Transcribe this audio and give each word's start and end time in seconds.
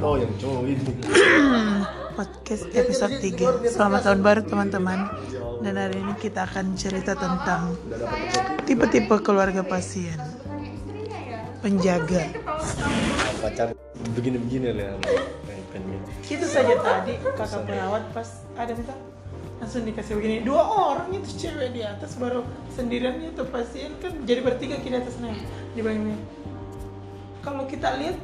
oh 0.00 0.16
yang 0.16 0.32
cowok 0.40 0.64
ini 0.64 0.92
podcast 2.16 2.64
episode 2.72 3.20
3 3.20 3.68
Selamat 3.68 4.00
tahun 4.08 4.20
baru 4.24 4.40
teman-teman. 4.48 5.08
Dan 5.60 5.76
hari 5.76 6.00
ini 6.00 6.16
kita 6.16 6.48
akan 6.48 6.72
cerita 6.72 7.12
tentang 7.12 7.76
Tipe-tipe 8.64 9.12
keluarga 9.20 9.60
pasien. 9.60 10.16
Penjaga. 11.60 12.32
Pacar 13.44 13.76
begini-begini 14.16 14.72
lah 14.72 14.96
Itu 16.24 16.46
saja 16.48 16.74
tadi 16.80 17.20
kakak 17.36 17.68
perawat 17.68 18.04
pas 18.16 18.28
ada 18.56 18.72
minta 18.72 18.96
langsung 19.60 19.84
dikasih 19.84 20.16
begini. 20.16 20.36
Dua 20.40 20.64
orang 20.64 21.12
itu 21.12 21.44
cewek 21.44 21.76
di 21.76 21.84
atas 21.84 22.16
baru 22.16 22.40
sendirian 22.72 23.20
itu 23.20 23.44
pasien 23.52 23.92
kan. 24.00 24.16
Jadi 24.24 24.40
bertiga 24.40 24.80
kita 24.80 25.04
atas 25.04 25.20
naik. 25.20 25.44
Dibilang 25.76 26.08
ini 26.08 26.16
kalau 27.40 27.64
kita 27.64 27.96
lihat 27.96 28.16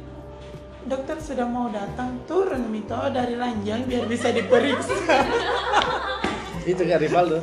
dokter 0.85 1.17
sudah 1.17 1.47
mau 1.49 1.71
datang 1.73 2.21
turun 2.29 2.69
mito 2.69 2.99
dari 3.09 3.33
lanjang 3.33 3.87
biar 3.89 4.05
bisa 4.05 4.29
diperiksa. 4.29 4.93
Itu 6.69 6.83
kan 6.83 6.99
Rivaldo? 6.99 7.39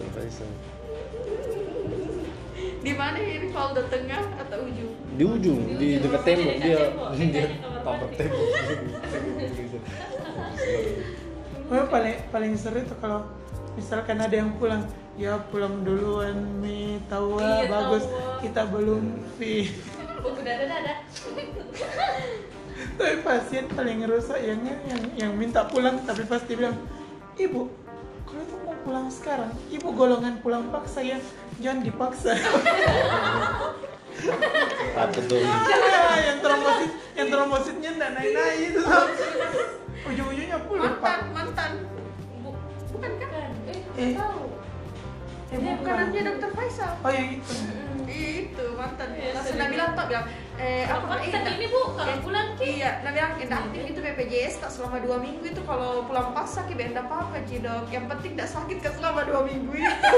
Terpaisa. 0.00 0.46
Di 2.82 2.92
mana 2.96 3.16
ini 3.22 3.46
Rivaldo? 3.46 3.86
Tengah 3.86 4.22
atau 4.42 4.66
ujung? 4.66 4.92
di 5.12 5.24
ujung 5.28 5.60
di 5.76 6.00
dekat 6.00 6.22
tembok. 6.24 6.54
dia 6.56 6.80
dia 7.20 7.46
tabrak 7.84 8.12
tembok. 8.16 8.46
Gue 11.68 11.82
paling 11.88 12.16
paling 12.32 12.52
seru 12.56 12.80
tuh 12.88 12.96
kalau 13.00 13.28
misalkan 13.76 14.20
ada 14.20 14.32
yang 14.32 14.56
pulang 14.56 14.88
ya 15.20 15.36
pulang 15.52 15.84
duluan 15.84 16.36
mi. 16.64 16.96
Tahu 17.12 17.36
ah, 17.40 17.60
Iya, 17.60 17.68
bagus. 17.68 18.04
tahu, 18.08 18.16
ah. 18.16 18.38
kita 18.40 18.62
belum 18.72 19.02
fi 19.36 19.68
Oh, 20.22 20.30
udah 20.32 20.54
ada 20.56 20.74
ada. 20.76 20.94
tapi 22.92 23.16
pasien 23.20 23.66
paling 23.68 24.02
rusak 24.04 24.38
yang 24.38 24.58
yang 24.64 25.02
yang 25.16 25.32
minta 25.32 25.62
pulang 25.64 25.98
tapi 26.00 26.22
pasti 26.24 26.54
bilang 26.54 26.74
ibu 27.36 27.70
kalau 28.22 28.40
itu 28.40 28.56
mau 28.60 28.74
pulang 28.80 29.06
sekarang 29.08 29.50
ibu 29.68 29.88
golongan 29.92 30.38
pulang 30.38 30.66
paksa 30.68 31.00
ya 31.00 31.18
jangan 31.58 31.82
dipaksa 31.82 32.32
takut 34.94 35.24
dong 35.26 35.42
Ya, 35.42 35.56
yang 36.24 36.38
trombosit 36.40 36.90
yang 37.12 37.28
trombositnya 37.28 37.90
nggak 37.92 38.10
naik 38.12 38.30
naik 38.30 38.58
itu 38.68 38.80
tuh. 38.80 39.06
ujung-ujungnya 40.08 40.58
pulang 40.62 40.92
Mantan, 40.92 41.00
pak 41.00 41.18
mantan. 41.32 41.70
Bu- 42.40 42.58
bukan 42.90 43.12
kan? 43.16 43.50
Eh, 43.64 43.80
Eh. 43.96 44.12
tahu. 44.14 44.42
Eh, 45.52 45.60
Dia 45.60 45.68
bukan. 45.68 45.84
bukan 45.84 46.06
dia 46.08 46.22
dokter 46.24 46.50
Faisal. 46.50 46.92
oh 46.96 47.10
yang 47.10 47.28
itu 47.30 47.54
Itu 48.12 48.66
mantan. 48.74 49.08
Iya, 49.12 49.30
Langsung 49.30 49.44
sering. 49.46 49.60
Nabi 49.62 49.72
bilang 49.72 49.92
tak 49.92 50.06
bilang, 50.06 50.26
eh 50.54 50.84
apa 50.84 51.04
paksa 51.06 51.32
eh, 51.34 51.44
gini, 51.46 51.66
Bu, 51.66 51.80
kalau 51.92 52.08
eh, 52.08 52.18
pulang, 52.20 52.48
Ki. 52.54 52.64
Iya, 52.74 52.90
Nabi 53.00 53.16
bilang 53.16 53.34
inaktif 53.38 53.82
itu 53.86 54.00
BPJS 54.00 54.54
tak 54.58 54.70
selama 54.70 54.96
dua 54.98 55.16
minggu 55.18 55.44
itu 55.46 55.62
kalau 55.62 56.04
pulang 56.04 56.28
paksa 56.32 56.64
ki 56.64 56.74
benda 56.74 57.00
apa 57.00 57.16
apa 57.22 57.36
Ci, 57.44 57.56
dok. 57.58 57.84
Yang 57.88 58.04
penting 58.08 58.32
tidak 58.34 58.48
sakit 58.50 58.78
kan 58.80 58.92
selama 58.94 59.20
dua 59.22 59.40
minggu 59.42 59.72
itu. 59.72 60.08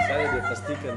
saya 0.00 0.24
dia 0.26 0.40
pastikan 0.42 0.96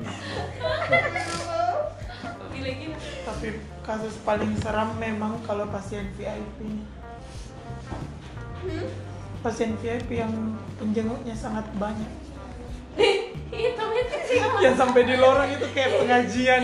tapi 3.22 3.48
kasus 3.82 4.16
paling 4.22 4.56
seram 4.58 4.96
memang 4.96 5.36
kalau 5.44 5.68
pasien 5.68 6.08
VIP 6.14 6.80
Hmm? 8.62 8.88
Pasien 9.42 9.74
VIP 9.76 10.10
yang 10.16 10.32
penjenguknya 10.78 11.34
sangat 11.34 11.66
banyak. 11.76 12.10
Itu 13.52 13.84
itu 13.84 14.18
sih. 14.28 14.38
yang 14.62 14.76
sampai 14.76 15.02
di 15.04 15.16
lorong 15.16 15.50
itu 15.50 15.66
kayak 15.72 15.92
pengajian. 15.98 16.62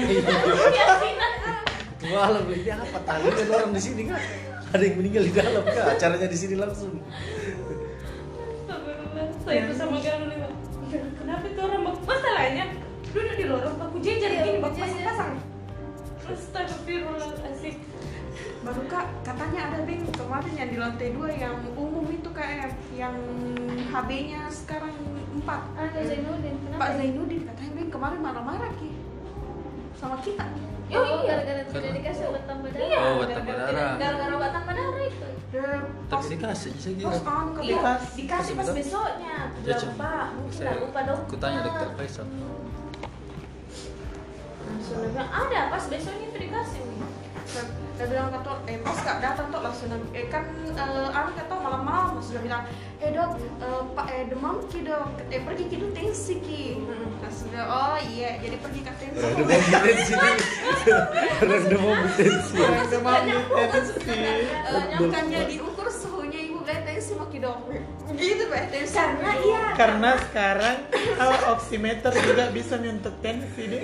Malam 2.08 2.44
ini 2.48 2.70
apa? 2.70 3.00
Tadi 3.02 3.28
kan 3.28 3.48
orang 3.52 3.72
di 3.74 3.82
sini 3.82 4.02
kan 4.06 4.22
ada 4.70 4.84
yang 4.84 4.96
meninggal 4.96 5.24
di 5.24 5.34
dalam 5.34 5.64
kak. 5.64 5.86
Acaranya 5.92 6.28
di 6.28 6.38
sini 6.38 6.56
langsung. 6.56 7.02
Astagfirullah. 8.62 9.26
Saya 9.44 9.60
itu 9.64 9.74
sama 9.74 9.98
nih, 9.98 10.38
Pak. 10.38 10.52
Kenapa 11.18 11.44
itu 11.44 11.60
orang 11.60 11.82
bak- 11.84 12.04
masalahnya 12.06 12.66
duduk 13.08 13.36
di 13.36 13.46
lorong 13.46 13.76
baku 13.76 13.98
jajan 14.00 14.30
Iya, 14.30 14.42
gini 14.46 14.60
jajan. 14.60 14.64
pasang-pasang. 14.64 15.34
Astagfirullah 16.28 17.32
asik. 17.44 17.76
Baru 18.68 18.84
kak, 18.92 19.08
katanya 19.24 19.72
ada 19.72 19.80
Bing 19.88 20.04
kemarin 20.12 20.54
yang 20.60 20.68
di 20.68 20.76
lantai 20.76 21.16
dua 21.16 21.32
yang 21.32 21.56
umum 21.72 22.04
itu 22.12 22.28
kayak 22.36 22.76
yang 22.92 23.16
HB-nya 23.88 24.52
sekarang 24.52 24.92
empat. 25.40 25.62
Ada 25.80 26.00
Zainuddin, 26.04 26.56
kenapa? 26.60 26.82
Pak 26.84 26.90
Zainuddin 27.00 27.42
katanya 27.48 27.72
Bing 27.80 27.88
kemarin 27.88 28.20
marah-marah 28.20 28.72
ki 28.76 28.92
sama 29.96 30.20
kita. 30.20 30.44
Oh, 30.88 31.24
gara-gara 31.24 31.64
tidak 31.64 31.92
dikasih 32.00 32.24
obat 32.28 32.44
tambah 32.44 32.70
darah. 32.76 32.88
Iya. 32.92 33.00
Oh, 33.00 33.12
obat 33.16 33.28
tambah 33.32 33.56
Gara-gara 33.56 33.72
darah. 33.72 33.96
Gara-gara 33.96 34.32
obat 34.36 34.52
tambah 34.52 34.74
darah 34.76 35.04
itu. 35.08 35.28
Tapi 36.08 36.26
dikasih 36.36 36.70
bisa 36.76 36.90
gitu. 36.92 37.08
pas 37.08 37.20
on 37.24 37.48
ke 37.56 37.60
Iya, 37.64 37.72
Dikasih. 37.80 38.16
dikasih 38.20 38.54
pas 38.60 38.68
besoknya. 38.76 39.36
Ya, 39.64 39.76
lupa, 39.80 40.12
mungkin 40.36 40.76
lupa 40.84 41.00
dokter. 41.08 41.28
Aku 41.32 41.36
tanya 41.40 41.60
dokter 41.64 41.88
Faisal. 41.96 42.28
Langsung 44.68 45.00
bilang, 45.08 45.32
ada 45.32 45.60
pas 45.72 45.84
besoknya 45.88 46.26
itu 46.28 46.38
dikasih 46.52 46.80
dia 47.98 48.06
bilang 48.06 48.30
kata 48.30 48.62
eh 48.70 48.78
pas 48.86 48.94
kak 49.02 49.18
datang 49.26 49.50
tuh 49.50 49.58
langsung 49.58 49.90
eh 50.14 50.30
kan 50.30 50.46
eh 50.78 51.18
anu 51.18 51.34
kata 51.34 51.54
malam-malam. 51.58 52.22
Sudah 52.22 52.46
bilang 52.46 52.64
eh 53.02 53.10
dok 53.10 53.42
eh, 53.42 53.82
pak 53.98 54.08
eh 54.14 54.24
demam 54.30 54.62
ki 54.70 54.86
dok. 54.86 55.18
Eh 55.34 55.42
pergi 55.42 55.64
ki 55.66 55.76
dulu 55.82 55.90
tensi 55.98 56.38
ki. 56.38 56.78
Langsung 57.24 57.50
dia 57.50 57.66
oh 57.66 57.98
iya 58.14 58.38
jadi 58.38 58.58
pergi 58.62 58.80
ke 58.86 58.92
tensi. 59.02 59.26
Orang 59.26 59.40
demam 59.50 59.94
di 59.98 60.04
sini 60.06 60.30
orang 61.42 61.66
demam 61.66 61.98
tensi. 62.14 62.58
Yang 62.62 62.88
demam 62.94 63.22
tensi. 63.74 63.94
Eh, 64.14 64.84
nyangkanya 64.94 65.40
diukur 65.50 65.88
suhunya 65.90 66.40
ibu 66.54 66.62
lihat 66.70 66.86
tensi 66.86 67.12
mau 67.18 67.26
ki 67.34 67.40
dok. 67.42 67.58
Gitu 68.14 68.44
pak 68.46 68.64
tensi. 68.70 68.94
Karena 68.94 69.32
iya. 69.42 69.64
karena 69.74 70.10
sekarang 70.22 70.78
kalau 71.18 71.40
oximeter 71.58 72.14
juga 72.14 72.46
bisa 72.54 72.78
untuk 72.78 73.16
tensi 73.26 73.62
deh. 73.66 73.82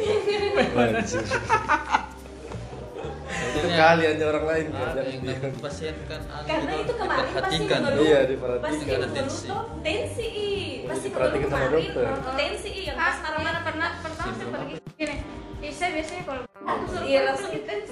Itu 3.33 3.67
kali 3.69 4.03
aja 4.05 4.23
orang 4.29 4.45
lain 4.45 4.65
kan 4.73 4.87
Ada 4.93 5.01
jangan 5.13 5.51
pasien 5.61 5.95
kan 6.09 6.21
anu 6.25 6.45
Karena 6.47 6.73
itu 6.77 6.93
kemarin 6.93 7.27
pasti 7.33 7.55
diperhatikan. 7.57 7.79
Iya, 7.99 8.19
Pasti 8.19 8.31
diperhatikan. 8.33 9.09
Tensi. 9.13 9.45
tuh 9.49 9.63
tensi 9.85 10.25
i. 10.27 10.51
Pasti 10.89 11.05
diperhatikan 11.09 11.47
sama 11.49 11.65
kemarin 11.65 11.73
dokter. 11.73 12.05
tensi 12.37 12.69
i 12.69 12.81
yang 12.89 12.97
pas 12.97 13.17
marah-marah 13.21 13.61
pernah 13.65 13.89
pertama 14.01 14.31
saya 14.33 14.47
pergi 14.49 14.75
gini. 14.97 15.15
Ih, 15.63 15.71
saya 15.71 15.89
biasanya 15.95 16.23
kalau 16.27 16.41
iya 17.07 17.19
langsung 17.23 17.51
tensi. 17.55 17.91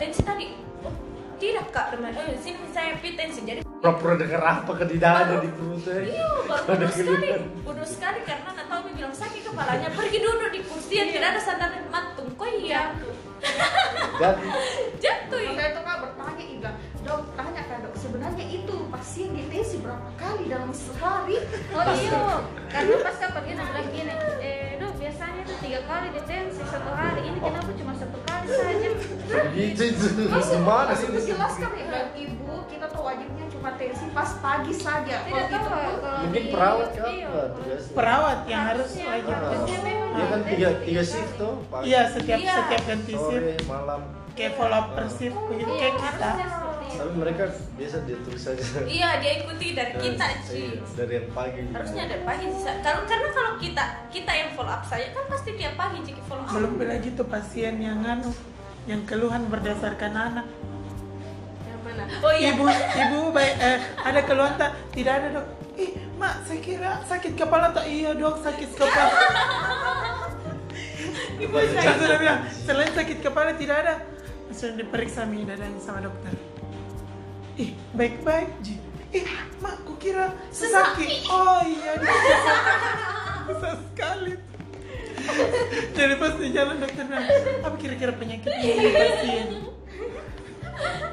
tensi 0.00 0.20
tadi. 0.24 0.46
Oh, 0.84 0.94
tidak 1.36 1.66
kak, 1.68 1.86
teman. 1.92 2.12
Eh, 2.16 2.36
sini 2.40 2.66
saya 2.72 2.96
tensi. 2.96 3.40
Jadi 3.44 3.60
pura-pura 3.84 4.14
dengar 4.16 4.40
apa 4.40 4.72
ke 4.80 4.84
di 4.88 4.96
dada 4.96 5.44
di 5.44 5.50
perutnya 5.52 6.00
Iya, 6.00 6.28
baru 6.48 6.64
Ada 6.64 6.72
bodoh 6.72 6.90
sekali. 6.96 7.28
Bodoh 7.60 7.88
sekali 7.88 8.20
karena 8.24 8.48
nggak 8.56 8.66
tahu 8.72 8.80
dia 8.88 8.94
bilang 8.96 9.16
sakit 9.16 9.40
kepalanya. 9.44 9.88
Pergi 9.92 10.18
duduk 10.24 10.50
di 10.56 10.60
kursi 10.64 10.94
yang 10.96 11.10
tidak 11.12 11.28
ada 11.36 11.40
sandaran 11.44 11.84
mantung. 11.92 12.28
Kok 12.32 12.48
iya? 12.64 12.96
Jadi 14.18 14.48
Jatuh. 15.04 15.36
Maka 15.36 15.60
iya. 15.60 15.66
itu 15.68 15.80
kak 15.84 15.96
bertanya 16.00 16.44
bilang, 16.48 16.76
dok 17.04 17.20
tanya 17.36 17.62
kan 17.68 17.78
dok. 17.84 17.94
Sebenarnya 17.98 18.46
itu 18.48 18.76
pasien 18.88 19.30
di 19.36 19.42
tensi 19.52 19.76
berapa 19.84 20.08
kali 20.16 20.44
dalam 20.48 20.72
sehari? 20.72 21.36
Oh 21.76 21.84
iya, 21.92 22.22
karena 22.72 22.94
pas 23.04 23.16
kak 23.20 23.30
pergi 23.36 23.52
bilang 23.58 23.88
gini, 23.92 24.14
eh 24.40 24.80
dok 24.80 24.92
biasanya 24.96 25.40
itu 25.44 25.54
tiga 25.60 25.80
kali 25.84 26.08
detensi 26.16 26.62
satu 26.64 26.90
hari, 26.94 27.22
ini 27.28 27.38
kenapa 27.42 27.70
cuma 27.76 27.92
satu 27.92 28.18
kali 28.24 28.33
itu 28.44 29.84
gimana 30.28 30.92
sih? 30.94 31.06
Itu 31.08 31.20
jelaskan 31.24 31.70
ya 31.74 32.00
ibu 32.14 32.54
kita 32.68 32.86
tuh 32.90 33.02
wajibnya 33.02 33.44
cuma 33.50 33.68
tensi 33.74 34.06
pas 34.12 34.30
pagi 34.38 34.72
saja. 34.72 35.16
Tidak 35.24 35.46
Kalau 35.48 35.48
tahu 35.48 35.80
gitu 35.80 36.08
mungkin 36.24 36.42
perawat 36.52 36.88
kan 36.94 37.10
iya, 37.10 37.42
perawat 37.92 38.38
yang 38.46 38.62
harus 38.68 38.90
wajib 38.94 39.36
dia 40.14 40.26
kan 40.30 40.40
tiga 40.46 40.68
tiga 40.86 41.02
shift 41.02 41.32
tuh 41.34 41.54
iya 41.82 42.00
setiap 42.06 42.38
Iya. 42.38 42.54
setiap 42.62 42.82
ganti 42.86 43.12
shift. 43.12 43.24
sore 43.24 43.54
malam. 43.66 44.00
Kayak 44.34 44.52
follow 44.58 44.74
up 44.74 44.86
per 44.92 45.06
shift 45.08 45.38
begitu. 45.46 45.70
Iya, 45.70 45.78
kayak 45.80 45.94
kita. 45.96 46.30
Tapi 46.94 47.10
mereka 47.12 47.42
biasa 47.74 47.96
dia 48.02 48.16
tulis 48.20 48.40
saja 48.40 48.60
Iya, 48.80 49.08
dia 49.18 49.30
ikuti 49.38 49.72
dari 49.72 49.92
kita 49.94 50.24
Iya, 50.24 50.40
sih. 50.42 50.68
dari 50.94 51.12
yang 51.16 51.26
pagi 51.30 51.58
Harusnya 51.68 52.00
ada 52.04 52.16
pagi 52.22 52.44
sih. 52.48 52.72
Kalau 52.80 53.00
karena 53.04 53.28
kalau 53.30 53.50
kita 53.56 53.82
kita 54.08 54.30
yang 54.32 54.48
follow 54.52 54.70
up 54.70 54.82
saja 54.82 55.06
kan 55.10 55.22
pasti 55.26 55.48
tiap 55.54 55.74
pagi 55.74 55.98
jadi 56.00 56.20
follow 56.24 56.40
up. 56.40 56.50
belum 56.50 56.70
lagi 56.80 57.08
tuh 57.12 57.24
pasien 57.24 57.74
yang 57.78 58.00
anu 58.00 58.30
yang 58.84 59.00
keluhan 59.02 59.46
berdasarkan 59.46 60.12
anak 60.12 60.44
Yang 61.62 61.78
mana? 61.82 62.02
Oh 62.20 62.30
iya. 62.30 62.52
ibu 62.52 62.62
ibu 62.70 63.18
baik 63.30 63.52
eh, 63.58 63.78
ada 63.98 64.20
keluhan 64.22 64.54
tak 64.54 64.70
tidak 64.90 65.12
ada 65.16 65.26
dok 65.34 65.44
ih 65.74 65.90
mak 66.14 66.40
saya 66.44 66.58
kira 66.58 66.90
sakit 67.02 67.32
kepala 67.34 67.68
tak 67.68 67.84
iya 67.84 68.12
dok 68.12 68.38
sakit 68.38 68.68
kepala 68.70 69.10
ibu 71.40 71.54
saya 71.68 71.90
sudah 71.96 72.16
bilang 72.16 72.38
selain 72.48 72.90
sakit 72.92 73.18
kepala 73.20 73.50
tidak 73.54 73.76
ada 73.82 73.94
sudah 74.50 74.74
diperiksa 74.76 75.24
mi 75.24 75.42
dadanya 75.42 75.78
sama 75.78 75.98
dokter 75.98 76.30
ih 77.60 77.70
baik 77.94 78.20
baik 78.26 78.50
ji. 78.62 78.78
Ih 79.14 79.26
mak 79.62 79.86
kukira 79.86 80.34
sesakit 80.50 81.26
oh 81.30 81.62
iya 81.62 81.92
susah 83.46 83.74
sekali. 83.78 84.34
Jadi 85.94 86.14
pas 86.20 86.34
jalan 86.36 86.76
dokter 86.82 87.04
bilang 87.06 87.26
apa 87.62 87.76
kira-kira 87.78 88.12
penyakit 88.14 88.50
ini 88.50 88.90
pasien 88.92 89.48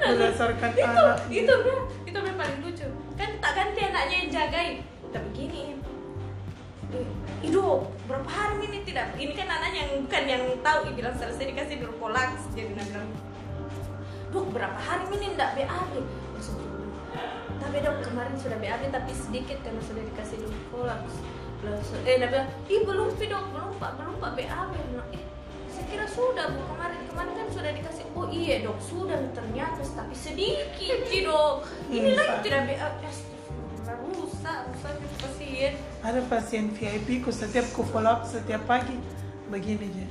berdasarkan 0.01 0.71
itu 0.73 0.81
anak. 0.81 1.17
itu 1.29 1.53
bro 1.53 1.77
itu 2.09 2.17
bro 2.17 2.33
paling 2.33 2.59
lucu. 2.65 2.87
Kan 3.15 3.29
tak 3.37 3.51
ganti 3.53 3.81
anaknya 3.85 4.15
yang 4.25 4.29
jagain 4.33 4.73
tapi 5.11 5.27
begini 5.35 5.61
eh, 6.95 7.07
Ido, 7.45 7.89
berapa 8.05 8.29
hari 8.29 8.69
ini 8.69 8.79
tidak? 8.85 9.17
Ini 9.17 9.33
kan 9.33 9.47
anaknya 9.49 9.79
yang 9.89 9.91
bukan 10.05 10.23
yang 10.29 10.43
tahu, 10.61 10.77
bilang 10.93 11.15
selesai 11.17 11.49
dikasih 11.49 11.81
Durpolax, 11.81 12.45
jadi 12.53 12.69
dia 12.69 12.85
bilang, 12.85 13.09
dok 14.29 14.45
berapa 14.53 14.77
hari 14.77 15.09
ini 15.09 15.33
tidak 15.33 15.57
BAB? 15.57 15.93
Tapi 17.61 17.77
dok 17.85 18.01
kemarin 18.01 18.35
sudah 18.39 18.57
BAB 18.57 18.89
tapi 18.89 19.11
sedikit 19.13 19.57
karena 19.61 19.81
sudah 19.85 20.01
dikasih 20.01 20.37
Durpolax. 20.41 21.05
Langsung, 21.61 22.01
eh 22.09 22.17
bilang, 22.17 22.49
ih 22.65 22.81
belum 22.81 23.09
Pi, 23.13 23.29
dok, 23.29 23.53
belum 23.53 23.69
pak, 23.77 23.91
belum 24.01 24.15
pak 24.17 24.31
BAB. 24.33 24.73
Bilang, 24.73 25.09
eh 25.13 25.23
saya 25.69 25.85
kira 25.87 26.05
sudah 26.09 26.57
bu 26.57 26.61
kemarin 26.73 26.99
kemarin 27.05 27.33
kan 27.37 27.47
sudah 27.53 27.71
dikasih. 27.71 28.03
Oh 28.17 28.25
iya 28.27 28.65
dok 28.65 28.81
sudah 28.81 29.17
ternyata 29.37 29.81
tapi 29.93 30.15
sedikit 30.17 30.97
sih 31.05 31.21
dok. 31.23 31.63
Ini 31.93 32.17
lagi 32.17 32.35
tidak 32.49 32.61
BAB 32.69 32.95
rusak 33.91 34.63
rusak 34.71 34.95
pasien 35.19 35.73
ada 36.01 36.19
pasien 36.25 36.71
VIP 36.71 37.21
ku 37.25 37.29
setiap 37.29 37.65
ku 37.75 37.83
follow 37.83 38.09
up 38.09 38.21
setiap 38.23 38.63
pagi. 38.65 38.95
Begini 39.51 39.83
aja 39.91 40.07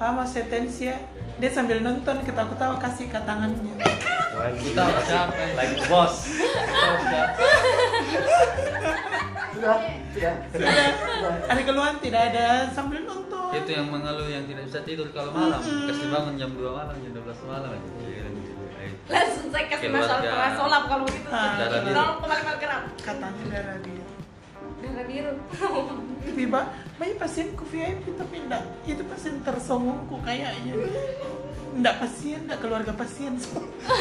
Mama 0.00 0.24
saya 0.24 0.48
tensia 0.48 0.96
dia 1.36 1.50
sambil 1.52 1.84
nonton 1.84 2.24
ketawa-ketawa 2.24 2.80
kasih 2.80 3.12
ke 3.12 3.20
tangannya 3.20 3.76
Kita 4.36 4.84
capek. 5.02 5.48
like 5.56 5.74
boss 5.88 6.14
sudah 9.56 9.76
sudah 10.12 10.34
sudah. 10.52 10.72
Ada 11.48 11.60
keluhan 11.64 11.96
tidak 12.04 12.22
ada 12.32 12.68
sambil 12.70 13.00
nonton. 13.08 13.48
Itu 13.56 13.70
yang 13.72 13.88
mengeluh 13.88 14.28
yang 14.28 14.44
tidak 14.44 14.68
bisa 14.68 14.80
tidur 14.84 15.08
kalau 15.16 15.32
malam. 15.32 15.60
Kasih 15.64 16.12
bangun 16.12 16.34
jam 16.36 16.50
2 16.52 16.60
malam, 16.60 16.94
jam 17.00 17.12
12 17.16 17.48
malam. 17.48 17.70
langsung 19.06 19.48
saya 19.54 19.70
kasih 19.70 19.88
masalah 19.94 20.22
prasolap 20.22 20.82
kalau 20.90 21.06
gitu 21.06 21.28
Ah. 21.30 21.54
Darah 21.62 21.80
biru. 21.86 21.94
Kembali 22.20 22.42
gerak 22.58 22.82
katanya 23.00 23.42
darah 23.48 23.76
dia 23.80 24.04
darah 24.82 25.04
biru. 25.06 25.32
Tiba 26.26 26.60
banyak 26.98 27.16
pasienku 27.16 27.64
VIP 27.70 28.18
tapi 28.18 28.36
enggak 28.44 28.62
itu 28.84 29.02
pasien 29.06 29.40
tersongongku 29.46 30.20
kayaknya 30.26 30.74
enggak 31.76 31.96
pasien 32.00 32.40
enggak 32.48 32.60
keluarga 32.64 32.92
pasien. 32.96 33.32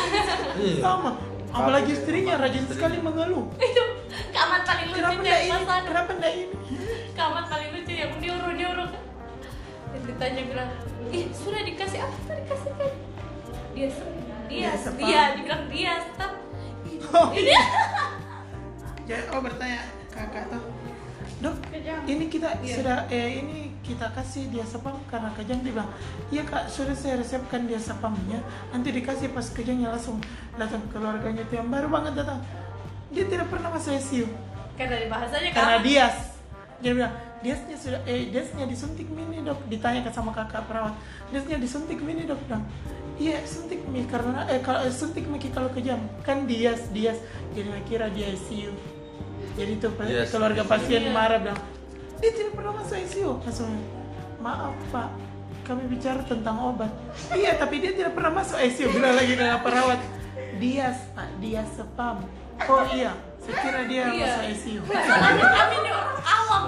Sama. 0.84 1.12
Apalagi 1.56 1.96
istrinya 1.96 2.36
rajin 2.36 2.66
sekali 2.68 3.00
mengeluh. 3.00 3.48
Itu 3.60 3.84
kamar 4.36 4.68
paling 4.68 4.88
lucu 4.92 5.00
kenapa 5.00 5.16
yang 5.16 5.24
enggak 5.24 5.40
ini? 5.40 5.52
Ada 5.56 5.88
kenapa 5.88 6.12
enggak 6.16 6.34
ini? 6.36 6.46
Kamar 7.16 7.44
paling 7.48 7.70
lucu 7.72 7.94
yang 7.96 8.12
diurut 8.20 8.56
diurut. 8.60 8.92
Kan 9.92 10.02
ditanya 10.04 10.42
bilang 10.44 10.70
ih 11.16 11.26
sudah 11.32 11.62
dikasih 11.64 12.00
apa 12.04 12.18
tuh 12.28 12.36
dikasih 12.36 12.72
kan 12.76 12.92
dia 13.76 13.88
dia 14.48 14.70
Dia 15.00 15.22
dibilang 15.36 15.64
dia 15.72 15.94
stop. 16.12 16.34
Oh. 17.12 17.30
ini. 17.36 17.56
Ya, 19.06 19.22
oh 19.30 19.38
bertanya 19.38 19.86
kakak 20.10 20.50
tuh 20.50 20.75
dok 21.36 21.56
Kejang. 21.68 22.02
ini 22.08 22.26
kita 22.32 22.50
Iya. 22.64 22.76
sudah 22.80 22.98
eh 23.12 23.44
ini 23.44 23.76
kita 23.84 24.08
kasih 24.16 24.48
dia 24.56 24.64
sepam 24.64 24.96
karena 25.12 25.30
kejang 25.36 25.60
dia 25.62 25.76
bilang 25.76 25.92
iya 26.32 26.48
kak 26.48 26.72
sudah 26.72 26.96
saya 26.96 27.20
resepkan 27.20 27.68
dia 27.68 27.76
sepamnya 27.76 28.40
nanti 28.72 28.90
dikasih 28.96 29.36
pas 29.36 29.44
kejangnya 29.52 29.92
langsung 29.92 30.24
datang 30.56 30.80
keluarganya 30.96 31.44
itu 31.44 31.60
yang 31.60 31.68
baru 31.68 31.92
banget 31.92 32.24
datang. 32.24 32.40
Dia 33.12 33.28
tidak 33.28 33.48
pernah 33.52 33.70
masuk 33.72 33.96
ICU 33.96 34.28
karena 34.76 35.08
bahasanya 35.12 35.50
karena 35.52 35.76
kamu 35.80 35.86
dias. 35.88 36.16
Dia 36.84 36.92
bilang 36.92 37.14
diasnya 37.40 37.76
sudah 37.80 38.00
eh 38.08 38.32
diasnya 38.32 38.66
disuntik 38.68 39.08
mini 39.12 39.44
dok. 39.44 39.60
Ditanya 39.68 40.08
ke 40.08 40.12
sama 40.16 40.32
kakak 40.32 40.64
perawat 40.72 40.96
diasnya 41.32 41.60
disuntik 41.60 42.00
mini 42.00 42.24
dok? 42.24 42.40
Bilang 42.48 42.64
iya 43.16 43.40
suntik 43.48 43.80
mi 43.92 44.04
karena 44.08 44.44
eh 44.52 44.60
kalau 44.60 44.84
suntik 44.92 45.24
mi 45.28 45.40
kalau 45.40 45.68
kejam 45.72 46.00
kan 46.24 46.48
dias 46.48 46.88
dias. 46.96 47.20
Jadi 47.52 47.70
kira 47.88 48.08
dia 48.12 48.32
ICU 48.32 48.95
jadi 49.54 49.72
itu 49.72 49.88
pa- 49.90 50.04
Dias, 50.04 50.28
keluarga 50.28 50.62
ICU. 50.62 50.72
pasien 50.72 51.02
Iya. 51.04 51.12
marah 51.12 51.40
bilang 51.40 51.62
dia 52.16 52.32
tidak 52.32 52.54
pernah 52.54 52.74
masuk 52.74 52.98
ICU 52.98 53.32
langsung 53.40 53.72
maaf 54.38 54.74
pak. 54.90 55.10
Kami 55.64 55.82
bicara 55.88 56.22
tentang 56.22 56.58
obat. 56.64 56.94
Iya 57.32 57.56
tapi 57.56 57.80
dia 57.80 57.92
tidak 57.92 58.14
pernah 58.14 58.32
masuk 58.36 58.56
ICU 58.56 58.88
bilang 58.92 59.14
lagi 59.14 59.34
dengan 59.34 59.60
perawat. 59.60 60.00
Dias 60.56 60.98
pak 61.12 61.30
dias 61.38 61.70
sepam. 61.72 62.22
Oh 62.62 62.84
iya. 62.90 63.14
Saya 63.38 63.56
kira 63.60 63.82
dia 63.86 64.04
Iya. 64.08 64.26
masuk 64.32 64.44
ICU 64.52 64.80
kami 64.86 65.76
ini 65.76 65.90
orang 65.92 66.20
awam. 66.24 66.64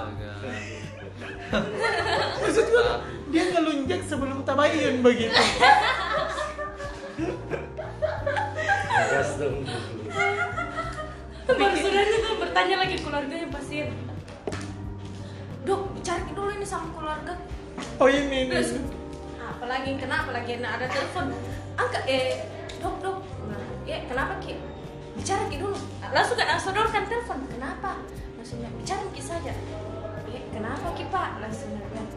Maksud 2.38 2.66
gue, 2.66 2.86
dia 3.30 3.44
ngelunjak 3.50 4.02
sebelum 4.04 4.44
tabayun 4.44 5.00
begitu. 5.00 5.32
gas 9.08 9.32
dong. 9.40 9.64
Baru 11.48 11.74
saudaranya 11.74 12.20
bertanya 12.58 12.90
lagi 12.90 12.98
keluarganya 13.06 13.48
pasien 13.54 13.94
dok 15.62 15.94
cari 16.02 16.26
dulu 16.34 16.50
ini 16.58 16.66
sama 16.66 16.90
keluarga. 16.90 17.38
Oh 18.02 18.10
ini, 18.10 18.50
ini. 18.50 18.50
terus 18.50 18.82
apalagi 19.38 19.94
kenapa 20.02 20.34
lagi 20.34 20.58
ada 20.58 20.90
telepon? 20.90 21.38
Angkat 21.78 22.10
eh 22.10 22.50
dok 22.82 22.98
dok. 23.06 23.22
Nah, 23.46 23.62
ya 23.86 24.02
kenapa 24.10 24.42
ki? 24.42 24.58
Bicara 25.14 25.46
ki 25.54 25.62
dulu. 25.62 25.78
Langsung 26.02 26.34
kan 26.34 26.58
sodorkan 26.58 27.06
telepon. 27.06 27.46
Kenapa? 27.46 28.02
Langsungnya 28.42 28.74
bicara 28.74 29.06
ki 29.14 29.22
saja. 29.22 29.54
Eh 30.34 30.42
kenapa 30.50 30.98
ki 30.98 31.06
pak? 31.14 31.38
Langsung 31.38 31.78
dia 31.78 31.86
bilang, 31.94 32.10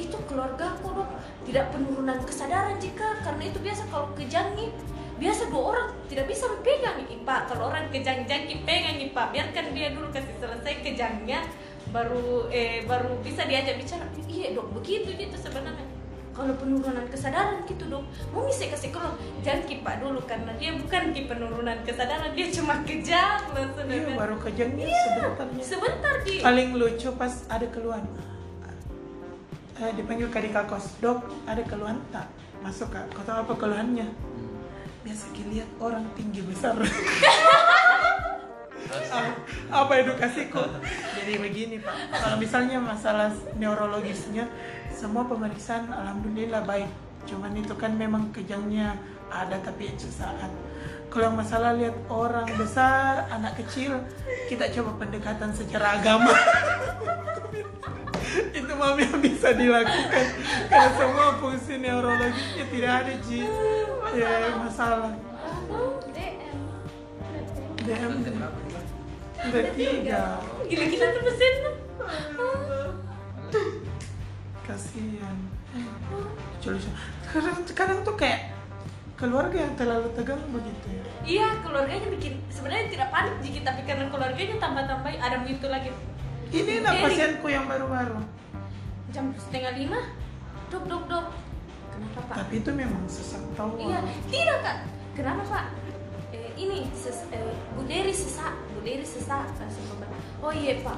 itu 0.00 0.16
keluarga 0.24 0.72
aku 0.72 1.04
dok. 1.04 1.20
Tidak 1.44 1.68
penurunan 1.68 2.16
kesadaran 2.24 2.80
jika 2.80 3.20
karena 3.28 3.44
itu 3.44 3.60
biasa 3.60 3.84
kalau 3.92 4.08
kejangi 4.16 4.72
biasa 5.22 5.42
dua 5.48 5.62
orang 5.70 5.88
tidak 6.06 6.26
bisa 6.26 6.50
pegang 6.60 6.98
nih 7.00 7.22
pak 7.22 7.46
kalau 7.46 7.70
orang 7.70 7.86
kejang 7.88 8.26
jangki 8.26 8.58
pegang 8.62 8.98
nih 8.98 9.10
pak 9.10 9.30
biarkan 9.30 9.70
dia 9.70 9.88
dulu 9.88 10.10
kasih 10.10 10.34
selesai 10.36 10.74
kejangnya 10.82 11.46
baru 11.88 12.50
eh 12.50 12.82
baru 12.82 13.22
bisa 13.22 13.46
diajak 13.46 13.78
bicara 13.78 14.02
iya 14.26 14.50
dok 14.50 14.74
begitu 14.74 15.14
gitu 15.14 15.36
sebenarnya 15.36 15.86
kalau 16.32 16.56
penurunan 16.56 17.04
kesadaran 17.06 17.60
gitu 17.62 17.84
dok 17.86 18.02
mau 18.32 18.42
bisa 18.42 18.64
kasih 18.66 18.88
kalau 18.88 19.12
jangan 19.40 19.62
kipak 19.62 20.00
dulu 20.00 20.18
karena 20.24 20.50
dia 20.56 20.72
bukan 20.72 21.12
ki 21.12 21.28
penurunan 21.28 21.78
kesadaran 21.82 22.32
dia 22.32 22.48
cuma 22.50 22.80
kejang 22.82 23.42
langsung 23.52 23.86
dia 23.86 24.00
Iya, 24.00 24.16
baru 24.16 24.36
kejangnya 24.40 24.86
Iya. 24.86 25.02
sebentarnya. 25.06 25.62
sebentar 25.62 26.14
ki 26.24 26.36
Paling 26.40 26.68
lucu 26.72 27.08
pas 27.12 27.34
ada 27.46 27.66
keluhan. 27.68 28.04
Eh, 29.74 29.90
dipanggil 29.92 30.28
ke 30.28 30.38
Dika 30.40 30.62
kos, 30.64 30.94
dok 30.98 31.20
ada 31.44 31.60
keluhan 31.62 31.98
tak? 32.08 32.30
Masuk 32.60 32.88
kak, 32.88 33.10
kau 33.10 33.20
tahu 33.20 33.42
apa 33.42 33.54
keluhannya? 33.58 34.06
Biasa 35.02 35.24
kita 35.34 35.50
lihat 35.50 35.70
orang 35.82 36.06
tinggi 36.14 36.46
besar. 36.46 36.78
Apa 39.72 39.92
edukasiku? 39.98 40.62
Jadi 41.18 41.42
begini 41.42 41.82
pak, 41.82 41.94
kalau 42.12 42.36
misalnya 42.38 42.78
masalah 42.78 43.34
neurologisnya, 43.58 44.46
semua 44.94 45.26
pemeriksaan 45.26 45.90
alhamdulillah 45.90 46.62
baik. 46.62 46.86
Cuman 47.26 47.50
itu 47.58 47.74
kan 47.74 47.98
memang 47.98 48.30
kejangnya 48.30 48.94
ada 49.26 49.58
tapi 49.58 49.90
sesaat. 49.98 50.50
Kalau 51.10 51.28
yang 51.28 51.36
masalah 51.36 51.76
lihat 51.76 51.96
orang 52.08 52.48
besar, 52.56 53.26
anak 53.28 53.58
kecil, 53.58 54.00
kita 54.48 54.70
coba 54.70 55.02
pendekatan 55.02 55.50
secara 55.52 55.98
agama. 55.98 56.32
itu 58.58 58.72
mah 58.76 58.94
yang 58.98 59.18
bisa 59.18 59.48
dilakukan. 59.54 60.26
Karena 60.70 60.90
semua 60.96 61.28
fungsi 61.38 61.74
neurologisnya 61.78 62.64
tidak 62.70 62.92
ada 63.04 63.14
ji. 63.26 63.40
Ya 64.16 64.32
masalah. 64.58 65.14
DM. 66.12 66.58
DM 67.82 68.12
udah 69.42 69.64
tiga 69.74 70.22
gila-gila 70.70 71.06
tuh 71.10 71.22
mesin. 71.26 71.54
Kasihan. 74.62 75.38
Kadang 77.26 77.56
kadang 77.74 77.98
tuh 78.06 78.14
kayak 78.14 78.54
keluarga 79.18 79.54
yang 79.54 79.74
terlalu 79.74 80.08
tegang 80.14 80.42
begitu 80.50 80.86
ya. 80.90 81.04
Iya 81.22 81.48
keluarganya 81.62 82.06
bikin 82.10 82.42
sebenarnya 82.50 82.86
tidak 82.90 83.08
panik 83.14 83.34
jiki 83.42 83.60
tapi 83.62 83.82
karena 83.86 84.10
keluarganya 84.10 84.56
tambah-tambah 84.58 85.10
ada 85.14 85.38
itu 85.46 85.66
lagi 85.70 85.90
ini 86.52 86.72
Jadi- 86.78 87.02
pasienku 87.02 87.46
yang 87.48 87.64
baru-baru 87.64 88.20
jam 89.12 89.28
setengah 89.36 89.72
lima 89.76 90.00
dok 90.68 90.84
dok 90.88 91.02
dok 91.08 91.26
kenapa 91.92 92.20
pak 92.28 92.36
tapi 92.44 92.54
itu 92.60 92.70
memang 92.72 93.02
sesak 93.04 93.42
tahu 93.52 93.76
Iya, 93.76 94.00
tidak 94.32 94.58
kak. 94.64 94.76
Kenapa 95.12 95.42
pak? 95.44 95.64
Eh, 96.32 96.48
ini 96.56 96.88
ses, 96.96 97.28
eh, 97.28 97.52
Bu 97.76 97.84
Dery 97.84 98.08
sesak, 98.08 98.56
Bu 98.72 98.80
Dery 98.80 99.04
sesak. 99.04 99.44
Oh 100.40 100.48
iya 100.48 100.80
pak. 100.80 100.96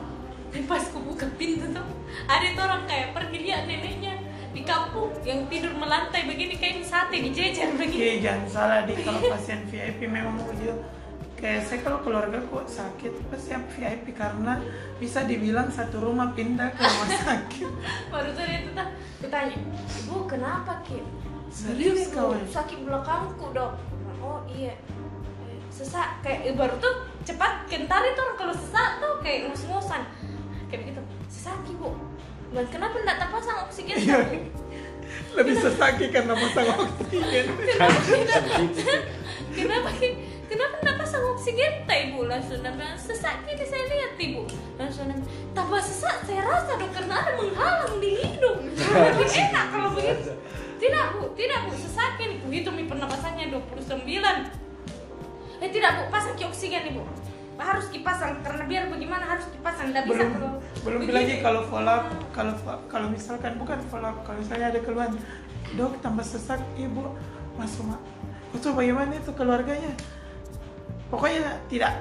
Dan 0.55 0.71
pas 0.71 0.87
aku 0.87 1.03
buka 1.03 1.27
pintu 1.35 1.67
tuh, 1.75 1.83
ada 2.31 2.47
orang 2.55 2.87
kayak 2.87 3.11
pergi 3.11 3.39
lihat 3.43 3.67
neneknya 3.67 4.15
di 4.55 4.63
kampung 4.63 5.11
yang 5.27 5.51
tidur 5.51 5.75
melantai 5.75 6.31
begini 6.31 6.55
kayak 6.55 6.87
sate 6.87 7.19
dijejer 7.19 7.75
begini. 7.75 7.99
Oke, 7.99 8.23
jangan 8.23 8.47
salah 8.47 8.81
di 8.87 8.95
kalau 9.03 9.19
pasien 9.35 9.67
VIP 9.67 10.07
memang 10.07 10.39
begitu. 10.39 10.79
Kayak 11.45 11.61
saya 11.61 11.85
kalau 11.85 12.01
keluarga 12.01 12.41
kok 12.41 12.65
sakit 12.65 13.13
pasti 13.29 13.53
yang 13.53 13.69
VIP 13.69 14.17
karena 14.17 14.57
bisa 14.97 15.29
dibilang 15.29 15.69
satu 15.69 16.01
rumah 16.01 16.33
pindah 16.33 16.73
ke 16.73 16.81
rumah 16.81 17.11
sakit. 17.29 17.69
Baru 18.09 18.33
tadi 18.33 18.65
itu 18.65 18.73
ditanya 19.21 19.53
ibu 20.01 20.25
kenapa 20.25 20.81
ki 20.81 21.05
serius 21.53 22.09
kawan? 22.17 22.41
sakit 22.49 22.89
belakangku 22.89 23.53
dok. 23.53 23.77
Oh 24.25 24.41
iya. 24.49 24.73
Eh, 25.45 25.61
sesak 25.69 26.25
kayak 26.25 26.49
eh, 26.49 26.57
baru 26.57 26.81
tuh 26.81 27.05
cepat 27.29 27.69
kentar 27.69 28.01
itu 28.09 28.21
orang 28.25 28.39
kalau 28.41 28.55
sesak 28.57 28.91
tuh 29.05 29.21
kayak 29.21 29.53
ngos-ngosan 29.53 30.01
kayak 30.73 30.81
begitu. 30.89 31.03
Sesak 31.29 31.61
ibu. 31.69 31.93
Dan 32.57 32.65
kenapa 32.73 32.97
enggak 33.05 33.21
terpasang 33.21 33.69
oksigen 33.69 34.01
Iya. 34.01 34.19
lebih 35.37 35.61
sesaki 35.61 36.09
karena 36.09 36.33
pasang 36.33 36.89
oksigen. 36.89 37.47
Kenapa? 39.55 39.91
Ki 39.95 40.34
kenapa 40.55 40.75
enggak 40.87 40.97
pasang 41.03 41.25
oksigen? 41.35 41.73
Tak 41.83 41.99
ibu. 42.11 42.19
Langsung 42.31 42.63
nanya 42.63 42.95
sesak. 42.95 43.43
Ini 43.51 43.65
saya 43.67 43.85
lihat 43.91 44.13
ibu. 44.23 44.43
Langsung 44.79 45.11
nanya 45.11 45.27
tambah 45.51 45.83
sesak. 45.83 46.23
Saya 46.23 46.47
rasa 46.47 46.79
dok 46.79 46.91
karena 46.95 47.15
ada 47.19 47.33
menghalang 47.35 47.99
di 47.99 48.11
hidung. 48.23 48.71
Lebih 49.19 49.29
enak 49.35 49.67
kalau 49.75 49.91
begitu. 49.99 50.31
Tidak 50.79 51.05
bu. 51.19 51.23
Tidak 51.35 51.59
bu. 51.67 51.71
Sesak 51.75 52.15
ini. 52.23 52.39
Bu 52.39 52.49
hitung 52.55 52.79
pernapasannya 52.79 53.51
29 53.51 54.07
eh 55.63 55.71
tidak 55.75 55.91
bu. 55.99 56.03
Pasang 56.15 56.39
oksigen 56.39 56.95
ibu. 56.95 57.03
Harus 57.55 57.87
dipasang 57.91 58.43
karena 58.43 58.63
biar 58.67 58.83
bagaimana 58.91 59.25
harus 59.27 59.47
dipasang. 59.51 59.91
Tidak 59.91 60.07
bisa 60.07 60.25
belum 60.31 60.53
belum 60.85 61.01
lagi 61.11 61.41
kalau 61.41 61.65
follow 61.67 61.91
up 61.91 62.07
kalau 62.31 62.55
kalau 62.87 63.09
misalkan 63.11 63.59
bukan 63.59 63.79
follow 63.91 64.11
up 64.15 64.23
kalau 64.23 64.43
saya 64.47 64.71
ada 64.71 64.79
keluhan. 64.79 65.19
Dok 65.75 65.99
tambah 65.99 66.23
sesak 66.23 66.63
ibu. 66.79 67.11
Masuk 67.55 67.87
mak 67.87 68.03
itu 68.55 68.69
bagaimana 68.71 69.13
itu 69.19 69.31
keluarganya 69.35 69.91
pokoknya 71.15 71.63
tidak 71.71 71.93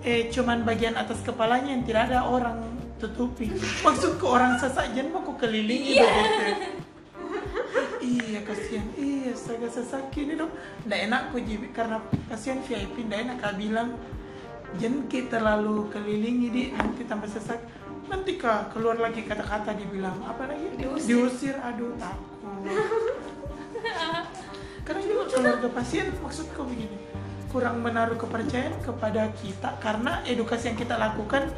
eh 0.00 0.32
cuman 0.32 0.64
bagian 0.64 0.96
atas 0.96 1.20
kepalanya 1.20 1.76
yang 1.76 1.84
tidak 1.84 2.08
ada 2.08 2.24
orang 2.24 2.56
tutupi. 2.96 3.52
Maksud 3.84 4.16
ke 4.16 4.24
orang 4.24 4.56
sesak 4.56 4.96
jangan 4.96 5.12
mau 5.12 5.20
ku 5.20 5.36
kelilingi 5.36 6.00
Iya. 6.00 6.08
begitu. 6.08 6.68
iya 8.00 8.38
kasihan. 8.48 8.86
Iya 8.96 9.32
saya 9.36 9.68
sesak 9.68 10.08
ini 10.16 10.40
dok 10.40 10.48
nggak 10.88 11.00
enak 11.12 11.22
ku 11.34 11.44
jibi 11.44 11.68
karena 11.76 12.00
kasihan 12.32 12.64
VIP 12.64 13.04
nggak 13.04 13.20
enak 13.28 13.36
kak 13.44 13.60
bilang 13.60 13.92
jangan 14.80 15.04
kita 15.12 15.36
terlalu 15.36 15.92
kelilingi 15.92 16.48
di. 16.48 16.62
Nanti 16.72 17.04
tambah 17.04 17.28
sesak. 17.28 17.60
Nanti 18.08 18.40
kak 18.40 18.72
keluar 18.72 18.96
lagi 18.96 19.20
kata-kata 19.20 19.76
dibilang 19.76 20.16
apa 20.24 20.48
lagi? 20.48 20.80
Diusir. 20.80 21.60
aduh 21.60 21.92
takut. 22.00 22.64
Karena 24.82 25.02
juga 25.06 25.24
keluarga 25.30 25.68
pasien 25.70 26.10
maksudku 26.18 26.66
begini 26.66 26.98
kurang 27.52 27.84
menaruh 27.84 28.16
kepercayaan 28.16 28.80
kepada 28.80 29.28
kita. 29.38 29.76
Karena 29.78 30.24
edukasi 30.24 30.72
yang 30.72 30.78
kita 30.80 30.96
lakukan 30.96 31.52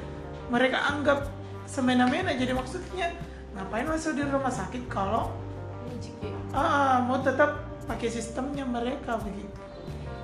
mereka 0.51 0.83
anggap 0.91 1.31
semena-mena. 1.65 2.35
Jadi 2.35 2.53
maksudnya 2.53 3.15
ngapain 3.55 3.87
masuk 3.87 4.19
di 4.19 4.27
rumah 4.27 4.51
sakit 4.51 4.91
kalau 4.91 5.31
ah, 6.51 6.99
mau 7.07 7.23
tetap 7.23 7.63
pakai 7.87 8.11
sistemnya 8.11 8.67
mereka 8.67 9.17
begitu. 9.23 9.63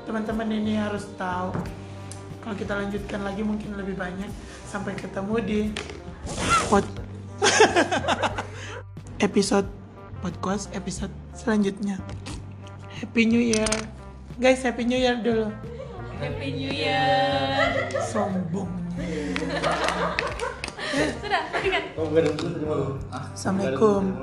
Teman-teman 0.04 0.50
ini 0.50 0.74
harus 0.74 1.06
tahu 1.14 1.54
kalau 2.42 2.56
kita 2.58 2.74
lanjutkan 2.74 3.22
lagi 3.22 3.46
mungkin 3.46 3.78
lebih 3.78 3.94
banyak. 3.94 4.28
Sampai 4.66 4.98
ketemu 4.98 5.34
di 5.38 5.60
pod 6.66 6.82
episode 9.26 9.70
podcast 10.18 10.66
episode 10.74 11.14
selanjutnya. 11.32 12.02
Happy 13.00 13.24
New 13.24 13.40
Year 13.40 13.99
guys 14.40 14.64
Happy 14.64 14.88
New 14.88 14.96
Year 14.96 15.20
dulu. 15.20 15.52
Happy 16.16 16.48
New 16.56 16.72
Year. 16.72 17.76
Sombongnya 18.08 18.72
sudah 21.20 21.44
tadi 21.52 21.68
kan. 21.68 21.84
Assalamualaikum. 23.36 24.16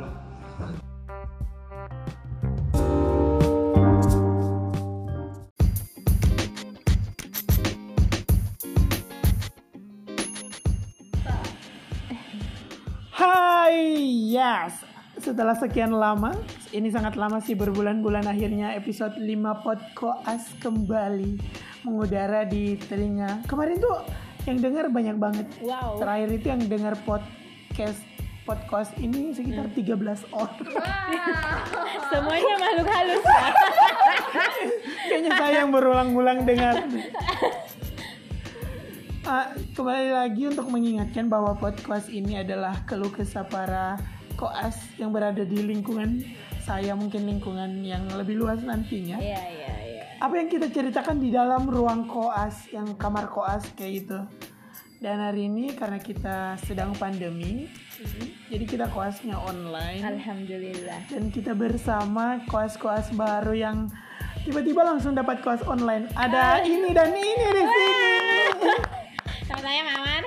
Hai, 13.14 13.78
yes. 14.34 14.97
Setelah 15.18 15.58
sekian 15.58 15.98
lama, 15.98 16.30
ini 16.70 16.94
sangat 16.94 17.18
lama 17.18 17.42
sih 17.42 17.58
berbulan-bulan 17.58 18.30
akhirnya 18.30 18.78
episode 18.78 19.18
5 19.18 19.66
Podkoas 19.66 20.46
kembali 20.62 21.42
mengudara 21.82 22.46
di 22.46 22.78
telinga. 22.86 23.42
Kemarin 23.50 23.82
tuh 23.82 23.98
yang 24.46 24.62
dengar 24.62 24.86
banyak 24.94 25.18
banget. 25.18 25.50
Wow. 25.66 25.98
Terakhir 25.98 26.30
itu 26.38 26.46
yang 26.54 26.62
dengar 26.70 26.94
podcast 27.02 27.98
podcast 28.46 28.94
ini 29.02 29.34
sekitar 29.34 29.74
13 29.74 30.38
orang. 30.38 30.70
Semuanya 32.14 32.56
makhluk 32.62 32.88
halus 32.88 33.26
ya. 33.26 33.50
Kayaknya 35.10 35.32
saya 35.34 35.56
yang 35.66 35.72
berulang-ulang 35.74 36.46
dengar. 36.46 36.86
Ah, 39.28 39.52
kembali 39.76 40.14
lagi 40.14 40.48
untuk 40.48 40.72
mengingatkan 40.72 41.28
bahwa 41.28 41.52
podcast 41.58 42.08
ini 42.08 42.40
adalah 42.40 42.88
keluh 42.88 43.12
kesah 43.12 43.44
para 43.44 44.00
koas 44.38 44.78
yang 45.02 45.10
berada 45.10 45.42
di 45.42 45.60
lingkungan 45.66 46.22
saya 46.68 46.94
mungkin 46.94 47.24
lingkungan 47.24 47.80
yang 47.80 48.04
lebih 48.20 48.44
luas 48.44 48.60
nantinya. 48.60 49.16
Iya, 49.18 49.40
iya, 49.40 49.74
iya. 49.88 50.04
Apa 50.20 50.36
yang 50.36 50.52
kita 50.52 50.68
ceritakan 50.68 51.24
di 51.24 51.32
dalam 51.32 51.64
ruang 51.64 52.12
koas 52.12 52.68
yang 52.76 52.92
kamar 53.00 53.32
koas 53.32 53.64
kayak 53.80 54.04
gitu. 54.04 54.20
Dan 54.98 55.22
hari 55.22 55.48
ini 55.48 55.72
karena 55.78 56.02
kita 56.02 56.58
sedang 56.66 56.92
pandemi, 56.98 57.70
jadi 58.50 58.66
kita 58.66 58.86
koasnya 58.90 59.38
online 59.38 60.02
Alhamdulillah. 60.02 61.06
dan 61.14 61.30
kita 61.30 61.54
bersama 61.54 62.42
koas-koas 62.50 63.14
baru 63.14 63.54
yang 63.54 63.78
tiba-tiba 64.42 64.82
langsung 64.82 65.14
dapat 65.14 65.46
koas 65.46 65.62
online. 65.70 66.10
Ada 66.18 66.66
ini 66.66 66.98
dan 66.98 67.14
ini 67.14 67.46
di 67.46 67.64
sini. 67.64 68.12
Sama 69.46 69.62
saya 69.62 69.82
Mawar. 69.86 70.24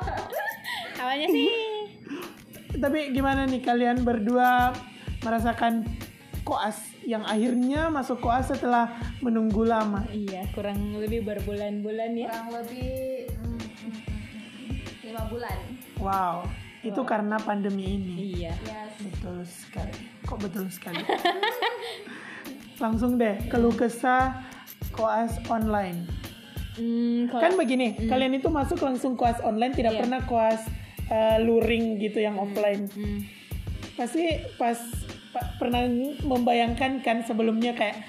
Awalnya 1.02 1.28
sih 1.34 1.61
Tapi 2.82 3.14
gimana 3.14 3.46
nih 3.46 3.62
kalian 3.62 4.02
berdua 4.02 4.74
merasakan 5.22 5.86
koas 6.42 6.74
yang 7.02 7.22
akhirnya 7.22 7.86
masuk 7.88 8.18
koas 8.18 8.50
setelah 8.50 8.90
menunggu 9.18 9.62
lama? 9.62 10.02
iya 10.10 10.42
kurang 10.50 10.98
lebih 10.98 11.22
berbulan-bulan 11.22 12.10
ya. 12.12 12.26
kurang 12.26 12.48
lebih 12.52 12.90
mm, 13.30 13.46
mm, 13.46 13.58
mm, 13.62 13.92
mm, 13.94 14.74
lima 15.04 15.22
bulan 15.30 15.58
Wow, 16.02 16.42
itu 16.82 16.98
karena 17.06 17.38
pandemi 17.38 17.94
ini. 17.94 18.34
Iya. 18.34 18.58
yes 18.58 18.90
Betul 18.98 19.46
sekali. 19.46 20.02
Kok 20.26 20.38
betul 20.42 20.66
sekali? 20.66 20.98
Langsung 22.82 23.14
deh 23.14 23.38
keluh 23.46 23.70
kesah 23.70 24.42
koas 24.90 25.38
online. 25.46 26.10
Hmm, 26.74 27.30
kalau- 27.30 27.38
Kan 27.38 27.52
begini, 27.54 27.94
kalian 28.02 28.34
itu 28.34 28.50
masuk 28.50 28.82
langsung 28.82 29.14
koas 29.14 29.38
online, 29.40 29.78
tidak 29.78 29.94
Iya. 29.94 30.00
pernah 30.02 30.20
koas 30.26 30.66
eh, 31.12 31.36
luring 31.38 32.00
gitu 32.00 32.18
yang 32.18 32.34
offline. 32.34 32.88
Hmm. 32.88 33.20
Pasti 33.92 34.24
pas 34.56 34.80
pa- 35.30 35.52
pernah 35.56 35.84
membayangkan 36.22 36.98
kan 36.98 37.20
sebelumnya 37.20 37.72
kayak 37.72 38.00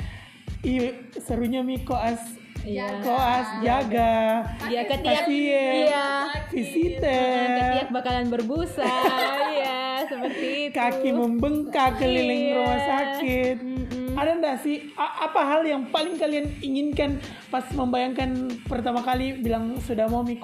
Ih, 0.61 0.95
serunya 1.13 1.59
mi 1.59 1.75
koas 1.77 2.39
Iya. 2.63 3.03
koas 3.03 3.59
jaga 3.59 4.47
Dia 4.63 4.87
ketiak 4.87 5.27
pasien 5.27 5.73
Iya. 5.83 6.07
visiter 6.47 7.43
Ketiak 7.51 7.89
bakalan 7.91 8.31
berbusa. 8.31 8.87
Iya, 9.53 9.79
seperti 10.05 10.47
itu. 10.63 10.73
kaki 10.73 11.09
membengkak 11.11 11.99
keliling 11.99 12.43
Iya. 12.45 12.55
rumah 12.55 12.79
sakit 12.81 13.55
Mm-mm. 13.59 14.07
ada 14.13 14.31
enggak 14.33 14.57
sih 14.59 14.95
a- 14.95 15.27
apa 15.27 15.41
hal 15.41 15.61
yang 15.63 15.83
paling 15.89 16.15
kalian 16.15 16.47
inginkan 16.59 17.19
pas 17.49 17.67
membayangkan 17.69 18.31
pertama 18.63 18.99
kali 18.99 19.35
bilang 19.37 19.75
sudah 19.77 20.07
mau 20.07 20.23
mi 20.23 20.39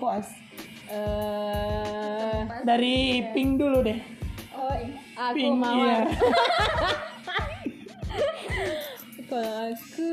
Eh, 0.90 2.38
dari 2.66 2.98
pink 3.30 3.62
dulu 3.62 3.86
deh. 3.86 4.00
Oh, 4.52 4.74
aku 5.16 5.36
pink 5.36 5.54
mau. 5.56 5.78
iya. 5.78 6.02
Kalau 9.30 9.70
aku 9.70 10.10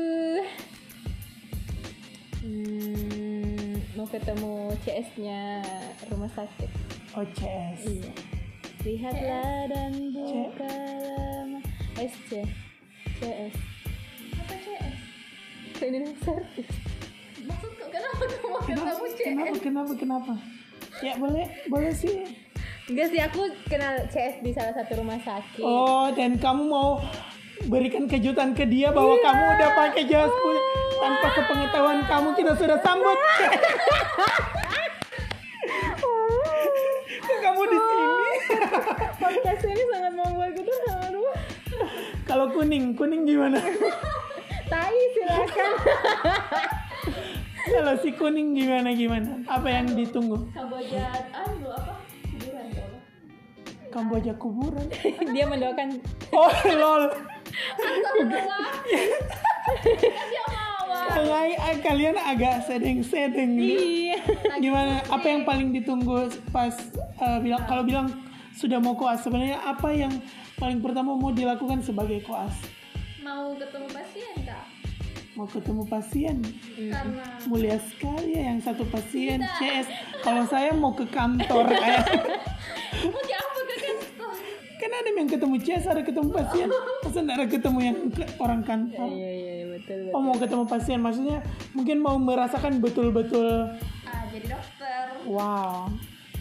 hmm, 2.43 3.73
mau 3.97 4.05
ketemu 4.05 4.53
CS-nya 4.85 5.65
rumah 6.07 6.29
sakit. 6.29 6.69
OCS 7.09 7.81
Iya. 7.81 8.11
Lihatlah 8.85 9.65
dan 9.67 9.91
bukalah 10.13 11.41
ma- 11.49 11.65
SC 11.97 12.45
CS. 13.17 13.55
apa 14.37 14.53
CS 14.55 14.97
Cleaning 15.73 16.13
service. 16.21 16.77
maksud 17.41 17.73
kenapa 17.81 18.21
kamu 18.21 18.57
kenapa? 18.61 18.85
ketemu 18.85 19.05
CS 19.09 19.25
kenapa? 19.25 19.57
Kenapa? 19.57 19.91
Kenapa 19.97 20.33
ya 20.99 21.13
boleh 21.15 21.45
boleh 21.67 21.91
sih 21.91 22.25
Enggak 22.87 23.11
sih, 23.11 23.19
aku 23.19 23.43
kenal 23.67 23.99
CS 24.07 24.39
di 24.39 24.55
salah 24.55 24.71
satu 24.71 25.03
rumah 25.03 25.19
sakit. 25.19 25.59
Oh, 25.59 26.07
dan 26.15 26.39
kamu 26.39 26.71
mau 26.71 27.03
berikan 27.67 28.07
kejutan 28.07 28.55
ke 28.55 28.63
dia 28.63 28.95
bahwa 28.95 29.11
Iya. 29.11 29.27
kamu 29.27 29.43
udah 29.43 29.69
pakai 29.75 30.03
jas 30.07 30.31
kulit. 30.31 30.63
Tanpa 30.95 31.27
sepengetahuan 31.35 31.99
kamu 32.07 32.29
kita 32.39 32.55
sudah 32.55 32.79
sambut. 32.79 33.19
Kok 37.19 37.37
kamu 37.43 37.61
di 37.67 37.77
sini? 37.77 38.31
Podcast 39.19 39.63
ini 39.67 39.83
sangat 39.91 40.13
membuatku 40.15 40.61
terharu. 40.63 41.25
Kalau 42.23 42.45
kuning, 42.51 42.95
kuning 42.95 43.27
gimana? 43.27 43.59
Tai 44.71 44.95
silakan. 45.11 45.71
Kalau 47.67 47.93
si 47.99 48.09
kuning 48.15 48.55
gimana 48.55 48.89
gimana? 48.95 49.43
Apa 49.45 49.67
yang 49.67 49.91
ditunggu? 49.91 50.47
Kamboja 50.51 51.03
anu 51.35 51.67
apa? 51.69 51.93
Kuburan 52.31 52.65
apa? 52.71 52.97
Kamboja 53.91 54.33
kuburan. 54.39 54.87
Dia 55.35 55.45
mendoakan 55.45 55.87
Oh 56.31 56.51
lol. 56.71 57.03
dia 60.27 60.43
mawar. 60.47 61.07
Kalian, 61.11 61.77
kalian 61.81 62.15
agak 62.15 62.63
sedeng-sedeng 62.63 63.57
nih. 63.57 63.75
Iya. 64.13 64.19
Gimana? 64.61 65.03
Apa 65.09 65.25
yang 65.27 65.43
paling 65.43 65.73
ditunggu 65.73 66.29
pas 66.51 66.71
eh, 67.17 67.39
bilang 67.41 67.63
kalau 67.65 67.83
bilang 67.83 68.07
sudah 68.53 68.81
mau 68.81 68.97
koas 68.97 69.21
sebenarnya 69.21 69.59
apa 69.61 69.93
yang 69.93 70.13
paling 70.57 70.81
pertama 70.81 71.13
mau 71.13 71.29
dilakukan 71.29 71.81
sebagai 71.81 72.23
koas? 72.23 72.53
Mau 73.21 73.53
ketemu 73.57 73.87
pasien 73.91 74.35
kak? 74.45 74.66
Mau 75.37 75.45
ketemu 75.45 75.85
pasien. 75.85 76.41
Karena 76.73 77.37
Mulia 77.45 77.77
sekali 77.77 78.33
ya 78.33 78.49
yang 78.49 78.59
satu 78.59 78.83
pasien 78.89 79.37
CS. 79.37 79.85
Kalau 80.19 80.43
saya 80.43 80.73
mau 80.73 80.91
ke 80.91 81.05
kantor 81.05 81.69
kayak 81.71 82.03
mau 83.05 83.21
diapa 83.21 83.59
ke 83.63 83.75
kantor? 83.77 84.33
kan 84.77 84.93
ada 84.93 85.09
yang 85.09 85.25
ketemu 85.25 85.57
CS 85.57 85.85
ada 85.85 86.01
ketemu 86.01 86.29
pasien. 86.33 86.67
Masa 87.05 87.19
ada 87.21 87.45
ketemu 87.45 87.79
yang 87.79 87.97
orang 88.37 88.61
kantor? 88.61 89.07
Iya 89.07 89.31
iya 89.31 89.53
iya, 89.53 89.65
betul 89.69 89.97
betul. 90.03 90.15
Oh 90.17 90.19
mau 90.19 90.35
ketemu 90.35 90.63
pasien 90.65 90.99
maksudnya 90.99 91.37
mungkin 91.71 91.97
mau 92.01 92.17
merasakan 92.17 92.81
betul-betul 92.81 93.77
Ah, 94.03 94.25
jadi 94.33 94.49
dokter. 94.49 95.05
wow 95.29 95.85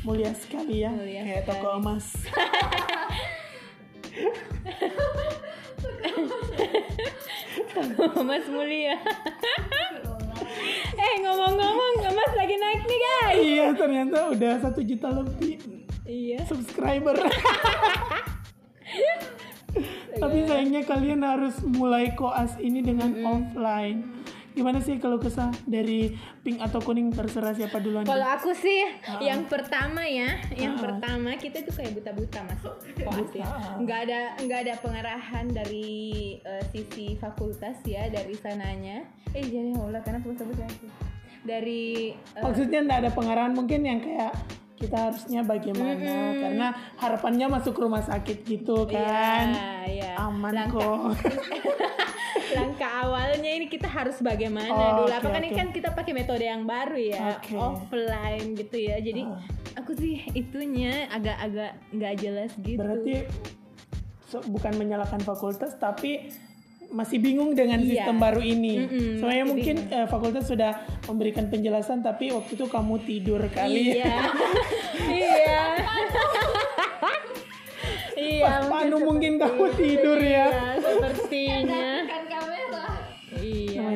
mulia 0.02 0.32
sekali 0.32 0.80
ya 0.80 0.88
Mulia 0.88 1.20
kayak 1.20 1.44
toko 1.44 1.76
emas. 1.76 2.08
Mas 8.22 8.46
Mulia. 8.48 8.96
eh 10.96 11.14
ngomong-ngomong, 11.20 11.94
Mas 12.08 12.32
lagi 12.34 12.56
naik 12.56 12.82
nih 12.82 12.98
guys. 12.98 13.36
iya 13.38 13.66
ternyata 13.72 14.30
udah 14.30 14.52
satu 14.58 14.80
juta 14.80 15.08
lebih 15.12 15.60
Iya. 16.06 16.46
subscriber. 16.46 17.18
Tapi 20.16 20.38
sayangnya 20.48 20.80
kalian 20.82 21.20
harus 21.20 21.60
mulai 21.60 22.16
koas 22.16 22.56
ini 22.56 22.80
dengan 22.80 23.12
offline. 23.20 24.24
Gimana 24.56 24.80
sih 24.80 24.96
kalau 24.96 25.20
kesah 25.20 25.52
dari 25.68 26.16
pink 26.40 26.64
atau 26.64 26.80
kuning 26.80 27.12
terserah 27.12 27.52
siapa 27.52 27.76
duluan? 27.76 28.08
Kalau 28.08 28.24
aku 28.24 28.56
sih 28.56 28.88
yang 29.20 29.44
pertama 29.44 30.00
ya, 30.08 30.40
yang 30.56 30.80
pertama 30.80 31.36
kita 31.36 31.60
tuh 31.60 31.76
kayak 31.76 31.92
buta-buta 31.92 32.40
masuk 32.48 32.72
koas 32.96 33.30
ya. 33.36 33.44
Nggak 33.76 33.98
ada 34.08 34.20
nggak 34.40 34.60
ada 34.64 34.74
pengarahan 34.80 35.44
dari 35.52 36.40
eh, 36.40 36.64
sisi 36.72 37.20
fakultas 37.20 37.76
ya 37.84 38.08
dari 38.08 38.32
sananya. 38.32 39.04
Eh 39.36 39.44
jadi 39.44 39.76
Allah 39.76 40.00
karena 40.00 40.24
sebut 40.24 40.56
lagi. 40.56 40.88
Dari 41.44 42.16
eh, 42.16 42.40
Maksudnya 42.40 42.80
nggak 42.88 42.98
ada 43.04 43.10
pengarahan 43.12 43.52
mungkin 43.52 43.84
yang 43.84 44.00
kayak 44.00 44.32
kita 44.80 45.12
harusnya 45.12 45.40
bagaimana 45.44 46.32
karena 46.32 46.68
harapannya 46.96 47.46
masuk 47.52 47.76
rumah 47.76 48.00
sakit 48.00 48.40
gitu 48.48 48.88
kan. 48.88 49.52
Iya, 49.52 49.72
iya. 49.84 50.10
Aman 50.16 50.52
Langkah- 50.56 50.80
kok. 50.80 51.12
langkah 52.48 52.90
awalnya 53.02 53.50
ini 53.50 53.66
kita 53.66 53.86
harus 53.86 54.18
bagaimana 54.18 54.68
Oh, 54.68 54.92
dulu 55.00 55.08
oke, 55.08 55.16
apa 55.16 55.28
kan 55.28 55.40
ini 55.40 55.50
kan 55.52 55.68
kita 55.70 55.90
pakai 55.90 56.12
metode 56.12 56.44
yang 56.44 56.62
baru 56.62 56.94
ya 56.94 57.22
Oke. 57.34 57.54
offline 57.54 58.54
gitu 58.54 58.76
ya 58.78 58.96
jadi 58.98 59.22
Oh. 59.24 59.40
aku 59.74 59.92
sih 59.92 60.22
itunya 60.32 61.08
agak-agak 61.08 61.72
nggak 61.90 62.14
jelas 62.16 62.50
gitu 62.56 62.78
Berarti 62.78 63.26
so- 64.22 64.44
bukan 64.44 64.72
menyalahkan 64.74 65.18
fakultas 65.20 65.74
tapi 65.74 66.30
masih 66.86 67.18
bingung 67.18 67.50
dengan 67.50 67.78
Iya. 67.78 68.06
sistem 68.06 68.16
baru 68.16 68.38
ini. 68.38 68.78
Mm-mm, 68.78 69.18
Soalnya 69.18 69.44
mungkin 69.44 69.76
eh, 69.88 70.06
fakultas 70.06 70.46
sudah 70.46 70.70
memberikan 71.04 71.46
penjelasan 71.46 71.98
tapi 71.98 72.30
waktu 72.30 72.54
itu 72.54 72.62
kamu 72.64 72.94
tidur 73.02 73.42
kali. 73.48 73.90
iya 73.92 74.30
iya 75.10 75.64
iya 78.16 78.50
Panu 78.66 79.02
mungkin 79.02 79.36
kamu 79.36 79.64
tidur 79.74 80.18
ya. 80.18 80.46
iya, 80.46 80.78
sepertinya 80.78 81.56
kamera. 81.58 81.74
iya 81.74 82.05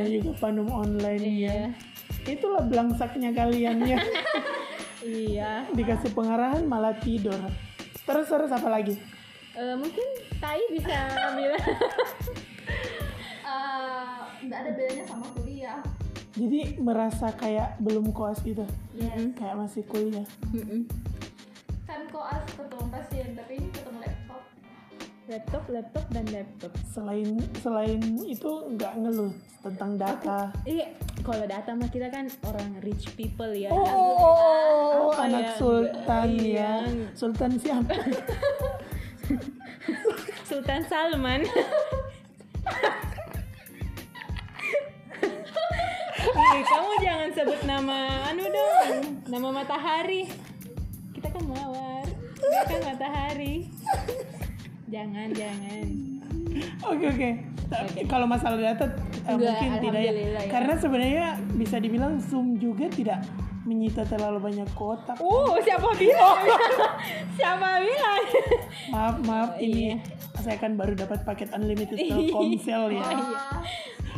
Namanya 0.00 0.16
juga 0.16 0.32
Panum 0.40 0.68
online 0.72 1.22
ya. 1.22 1.28
iya 1.28 1.56
Itulah 2.24 2.64
belangsaknya 2.64 3.30
kalian 3.36 3.76
ya. 3.84 3.98
iya 5.04 5.50
Dikasih 5.72 6.16
pengarahan 6.16 6.64
malah 6.64 6.96
tidur. 6.96 7.36
Terus 8.08 8.26
terus 8.26 8.50
apa 8.50 8.68
lagi? 8.72 8.96
Eh, 9.52 9.76
mungkin 9.76 10.06
Tai 10.40 10.62
bisa 10.72 10.96
bilang 11.36 11.58
Eh, 13.50 14.18
nggak 14.46 14.58
ada 14.62 14.70
bedanya 14.72 15.04
sama 15.04 15.26
kuliah. 15.36 15.82
Jadi 16.32 16.78
merasa 16.78 17.34
kayak 17.34 17.76
belum 17.82 18.14
koas 18.14 18.38
gitu. 18.40 18.62
Yes. 18.94 19.34
Kayak 19.34 19.58
masih 19.58 19.82
kuliah. 19.84 20.24
Mm-mm. 20.54 20.86
Kan 21.84 22.06
koas 22.08 22.46
ketemu 22.54 22.86
pasien, 22.88 23.28
tapi 23.34 23.58
ini. 23.58 23.69
Laptop 25.30 25.62
laptop 25.70 26.02
dan 26.10 26.26
laptop 26.34 26.72
Selain 26.90 27.38
selain 27.62 28.02
itu 28.26 28.50
nggak 28.74 28.98
ngeluh 28.98 29.30
tentang 29.62 29.94
data. 29.94 30.50
Iya, 30.66 30.90
kalau 31.22 31.46
data 31.46 31.70
mah 31.76 31.86
kita 31.86 32.10
kan 32.10 32.26
orang 32.42 32.82
rich 32.82 33.06
people 33.14 33.52
ya. 33.54 33.70
Oh, 33.70 33.78
oh, 33.78 34.14
oh, 34.18 35.14
Apa 35.14 35.30
anak 35.30 35.44
ya? 35.44 35.52
sultan 35.54 36.28
Iya. 36.34 36.72
ya. 36.82 37.14
Sultan 37.14 37.52
siapa? 37.60 37.94
Sultan 40.50 40.82
Salman. 40.84 41.40
Eh, 46.20 46.60
kamu 46.62 46.92
jangan 47.00 47.28
sebut 47.32 47.60
nama 47.64 47.98
anu 48.28 48.44
dong, 48.44 49.24
nama 49.30 49.48
matahari. 49.50 50.28
Kita 51.16 51.32
kan 51.32 51.42
mawar, 51.48 52.04
dia 52.36 52.62
kan 52.68 52.80
matahari. 52.92 53.70
Jangan, 54.90 55.29
jangan. 55.33 55.85
Oke 56.83 57.07
oke. 57.07 57.31
Kalau 58.05 58.26
masalah 58.26 58.59
data 58.59 58.90
eh, 59.22 59.31
Enggak, 59.31 59.55
mungkin 59.55 59.70
tidak 59.81 60.00
ya. 60.03 60.12
ya. 60.12 60.40
Karena 60.50 60.74
sebenarnya 60.74 61.26
bisa 61.55 61.76
dibilang 61.79 62.18
Zoom 62.18 62.59
juga 62.59 62.90
tidak 62.90 63.22
menyita 63.62 64.03
terlalu 64.03 64.50
banyak 64.50 64.66
kotak. 64.74 65.14
Uh, 65.22 65.55
siapa 65.62 65.94
bilang? 65.94 66.42
siapa 67.38 67.68
bilang? 67.79 68.22
Maaf 68.90 69.16
maaf 69.22 69.50
Oh, 69.55 69.62
ini 69.62 69.94
iya. 69.94 69.96
saya 70.40 70.59
kan 70.59 70.74
baru 70.74 70.98
dapat 70.98 71.22
paket 71.22 71.55
unlimited 71.55 71.94
Telkomsel 72.11 72.98
ya. 72.98 73.07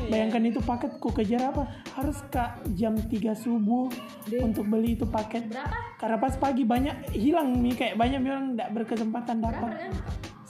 Bayangkan 0.02 0.42
itu 0.48 0.58
paket 0.64 0.96
ku 0.96 1.12
kejar 1.12 1.52
apa? 1.52 1.68
Harus 1.92 2.16
kak 2.32 2.64
jam 2.72 2.96
3 2.96 3.12
subuh 3.36 3.92
untuk 4.40 4.64
beli 4.64 4.96
itu 4.96 5.04
paket. 5.04 5.52
Berapa? 5.52 6.00
Karena 6.00 6.16
pas 6.16 6.34
pagi 6.40 6.64
banyak 6.64 7.12
hilang 7.12 7.60
nih 7.60 7.74
kayak 7.76 7.94
banyak 8.00 8.24
orang 8.24 8.56
tidak 8.56 8.70
berkesempatan 8.72 9.36
Berapa 9.38 9.52
dapat. 9.52 9.72
kan? 9.76 9.92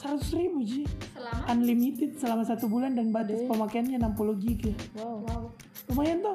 Seratus 0.02 0.34
ribu 0.34 0.58
ji. 0.66 0.82
Selama 1.14 1.42
Unlimited 1.54 2.10
selama 2.18 2.42
satu 2.42 2.66
bulan 2.66 2.98
dan 2.98 3.14
batas 3.14 3.38
pemakaiannya 3.46 4.02
60 4.02 4.42
giga. 4.42 4.74
Wow. 4.98 5.22
wow. 5.22 5.42
Lumayan 5.94 6.18
tuh. 6.26 6.34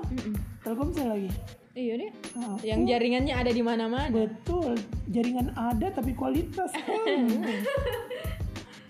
Telkomsel 0.63 1.12
lagi. 1.12 1.27
Iya 1.75 1.93
deh. 1.99 2.12
Ah, 2.39 2.58
Yang 2.63 2.82
jaringannya 2.95 3.36
ada 3.36 3.51
di 3.51 3.60
mana-mana. 3.62 4.08
Betul, 4.08 4.80
jaringan 5.12 5.51
ada 5.53 5.91
tapi 5.91 6.15
kualitas. 6.15 6.71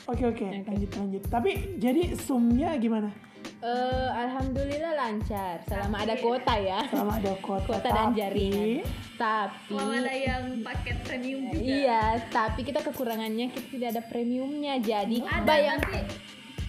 Oke 0.07 0.23
oke, 0.23 0.47
lanjut 0.63 0.91
lanjut. 0.95 1.23
Tapi 1.27 1.75
jadi 1.83 2.15
zoomnya 2.15 2.79
gimana? 2.79 3.11
Eh, 3.57 4.09
alhamdulillah 4.13 4.93
lancar 4.93 5.65
selama 5.65 6.05
ada 6.05 6.13
kuota 6.21 6.53
ya. 6.61 6.85
Selama 6.93 7.17
ada 7.17 7.33
kuota, 7.41 7.65
Kuota 7.65 7.89
dan 7.89 8.13
jaringan. 8.13 8.85
Tapi 9.17 9.73
Kalau 9.73 9.97
ada 9.97 10.13
yang 10.13 10.43
paket 10.61 10.97
premium 11.01 11.41
juga. 11.49 11.65
Iya, 11.65 12.03
tapi 12.29 12.61
kita 12.61 12.85
kekurangannya 12.85 13.49
kita 13.49 13.67
tidak 13.73 13.89
ada 13.97 14.01
premiumnya. 14.05 14.77
Jadi 14.77 15.25
Ada 15.25 15.41
bayang 15.41 15.81
tapi 15.81 16.05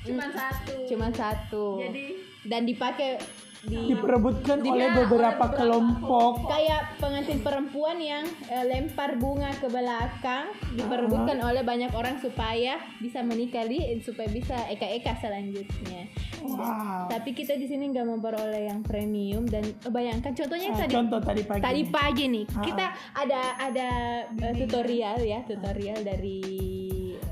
cuma 0.08 0.24
satu. 0.32 0.76
cuma 0.88 1.08
satu. 1.12 1.66
Jadi 1.84 2.04
dan 2.48 2.64
dipakai 2.64 3.20
di 3.60 3.90
diperebutkan 3.90 4.58
Di- 4.58 4.70
oleh 4.70 4.88
beberapa 4.92 5.06
beberapa 5.08 5.44
kelompok. 5.52 6.46
kayak 6.46 6.82
pengantin 6.96 7.38
perempuan 7.38 7.98
yang 7.98 8.22
eh, 8.46 8.64
lempar 8.64 9.16
bunga 9.16 9.50
ke 9.52 9.66
belakang 9.66 10.46
diperebutkan 10.72 11.38
oleh 11.38 11.62
banyak 11.62 11.90
orang 11.90 12.16
supaya 12.16 12.78
bisa 12.96 13.18
menikah 13.20 13.64
di 13.64 13.98
supaya 13.98 14.28
bisa 14.28 14.54
eka-eka 14.68 15.18
selanjutnya. 15.18 16.06
Wow. 16.40 17.08
Tapi 17.08 17.30
kita 17.32 17.54
di 17.54 17.66
sini 17.66 17.88
nggak 17.88 18.06
memperoleh 18.08 18.68
yang 18.68 18.80
premium 18.80 19.44
dan 19.44 19.64
eh, 19.64 19.90
bayangkan 19.90 20.32
contohnya 20.32 20.70
Ah, 20.70 20.78
tadi 20.78 20.94
contoh 20.94 21.20
tadi 21.20 21.42
pagi. 21.42 21.60
tadi 21.60 21.82
pagi 21.84 22.24
nih 22.28 22.44
Ah, 22.48 22.62
kita 22.62 22.86
ada 23.12 23.40
ada 23.60 23.88
eh, 24.30 24.54
tutorial 24.56 25.18
ya 25.20 25.42
tutorial 25.42 25.98
dari 26.00 26.40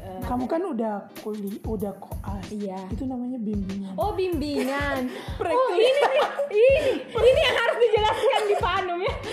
eh, 0.07 0.21
Kamu 0.23 0.45
kan 0.47 0.63
udah 0.63 0.95
kuli, 1.21 1.59
udah 1.67 1.93
koas. 1.99 2.47
Iya. 2.55 2.79
Itu 2.95 3.05
namanya 3.05 3.43
bimbingan. 3.43 3.95
Oh 3.99 4.15
bimbingan. 4.15 5.11
oh 5.59 5.71
ini 5.75 5.91
nih, 5.91 6.23
ini 6.55 6.85
ini 7.03 7.41
yang 7.43 7.57
harus 7.59 7.77
dijelaskan 7.83 8.43
di 8.47 8.57
Panum 8.63 8.99
ya. 9.03 9.15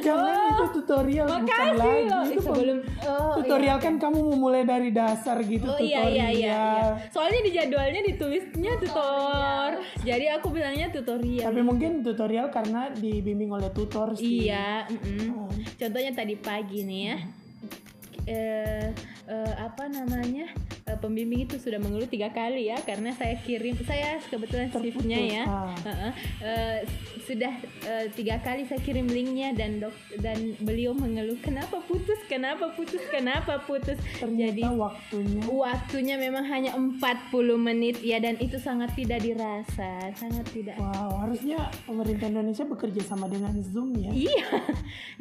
Jangan 0.00 0.56
itu 0.56 0.64
tutorial 0.80 1.26
bukan 1.28 1.66
lagi. 1.76 2.08
loh. 2.08 2.24
Itu 2.24 2.40
Sebelum 2.40 2.78
oh, 3.04 3.34
tutorial 3.36 3.76
kan 3.76 3.94
kamu 4.00 4.18
memulai 4.32 4.64
dari 4.64 4.88
dasar 4.88 5.36
gitu 5.44 5.68
Oh 5.68 5.76
iya 5.76 6.00
tutorial. 6.00 6.16
iya 6.16 6.26
iya. 6.32 6.32
iya. 6.32 6.64
Soalnya 7.12 7.40
di 7.44 7.50
jadwalnya 7.52 8.00
ditulisnya 8.08 8.72
tutor. 8.80 9.70
Jadi 10.00 10.26
aku 10.32 10.46
bilangnya 10.48 10.88
tutorial. 10.88 11.52
Tapi 11.52 11.60
mungkin 11.60 12.00
tutorial 12.00 12.48
karena 12.48 12.88
dibimbing 12.96 13.52
oleh 13.52 13.68
tutor 13.70 14.16
sih. 14.16 14.48
Iya, 14.48 14.88
mm-mm. 14.88 15.28
Oh. 15.36 15.52
contohnya 15.76 16.12
tadi 16.16 16.34
pagi 16.40 16.80
nih 16.88 17.00
ya. 17.12 17.16
Eh, 18.30 18.88
eh, 19.26 19.54
apa 19.58 19.90
namanya 19.90 20.46
Eh, 20.90 20.98
pembimbing 20.98 21.46
itu 21.46 21.54
sudah 21.54 21.78
mengeluh 21.78 22.10
tiga 22.10 22.34
kali 22.34 22.66
ya 22.66 22.74
karena 22.82 23.14
saya 23.14 23.38
kirim 23.46 23.78
saya 23.86 24.18
kebetulan 24.26 24.74
shiftnya 24.74 25.18
ya 25.22 25.44
ah. 25.46 25.70
Heeh. 25.86 26.12
Eh, 26.42 26.78
sudah 27.22 27.52
eh, 27.86 28.10
tiga 28.10 28.42
kali 28.42 28.66
saya 28.66 28.82
kirim 28.82 29.06
linknya 29.06 29.54
dan 29.54 29.78
dok 29.78 29.94
dan 30.18 30.58
beliau 30.58 30.90
mengeluh 30.90 31.38
kenapa 31.38 31.78
putus 31.86 32.18
kenapa 32.26 32.74
putus 32.74 32.98
kenapa 33.06 33.62
putus 33.62 34.02
Ternyata 34.18 34.50
jadi 34.50 34.62
waktunya 34.66 35.42
waktunya 35.46 36.16
memang 36.18 36.42
hanya 36.50 36.74
40 36.74 36.98
menit 37.54 38.02
ya 38.02 38.18
dan 38.18 38.34
itu 38.42 38.58
sangat 38.58 38.90
tidak 38.98 39.22
dirasa 39.22 40.10
sangat 40.18 40.42
tidak 40.50 40.74
Wow, 40.74 41.22
harusnya 41.22 41.70
pemerintah 41.86 42.26
Indonesia 42.26 42.66
bekerja 42.66 43.02
sama 43.04 43.30
dengan 43.30 43.54
Zoom 43.62 43.94
ya. 43.94 44.10
Iya. 44.10 44.48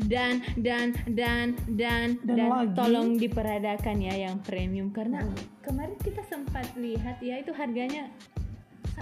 Dan 0.02 0.34
dan 0.58 0.98
dan 1.06 1.54
dan 1.70 2.18
Dan 2.26 2.36
dan, 2.36 2.50
lagi- 2.50 2.74
tolong 2.74 2.99
diperadakan 3.16 3.96
ya 4.00 4.16
yang 4.20 4.40
premium. 4.40 4.90
Karena 4.90 5.22
kemarin 5.60 5.96
kita 5.98 6.24
sempat 6.26 6.66
lihat 6.76 7.20
ya 7.20 7.38
itu 7.38 7.52
harganya 7.52 8.08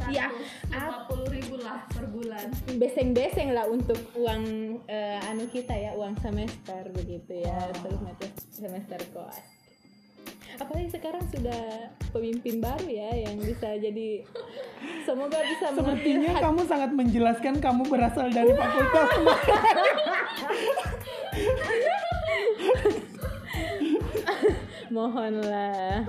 ya 0.08 0.30
150 0.70 1.26
ribu 1.32 1.58
lah 1.58 1.82
per 1.90 2.06
bulan. 2.06 2.48
Beseng-beseng 2.78 3.50
lah 3.50 3.66
untuk 3.66 3.98
uang 4.14 4.44
eh, 4.86 5.18
anu 5.26 5.48
kita 5.48 5.74
ya 5.74 5.94
uang 5.94 6.18
semester 6.20 6.86
begitu 6.92 7.42
ya 7.42 7.72
semester 7.74 8.30
semester 8.52 9.00
koas 9.12 9.42
apalagi 10.58 10.90
sekarang 10.90 11.22
sudah 11.30 11.92
pemimpin 12.10 12.58
baru 12.58 12.88
ya 12.88 13.10
yang 13.20 13.38
bisa 13.38 13.78
jadi 13.78 14.26
semoga 15.06 15.38
bisa 15.44 15.70
Sepertinya 15.70 16.34
hati- 16.34 16.42
kamu 16.42 16.62
sangat 16.66 16.92
menjelaskan 16.94 17.56
kamu 17.62 17.84
berasal 17.86 18.28
dari 18.32 18.54
fakultas. 18.54 19.10
mana. 19.18 19.38
mohonlah 24.98 26.02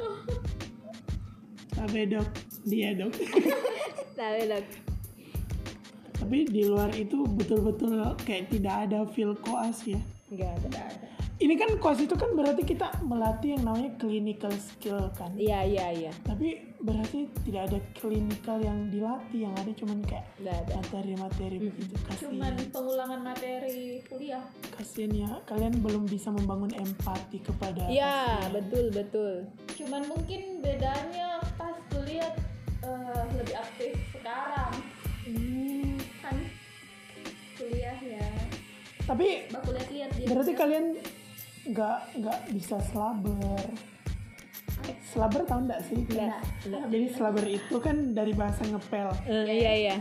Tapi 1.76 2.08
dok, 2.08 2.28
dia 2.64 2.96
dok. 2.96 3.12
tapi 4.18 4.40
dok 4.48 4.66
Tapi 6.18 6.36
di 6.48 6.62
luar 6.66 6.90
itu 6.96 7.22
betul-betul 7.28 8.16
kayak 8.24 8.48
tidak 8.50 8.88
ada 8.88 9.04
feel 9.12 9.36
koas 9.38 9.84
ya. 9.84 10.00
nggak 10.32 10.50
ada 10.64 10.84
Ini 11.38 11.54
kan 11.54 11.70
koas 11.78 12.02
itu 12.02 12.18
kan 12.18 12.34
berarti 12.34 12.66
kita 12.66 12.98
melatih 13.00 13.54
yang 13.54 13.62
namanya 13.62 13.94
clinical 13.94 14.50
skill 14.52 15.06
kan. 15.14 15.30
iya 15.38 15.62
iya 15.62 15.86
iya 15.88 16.12
Tapi 16.26 16.74
berarti 16.78 17.30
tidak 17.46 17.70
ada 17.70 17.78
clinical 17.94 18.58
yang 18.58 18.90
dilatih, 18.90 19.46
yang 19.46 19.54
ada 19.54 19.70
cuman 19.70 20.02
kayak 20.02 20.26
materi-materi 20.68 21.56
begitu. 21.62 21.94
cuman 22.18 22.58
Kasian, 22.58 22.74
pengulangan 22.74 23.20
materi 23.22 24.02
kuliah 24.04 24.42
kasian 24.74 25.10
ya. 25.10 25.30
Kalian 25.44 25.78
belum 25.78 26.06
bisa 26.06 26.28
membangun 26.28 26.74
empati 26.74 27.38
kepada 27.38 27.86
Iya, 27.86 28.50
betul 28.50 28.90
betul. 28.90 29.46
cuman 29.74 30.02
mungkin 30.06 30.58
bedanya 30.58 31.38
pas 31.54 31.78
kuliah 31.88 32.34
eh, 32.82 33.22
lebih 33.32 33.54
aktif 33.54 33.94
sekarang 34.10 34.74
Hmm, 35.22 35.94
kan 36.18 36.34
kuliah 37.54 37.94
ya 37.94 38.26
Tapi 39.04 39.48
baku 39.48 39.70
lihat-lihat 39.70 40.10
dia 40.14 40.26
berarti 40.26 40.52
kalian 40.52 40.86
nggak 41.68 41.98
nggak 42.24 42.38
bisa 42.56 42.80
slaber. 42.90 43.62
Slaber 45.12 45.44
tahu 45.44 45.68
nggak 45.68 45.80
sih? 45.84 46.00
Nggak, 46.08 46.40
nggak. 46.68 46.82
Jadi 46.88 47.06
slaber 47.12 47.44
itu 47.44 47.76
kan 47.80 47.96
dari 48.16 48.32
bahasa 48.32 48.64
ngepel. 48.64 49.08
Eh, 49.28 49.44
iya 49.52 49.72
iya. 49.76 49.96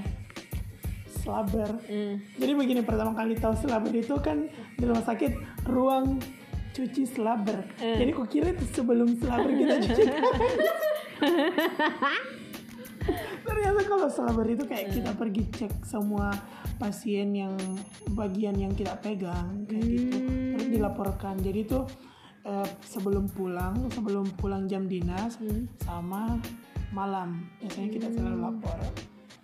Slaber. 1.23 1.67
Hmm. 1.87 2.23
Jadi 2.39 2.51
begini 2.55 2.81
pertama 2.87 3.11
kali 3.11 3.35
tahu 3.35 3.55
slaber 3.59 3.91
itu 3.91 4.15
kan 4.23 4.47
di 4.79 4.83
rumah 4.87 5.03
sakit 5.03 5.35
ruang 5.67 6.23
cuci 6.71 7.03
slaber. 7.03 7.67
Eh. 7.83 7.99
Jadi 7.99 8.11
kok 8.15 8.27
kira 8.31 8.55
itu 8.55 8.65
sebelum 8.71 9.19
slaber 9.19 9.51
kita 9.51 9.75
cuci. 9.83 10.03
Ternyata 13.47 13.81
kalau 13.87 14.07
slaber 14.11 14.47
itu 14.51 14.63
kayak 14.67 14.91
kita 14.91 15.11
pergi 15.15 15.43
cek 15.49 15.73
semua 15.87 16.31
pasien 16.77 17.33
yang 17.33 17.55
bagian 18.13 18.53
yang 18.59 18.73
kita 18.75 18.95
pegang 18.99 19.65
kayak 19.65 19.85
gitu. 19.87 20.17
Terus 20.55 20.67
dilaporkan. 20.67 21.39
Jadi 21.39 21.59
itu 21.63 21.79
eh, 22.45 22.69
sebelum 22.83 23.31
pulang, 23.31 23.87
sebelum 23.91 24.27
pulang 24.35 24.67
jam 24.67 24.85
dinas 24.85 25.39
sama 25.81 26.37
malam. 26.91 27.47
Biasanya 27.63 27.89
kita 27.91 28.07
selalu 28.13 28.37
lapor 28.39 28.79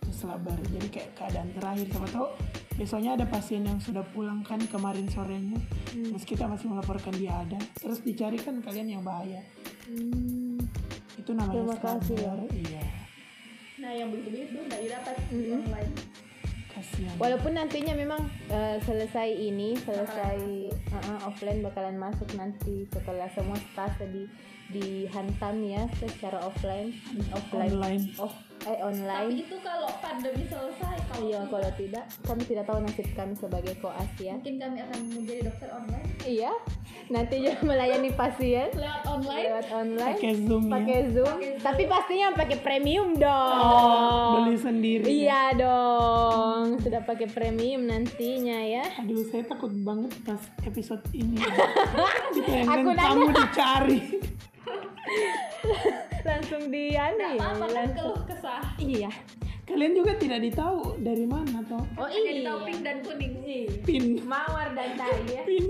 terus 0.04 0.19
slaber 0.19 0.60
jadi 0.67 0.88
kayak 0.91 1.10
keadaan 1.15 1.49
terakhir. 1.56 1.88
Siapa 1.89 2.08
tahu 2.12 2.28
besoknya 2.76 3.12
ada 3.15 3.26
pasien 3.30 3.63
yang 3.63 3.80
sudah 3.80 4.04
pulang 4.12 4.43
kan 4.43 4.60
kemarin 4.67 5.08
sorenya. 5.08 5.58
Terus 5.89 6.23
kita 6.28 6.45
masih 6.45 6.69
melaporkan 6.69 7.15
dia 7.15 7.39
ada. 7.39 7.60
Terus 7.80 8.04
dicari 8.04 8.36
kan 8.38 8.60
kalian 8.60 8.99
yang 8.99 9.04
bahaya. 9.04 9.41
Itu 11.15 11.32
namanya 11.32 11.63
Terima 11.63 11.78
kasih 11.80 12.17
ya. 12.19 12.34
iya 12.52 13.02
nah 13.83 13.91
yang 13.91 14.07
begitu-begitu 14.09 14.55
nggak 14.63 14.81
didapat 14.87 15.15
di 15.27 15.51
online 15.51 15.91
kasihan. 16.73 17.15
Walaupun 17.21 17.53
nantinya 17.53 17.93
memang 17.93 18.21
eh, 18.49 18.77
selesai 18.81 19.29
ini, 19.29 19.77
selesai 19.77 20.37
uh, 20.89 21.03
uh, 21.05 21.19
offline 21.29 21.61
bakalan 21.61 22.01
masuk 22.01 22.27
nanti 22.33 22.89
setelah 22.89 23.29
semua 23.31 23.57
stase 23.71 24.09
di 24.09 24.25
dihantam 24.73 25.61
ya 25.61 25.85
secara 26.01 26.41
offline, 26.41 26.97
offline, 27.29 27.77
Online. 27.77 28.03
off, 28.17 28.33
eh 28.63 28.80
tapi 28.80 28.80
online. 28.80 29.30
itu 29.43 29.56
kalau 29.60 29.91
pandemi 29.99 30.43
selesai 30.47 30.95
kalau 31.12 31.21
Iya, 31.23 31.39
kalau 31.45 31.69
tidak, 31.76 32.04
kami 32.23 32.43
tidak 32.43 32.63
tahu 32.65 32.78
nasib 32.80 33.08
kami 33.13 33.34
sebagai 33.36 33.73
koas 33.80 34.12
ya. 34.17 34.34
mungkin 34.34 34.56
kami 34.58 34.78
akan 34.82 34.99
menjadi 35.12 35.41
dokter 35.45 35.69
online. 35.69 36.08
Iya, 36.23 36.52
nanti 37.08 37.36
juga 37.43 37.60
melayani 37.69 38.10
pasien. 38.15 38.67
Lewat 38.71 39.04
online. 39.06 39.45
Lewat 39.52 39.67
online, 39.69 40.15
pakai 40.15 40.34
zoom 40.39 40.63
ya. 40.63 40.73
Pakai 40.73 40.99
zoom, 41.12 41.38
tapi 41.60 41.84
pastinya 41.86 42.28
pakai 42.34 42.58
premium 42.60 43.10
dong. 43.15 44.32
beli 44.39 44.56
sendiri. 44.58 45.06
Iya 45.06 45.41
dong, 45.54 46.63
sudah 46.80 47.02
pakai 47.04 47.28
premium 47.30 47.84
nantinya 47.84 48.60
ya. 48.63 48.86
aduh 48.97 49.21
saya 49.28 49.43
takut 49.43 49.71
banget 49.84 50.12
pas 50.23 50.39
episode 50.63 51.04
ini. 51.13 51.38
Aku 52.73 52.89
nanya. 52.89 53.04
kamu 53.12 53.26
dicari 53.32 53.99
Langsung 56.23 56.63
di 56.67 56.93
anu 56.93 57.19
ya, 57.30 57.36
apa 57.36 57.56
kan 57.60 57.69
langsung- 57.69 58.15
keluh 58.15 58.23
kesah 58.26 58.63
Iya. 58.78 59.12
kalian 59.63 59.93
juga 59.93 60.12
tidak 60.15 60.39
ditahu 60.41 60.99
dari 60.99 61.23
mana 61.23 61.63
toh 61.63 61.84
Oh 61.95 62.06
iya. 62.06 62.43
tahu 62.45 62.60
pink 62.63 62.80
dan 62.82 62.97
kuning 62.99 63.36
pin 63.82 64.04
Mawar 64.23 64.71
dan 64.71 64.89
tai 64.93 65.19
ya. 65.26 65.41
pin 65.49 65.65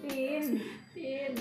Pin. 0.00 0.44
pin 0.90 1.32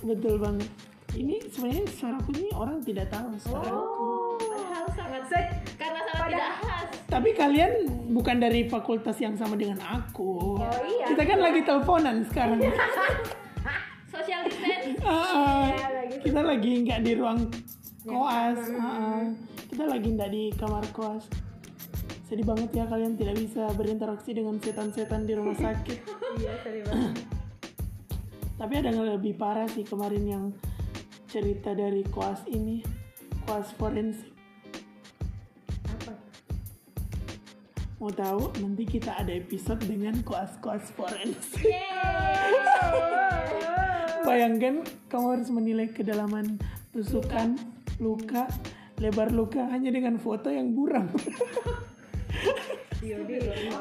betul 0.00 0.38
banget 0.38 0.70
ini 1.12 1.42
sebenarnya 1.44 1.84
suaraku 1.88 2.30
ini 2.32 2.48
orang 2.52 2.78
tidak 2.80 3.10
tahu 3.10 3.34
suaraku 3.36 4.10
padahal 4.38 4.86
sangat 4.94 5.22
karena 5.74 6.00
sangat 6.04 6.26
tidak 6.28 6.52
khas 6.62 6.86
Tapi 7.08 7.30
kalian 7.32 7.72
bukan 8.10 8.36
dari 8.36 8.68
fakultas 8.68 9.16
yang 9.16 9.32
sama 9.32 9.56
dengan 9.56 9.80
aku. 9.80 10.60
Oh, 10.60 10.80
iya. 10.84 11.08
Kita 11.08 11.24
kan 11.24 11.40
lagi 11.40 11.64
teleponan 11.64 12.20
sekarang. 12.22 12.60
social 14.18 14.42
distance 14.50 14.98
Ah, 15.06 15.14
ah. 15.14 15.66
Iya, 15.70 16.18
kita 16.18 16.40
lagi 16.42 16.70
nggak 16.82 17.00
di 17.06 17.12
ruang 17.14 17.40
koas. 18.02 18.58
Ah, 18.74 18.82
ah. 18.82 19.22
Kita 19.68 19.84
lagi 19.86 20.08
nggak 20.10 20.30
di 20.32 20.42
kamar 20.58 20.84
koas. 20.90 21.24
Sedih 22.26 22.44
banget 22.44 22.70
ya 22.76 22.84
kalian 22.84 23.16
tidak 23.16 23.40
bisa 23.40 23.70
berinteraksi 23.72 24.36
dengan 24.36 24.58
setan-setan 24.60 25.24
di 25.24 25.32
rumah 25.38 25.56
sakit. 25.56 25.98
Iya, 26.38 26.54
sorry 26.62 26.80
banget. 26.86 27.14
Tapi 28.58 28.72
ada 28.78 28.94
yang 28.94 29.02
lebih 29.16 29.34
parah 29.34 29.66
sih 29.66 29.82
kemarin 29.82 30.22
yang 30.28 30.44
cerita 31.26 31.74
dari 31.74 32.04
koas 32.06 32.44
ini, 32.46 32.84
koas 33.42 33.74
forensik. 33.74 34.30
Apa? 35.88 36.14
Mau 37.98 38.12
tahu? 38.12 38.54
Nanti 38.62 38.86
kita 38.86 39.18
ada 39.18 39.34
episode 39.34 39.82
dengan 39.82 40.20
koas-koas 40.22 40.94
forensik. 40.94 41.74
Bayangkan 44.28 44.84
kamu 45.08 45.26
harus 45.40 45.48
menilai 45.48 45.88
kedalaman 45.88 46.60
tusukan, 46.92 47.56
luka, 47.96 48.44
lebar 49.00 49.32
luka 49.32 49.64
hanya 49.72 49.88
dengan 49.88 50.20
foto 50.20 50.52
yang 50.52 50.76
buram. 50.76 51.08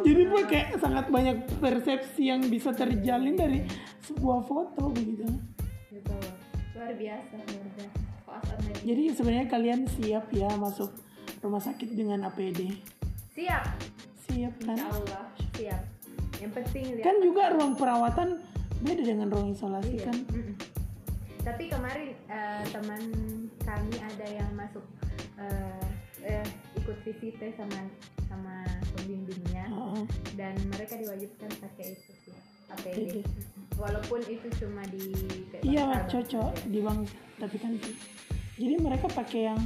Jadi 0.07 0.23
pakai 0.31 0.79
sangat 0.79 1.11
banyak 1.11 1.59
persepsi 1.59 2.31
yang 2.31 2.47
bisa 2.47 2.71
terjalin 2.71 3.35
dari 3.35 3.59
sebuah 4.07 4.47
foto 4.47 4.87
begitu. 4.95 5.27
luar 6.77 6.93
biasa 6.93 7.35
luar 7.43 7.67
biasa 7.73 8.53
Jadi 8.85 9.03
sebenarnya 9.11 9.47
kalian 9.51 9.89
siap 9.99 10.29
ya 10.31 10.47
masuk 10.55 10.93
rumah 11.43 11.59
sakit 11.59 11.91
dengan 11.91 12.29
APD? 12.29 12.71
siap 13.33 13.65
Siap 14.29 14.53
kan? 14.63 14.77
insya 14.77 14.89
Allah 14.93 15.23
siap 15.57 15.83
yang 16.37 16.51
penting 16.53 17.01
Kan 17.01 17.17
juga 17.19 17.49
ruang 17.57 17.73
perawatan 17.73 18.37
beda 18.79 19.01
dengan 19.03 19.27
ruang 19.27 19.49
isolasi 19.51 19.91
Iya. 19.93 20.05
kan? 20.05 20.17
Mm-mm. 20.27 20.55
Tapi 21.39 21.63
kemarin 21.67 22.09
eh, 22.27 22.63
teman 22.67 23.01
kami 23.59 23.95
ada 23.97 24.27
yang 24.27 24.51
masuk 24.53 24.83
eh, 25.37 25.87
eh, 26.23 26.47
ikut 26.75 26.97
VCT 27.01 27.55
sama 27.55 27.87
sama 28.27 28.67
pembimbingnya 28.93 29.65
Heeh. 29.65 30.03
dan 30.35 30.53
mereka 30.67 30.95
diwajibkan 30.95 31.49
pakai 31.57 31.95
itu 31.95 32.11
sih. 32.21 32.35
APD. 32.67 33.23
Walaupun 33.73 34.19
itu 34.25 34.47
cuma 34.59 34.83
di 34.85 35.15
Iya 35.63 36.03
cocok 36.05 36.51
Bangka. 36.51 36.67
di 36.67 36.79
bang 36.81 36.99
tapi 37.37 37.55
kan 37.55 37.73
jadi 38.57 38.73
mereka 38.75 39.05
pakai 39.07 39.41
yang 39.45 39.61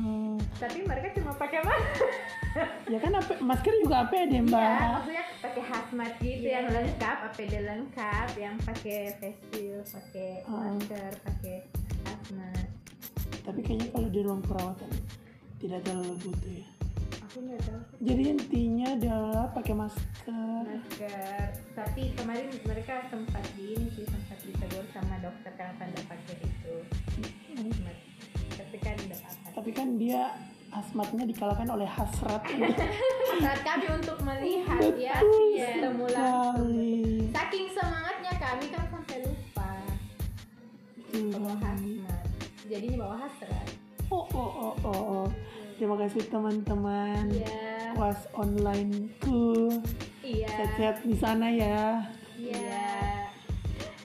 Tapi 0.54 0.84
mereka 0.84 1.08
cuma 1.14 1.32
pakai 1.34 1.60
masker. 1.60 2.10
ya 2.86 3.00
kan 3.00 3.12
AP, 3.14 3.40
masker 3.40 3.74
juga 3.80 4.04
APD 4.04 4.34
Iya, 4.34 4.42
mbak. 4.44 4.80
maksudnya 4.92 5.24
pakai 5.40 5.64
hazmat 5.64 6.12
gitu 6.20 6.46
yang 6.46 6.68
lengkap, 6.68 7.18
APD 7.26 7.54
lengkap, 7.62 8.28
yang 8.36 8.56
pakai 8.60 9.00
face 9.16 9.42
shield, 9.48 9.86
pakai 9.88 10.44
Ah. 10.44 10.68
masker, 10.68 11.12
pakai 11.24 11.56
hazmat. 12.04 12.68
Tapi 13.42 13.60
kayaknya 13.62 13.88
kalau 13.90 14.08
di 14.08 14.20
ruang 14.20 14.42
perawatan 14.42 14.92
tidak 15.58 15.80
terlalu 15.82 16.14
butuh 16.20 16.54
ya. 16.54 16.68
Aku 17.24 17.38
nggak 17.42 17.62
tahu. 17.64 17.80
Jadi 18.02 18.24
intinya 18.30 18.88
adalah 18.92 19.46
pakai 19.50 19.74
masker. 19.74 20.62
masker 20.62 21.48
tapi 21.72 22.12
kemarin 22.14 22.46
mereka 22.62 23.08
sempat 23.08 23.42
di 23.54 23.72
ini 23.72 23.88
sih 23.90 24.06
sempat 24.06 24.38
ditegur 24.42 24.84
sama 24.92 25.16
dokter 25.18 25.50
kenapa 25.52 25.88
nggak 25.88 26.06
pakai 26.06 26.36
itu 26.38 26.74
hazmat 27.50 27.98
tapi 28.72 28.80
kan 28.80 28.96
Tapi 29.52 29.70
kan 29.76 29.88
dia 30.00 30.32
asmatnya 30.72 31.28
dikalahkan 31.28 31.68
oleh 31.68 31.84
hasrat. 31.84 32.40
saat 33.44 33.60
kami 33.62 33.88
untuk 33.92 34.16
melihat 34.24 34.80
ya 34.96 35.20
Betul 35.20 35.60
ketemu 35.60 36.06
langsung 36.08 36.72
sekali. 36.72 36.96
saking 37.30 37.66
semangatnya 37.70 38.34
kami 38.38 38.66
kan 38.70 38.86
sampai 38.88 39.18
lupa 39.20 39.70
bawa 41.12 41.54
hazmat 41.60 42.24
jadinya 42.66 42.98
bawa 43.02 43.16
hasrat 43.20 43.68
Oh, 44.08 44.28
oh, 44.30 44.52
oh, 44.54 44.74
oh, 44.84 44.92
oh. 44.92 45.26
Terima 45.78 45.96
kasih 45.96 46.28
teman-teman. 46.28 47.32
iya 47.32 47.96
Kelas 47.96 48.28
onlineku. 48.34 49.72
iya 50.20 50.52
Sehat-sehat 50.52 50.96
di 51.02 51.16
sana 51.16 51.48
ya. 51.48 52.04
iya 52.36 53.32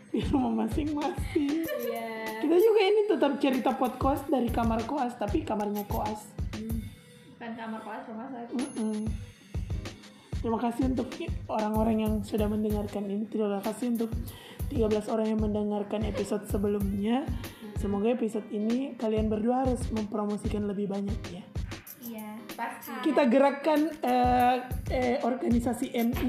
Di 0.08 0.22
rumah 0.30 0.62
masing-masing. 0.62 1.65
Kita 2.56 2.72
juga 2.72 2.82
ini 2.88 3.02
tetap 3.04 3.32
cerita 3.36 3.70
podcast 3.76 4.32
dari 4.32 4.48
kamar 4.48 4.80
koas, 4.88 5.12
tapi 5.20 5.44
kamarnya 5.44 5.84
koas. 5.92 6.24
kan 7.36 7.52
kamar 7.52 7.84
kelas 7.84 8.08
rumah 8.08 8.32
sakit 8.32 8.56
Mm-mm. 8.56 9.04
Terima 10.40 10.56
kasih 10.64 10.88
untuk 10.88 11.12
orang-orang 11.52 11.96
yang 12.00 12.14
sudah 12.24 12.48
mendengarkan 12.48 13.12
ini. 13.12 13.28
Terima 13.28 13.60
kasih 13.60 13.92
untuk 13.92 14.08
13 14.72 14.88
orang 14.88 15.36
yang 15.36 15.40
mendengarkan 15.44 16.00
episode 16.08 16.48
sebelumnya. 16.48 17.28
Semoga 17.76 18.16
episode 18.16 18.48
ini 18.48 18.96
kalian 18.96 19.28
berdua 19.28 19.68
harus 19.68 19.84
mempromosikan 19.92 20.64
lebih 20.64 20.88
banyak 20.88 21.20
ya. 21.28 21.44
iya 22.08 22.40
pasti 22.56 23.04
Kita 23.04 23.28
gerakkan 23.28 24.00
eh, 24.00 24.56
eh, 24.96 25.16
organisasi 25.20 25.92
M 25.92 26.08
itu. 26.08 26.24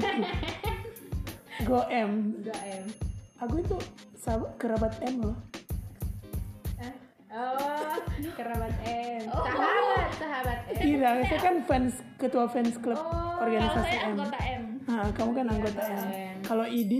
Go 1.72 1.88
M. 1.88 2.36
enggak 2.44 2.60
em 2.68 2.84
Aku 3.40 3.64
itu 3.64 3.80
sahabat 4.20 4.60
kerabat 4.60 4.92
M 5.08 5.24
loh. 5.24 5.47
Oh, 7.38 7.94
kerabat 8.34 8.74
M. 8.82 9.22
Sahabat, 9.24 10.10
sahabat 10.12 10.58
M. 10.66 10.74
Tidak, 10.76 11.12
saya 11.24 11.38
kan 11.38 11.54
fans 11.62 11.94
ketua 12.16 12.44
fans 12.46 12.74
klub 12.76 12.98
Oh, 12.98 13.38
organisasi 13.38 13.78
saya 13.84 14.00
M. 14.02 14.10
anggota 14.12 14.38
M. 14.42 14.62
Nah, 14.84 15.06
kamu 15.12 15.30
kan 15.32 15.46
anggota 15.46 15.78
anggota 15.78 16.02
M. 16.02 16.10
M. 16.10 16.36
Kalau 16.42 16.66
ID 16.66 16.92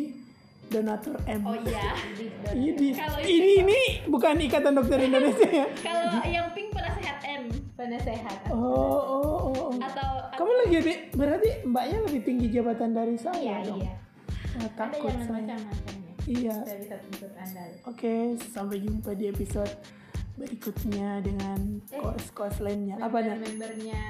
donatur 0.69 1.17
M. 1.25 1.41
Oh 1.43 1.57
iya. 1.59 1.91
ID. 2.53 2.83
Kalau 2.95 3.19
ini 3.21 3.51
ini 3.59 3.79
bukan 4.07 4.39
Ikatan 4.39 4.73
Dokter 4.73 4.99
Indonesia 5.01 5.49
ya. 5.49 5.67
Kalau 5.87 6.23
yang 6.23 6.47
pink 6.53 6.71
penasehat 6.71 7.19
M. 7.25 7.43
Penasehat. 7.75 8.39
Oh, 8.47 8.55
oh, 8.55 8.99
oh, 9.03 9.39
oh. 9.43 9.71
Atau 9.75 10.11
Kamu 10.37 10.53
lagi 10.57 10.75
lebih 10.79 10.97
berarti 11.13 11.51
mbaknya 11.65 11.99
lebih 12.05 12.21
tinggi 12.23 12.47
jabatan 12.49 12.91
dari 12.93 13.19
saya 13.19 13.43
iya 13.43 13.57
dong. 13.65 13.81
iya. 13.81 13.93
Oh, 14.55 14.61
Ada 14.61 14.71
takut 14.77 15.11
yang 15.11 15.19
saya. 15.21 15.43
macam-macam 15.43 15.95
ya. 15.99 16.13
Iya. 16.29 16.57
Saya 16.63 16.79
bisa 16.79 16.95
tuntut 17.01 17.33
Anda. 17.35 17.63
Oke, 17.83 18.15
sampai 18.47 18.77
jumpa 18.79 19.11
di 19.13 19.25
episode 19.27 19.73
berikutnya 20.39 21.19
dengan 21.21 21.83
Eh. 21.85 21.99
kos-kos 21.99 22.63
lainnya. 22.63 22.95
Apa 22.97 23.19
dah? 23.19 23.37
Membernya 23.37 24.01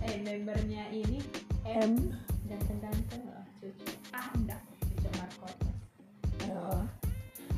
eh 0.00 0.16
membernya 0.20 0.86
ini 0.88 1.18
M. 1.64 1.92
ganteng-ganteng 2.44 3.22
loh, 3.24 3.42
cucu. 3.58 3.84
Ah, 4.10 4.30
enggak. 4.32 4.60
Cucu 4.80 5.08
Marco. 5.12 5.48
Oh. 6.46 6.82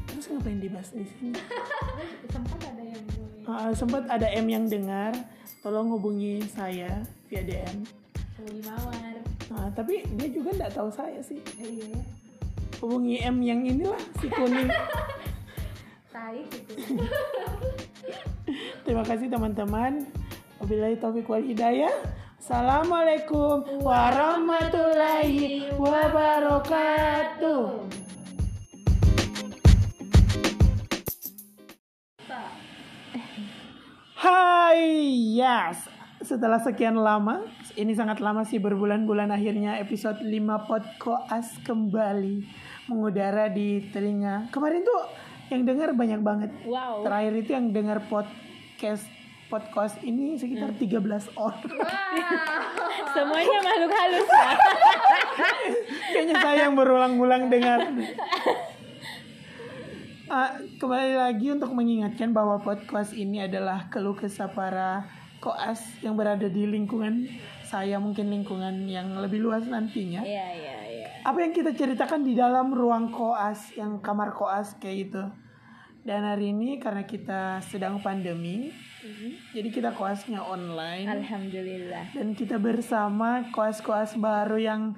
Terus 0.07 0.27
ngapain 0.31 0.59
dibahas 0.59 0.91
di 0.91 1.05
sini? 1.05 1.37
Sempat 2.33 2.61
ada 2.65 2.83
yang 2.83 3.05
Ah, 3.47 3.71
sempat 3.71 4.03
ada 4.09 4.27
M 4.27 4.47
yang 4.49 4.67
dengar, 4.67 5.15
tolong 5.61 5.87
hubungi 5.89 6.43
saya 6.49 6.99
via 7.29 7.43
DM. 7.43 7.87
Hubungi 8.35 8.63
Mawar. 8.65 9.15
Nah, 9.47 9.71
tapi 9.71 10.03
dia 10.13 10.29
juga 10.29 10.51
nggak 10.53 10.75
tahu 10.75 10.91
saya 10.91 11.23
sih. 11.23 11.39
Eh, 11.57 11.79
iya. 11.79 12.03
Hubungi 12.79 13.23
M 13.23 13.39
yang 13.41 13.63
inilah 13.63 14.03
si 14.19 14.27
kuning. 14.27 14.67
Gitu. 16.17 16.97
Terima 18.89 19.05
kasih 19.05 19.29
teman-teman. 19.29 20.09
Wabillahi 20.57 20.97
taufiq 20.97 21.29
wal 21.29 21.45
hidayah. 21.45 21.93
Assalamualaikum 22.41 23.85
warahmatullahi 23.85 25.69
wabarakatuh. 25.77 27.61
Hai, 34.17 34.81
yes. 35.37 35.85
Setelah 36.25 36.65
sekian 36.65 36.97
lama, 36.97 37.45
ini 37.77 37.93
sangat 37.93 38.25
lama 38.25 38.41
sih 38.49 38.57
berbulan-bulan 38.57 39.29
akhirnya 39.29 39.77
episode 39.77 40.25
5 40.25 40.33
Podkoas 40.65 41.61
kembali 41.61 42.49
mengudara 42.89 43.53
di 43.53 43.93
telinga. 43.93 44.49
Kemarin 44.49 44.81
tuh 44.81 45.26
yang 45.51 45.63
dengar 45.63 45.95
banyak 45.95 46.21
banget. 46.23 46.51
Wow. 46.67 47.07
Terakhir 47.07 47.33
itu 47.39 47.51
yang 47.55 47.71
dengar 47.71 48.03
podcast 48.11 49.07
podcast 49.47 50.03
ini 50.03 50.35
sekitar 50.35 50.75
13 50.75 51.39
orang. 51.39 51.71
Semuanya 53.15 53.59
makhluk 53.63 53.93
halus 53.95 54.29
ya. 54.29 54.51
Kayaknya 56.13 56.35
saya 56.43 56.59
yang 56.67 56.75
berulang-ulang 56.75 57.49
dengar. 57.51 57.81
Ah, 60.27 60.59
kembali 60.83 61.15
lagi 61.15 61.55
untuk 61.55 61.71
mengingatkan 61.71 62.35
bahwa 62.35 62.59
podcast 62.59 63.15
ini 63.15 63.47
adalah 63.47 63.87
keluh 63.95 64.19
kesah 64.19 64.51
para 64.51 65.07
koas 65.39 65.79
yang 66.03 66.19
berada 66.19 66.51
di 66.51 66.67
lingkungan 66.67 67.31
saya 67.67 67.99
mungkin 67.99 68.31
lingkungan 68.31 68.87
yang 68.87 69.19
lebih 69.19 69.43
luas 69.43 69.67
nantinya. 69.67 70.23
Iya, 70.23 70.47
iya, 70.55 70.77
iya. 70.87 71.09
Apa 71.27 71.43
yang 71.43 71.51
kita 71.51 71.75
ceritakan 71.75 72.23
di 72.23 72.39
dalam 72.39 72.71
ruang 72.71 73.11
koas 73.11 73.75
yang 73.75 73.99
kamar 73.99 74.31
koas 74.31 74.79
kayak 74.79 74.97
gitu. 75.11 75.25
Dan 76.07 76.23
hari 76.23 76.55
ini 76.55 76.79
karena 76.79 77.03
kita 77.03 77.59
sedang 77.67 77.99
pandemi, 77.99 78.71
jadi 79.51 79.69
kita 79.75 79.91
koasnya 79.91 80.39
online 80.39 81.03
Alhamdulillah. 81.03 82.15
dan 82.15 82.31
kita 82.39 82.63
bersama 82.63 83.51
koas-koas 83.51 84.15
baru 84.15 84.55
yang 84.55 84.95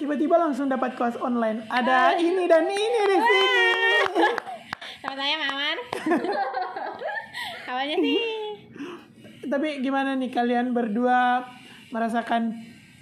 tiba-tiba 0.00 0.40
langsung 0.40 0.72
dapat 0.72 0.96
koas 0.96 1.12
online. 1.20 1.60
Ada 1.68 2.16
ini 2.16 2.48
dan 2.48 2.64
ini 2.72 3.00
di 3.04 3.16
sini. 3.20 3.60
Sama 5.04 5.12
saya 5.12 5.36
Mawar. 5.44 5.76
Awalnya 7.68 7.96
sih 8.04 8.20
Tapi 9.46 9.68
gimana 9.84 10.16
nih 10.16 10.32
kalian 10.32 10.72
berdua 10.72 11.44
merasakan 11.96 12.52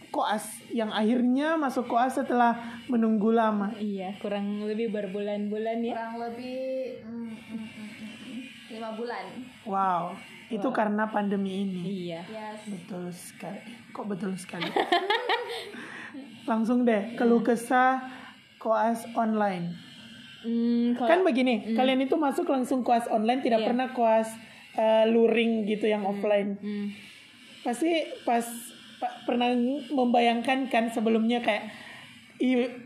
koas 0.09 0.47
yang 0.71 0.89
akhirnya 0.89 1.59
masuk 1.59 1.85
koas 1.85 2.15
setelah 2.15 2.55
menunggu 2.87 3.35
lama? 3.35 3.75
Iya, 3.75 4.15
kurang 4.17 4.63
lebih 4.63 4.89
berbulan-bulan 4.89 5.83
ya. 5.83 5.93
kurang 5.93 6.15
lebih 6.23 6.59
mm, 7.03 7.11
mm, 7.11 7.35
mm, 7.51 7.89
mm, 7.91 8.39
lima 8.71 8.91
bulan 8.95 9.25
Wow, 9.65 10.15
itu 10.47 10.69
karena 10.71 11.07
pandemi 11.07 11.61
ini. 11.61 11.83
Iya. 12.07 12.23
yes 12.25 12.63
Betul 12.65 13.11
sekali. 13.11 13.59
Kok 13.91 14.07
betul 14.07 14.33
sekali? 14.37 14.71
Langsung 16.51 16.85
deh 16.85 17.17
keluh 17.17 17.41
kesah 17.41 18.05
koas 18.57 19.05
online. 19.15 19.75
Hmm, 20.45 20.93
kalau 20.95 21.09
Kan 21.09 21.21
begini, 21.25 21.73
kalian 21.73 22.05
itu 22.05 22.15
masuk 22.15 22.45
langsung 22.47 22.85
koas 22.85 23.09
online, 23.09 23.41
tidak 23.41 23.61
Iya. 23.61 23.67
pernah 23.67 23.89
koas 23.91 24.29
eh, 24.75 25.07
luring 25.07 25.65
gitu 25.65 25.87
yang 25.87 26.03
offline. 26.03 26.55
hmm, 26.55 26.87
Pasti 27.63 27.89
pas 28.23 28.43
pa- 28.45 28.74
pernah 29.23 29.51
membayangkan 29.89 30.67
kan 30.67 30.89
sebelumnya 30.89 31.41
kayak 31.41 31.71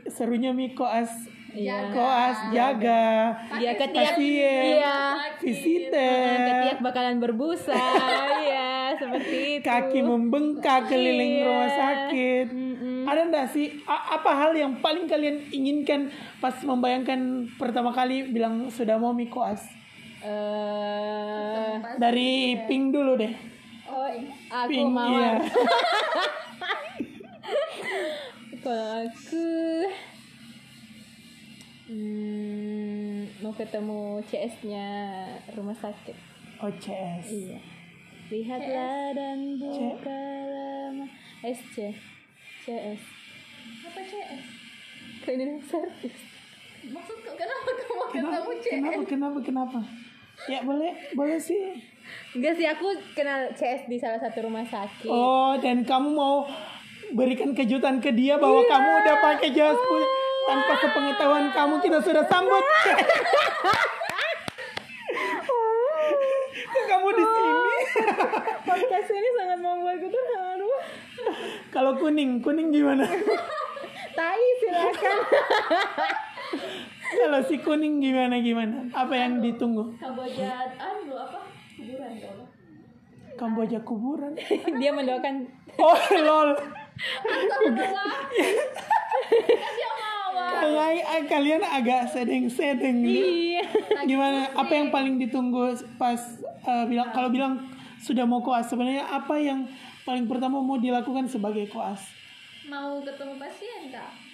serunya 0.07 0.51
mi 0.51 0.71
koas 0.71 1.09
Iya. 1.49 1.91
koas 1.91 2.53
jaga 2.53 3.33
Iya, 3.57 3.73
ketiak 3.75 4.15
pasien 4.15 4.77
Iya. 4.77 4.99
visiter 5.41 6.37
Ketiak 6.45 6.79
bakalan 6.79 7.17
berbusa. 7.19 7.73
Iya, 8.45 8.93
seperti 8.95 9.37
itu. 9.57 9.65
kaki 9.65 10.01
membengkak 10.01 10.87
keliling 10.87 11.35
Iya. 11.35 11.45
rumah 11.45 11.71
sakit. 11.71 12.47
Ada 13.05 13.21
enggak 13.25 13.47
sih 13.49 13.81
a- 13.83 14.15
apa 14.15 14.31
hal 14.31 14.53
yang 14.53 14.77
paling 14.79 15.09
kalian 15.09 15.49
inginkan 15.49 16.13
pas 16.37 16.53
membayangkan 16.61 17.17
pertama 17.57 17.91
kali 17.91 18.29
bilang 18.29 18.69
sudah 18.69 18.97
mau 18.97 19.13
mikoas? 19.13 19.65
Eh, 20.21 21.73
Dari 21.97 22.31
Pink 22.65 22.93
dulu 22.93 23.17
deh. 23.17 23.33
Oh, 24.09 24.21
aku 24.57 24.71
Pink 24.71 24.91
mau. 24.91 25.11
iya. 25.13 25.33
Kalau 28.59 29.07
aku 29.07 29.47
hmm, 31.89 33.19
mau 33.41 33.53
ketemu 33.55 34.01
CS-nya 34.25 34.87
rumah 35.55 35.77
sakit. 35.77 36.17
OCS. 36.59 37.25
Iya. 37.29 37.61
Lihatlah 38.29 39.17
dan 39.17 39.39
bukalah 39.57 40.93
ma- 40.93 41.13
SC 41.41 41.95
CS. 42.61 43.01
Apa 43.89 44.01
CS? 44.03 44.45
Cleaning 45.25 45.63
service. 45.63 46.21
Maksudku 46.79 47.31
kenapa 47.33 47.71
kamu 47.73 48.05
Kenapa? 48.13 48.33
ketemu 48.35 48.53
CS? 48.59 48.69
Kenapa? 48.69 49.03
Kenapa? 49.07 49.39
Kenapa? 49.41 49.81
Ya 50.47 50.63
boleh, 50.63 50.95
boleh 51.13 51.37
sih. 51.37 51.83
Enggak 52.31 52.55
sih 52.55 52.65
aku 52.65 52.87
kenal 53.13 53.51
CS 53.53 53.85
di 53.85 53.99
salah 53.99 54.17
satu 54.17 54.43
rumah 54.43 54.63
sakit. 54.63 55.07
Oh, 55.07 55.59
dan 55.59 55.83
kamu 55.83 56.09
mau 56.09 56.47
berikan 57.11 57.51
kejutan 57.51 57.99
ke 57.99 58.11
dia 58.11 58.37
bahwa 58.37 58.59
Iya. 58.59 58.71
kamu 58.71 58.89
udah 58.97 59.15
pakai 59.19 59.49
jas 59.51 59.75
pul- 59.77 60.11
tanpa 60.45 60.73
sepengetahuan 60.79 61.45
kamu 61.51 61.75
kita 61.79 61.99
sudah 61.99 62.25
sambut. 62.25 62.65
Kok 66.69 66.85
kamu 66.87 67.09
di 67.11 67.25
sini? 67.25 67.77
Podcast 68.63 69.09
ini 69.11 69.29
sangat 69.35 69.59
membuatku 69.59 70.07
terharu. 70.07 70.71
Kalau 71.69 71.93
kuning, 71.95 72.39
kuning 72.39 72.69
gimana? 72.71 73.05
Tai 74.17 74.43
silakan. 74.59 75.17
Kalau 77.09 77.41
si 77.43 77.57
kuning 77.59 77.99
gimana 77.99 78.37
gimana? 78.39 78.85
Apa 78.93 79.15
yang 79.15 79.41
ditunggu? 79.41 79.97
Kamboja 79.97 80.49
anu 80.77 81.15
apa? 81.15 81.41
Kuburan 81.75 82.13
kalau. 82.19 82.45
Kamboja 83.39 83.79
kuburan. 83.83 84.33
Dia 84.81 84.91
mendoakan 84.93 85.35
Oh, 85.79 85.95
lol. 86.19 86.51
Dia 89.39 89.91
mau. 89.95 90.33
Kalian, 90.59 91.23
kalian 91.29 91.63
agak 91.63 92.11
sedeng-sedeng. 92.11 92.99
iya. 93.07 93.63
Gimana? 94.03 94.51
Apa 94.55 94.73
yang 94.75 94.89
paling 94.91 95.17
ditunggu 95.17 95.77
pas 95.95 96.19
eh, 96.43 96.85
bilang 96.87 97.15
kalau 97.15 97.31
bilang 97.31 97.53
sudah 98.03 98.27
mau 98.27 98.43
koas? 98.43 98.67
Sebenarnya 98.67 99.07
apa 99.07 99.39
yang 99.39 99.71
paling 100.03 100.27
pertama 100.27 100.59
mau 100.59 100.79
dilakukan 100.79 101.31
sebagai 101.31 101.71
koas? 101.71 102.03
Mau 102.67 103.01
ketemu 103.01 103.39
pasien 103.39 103.89
kak? 103.89 104.28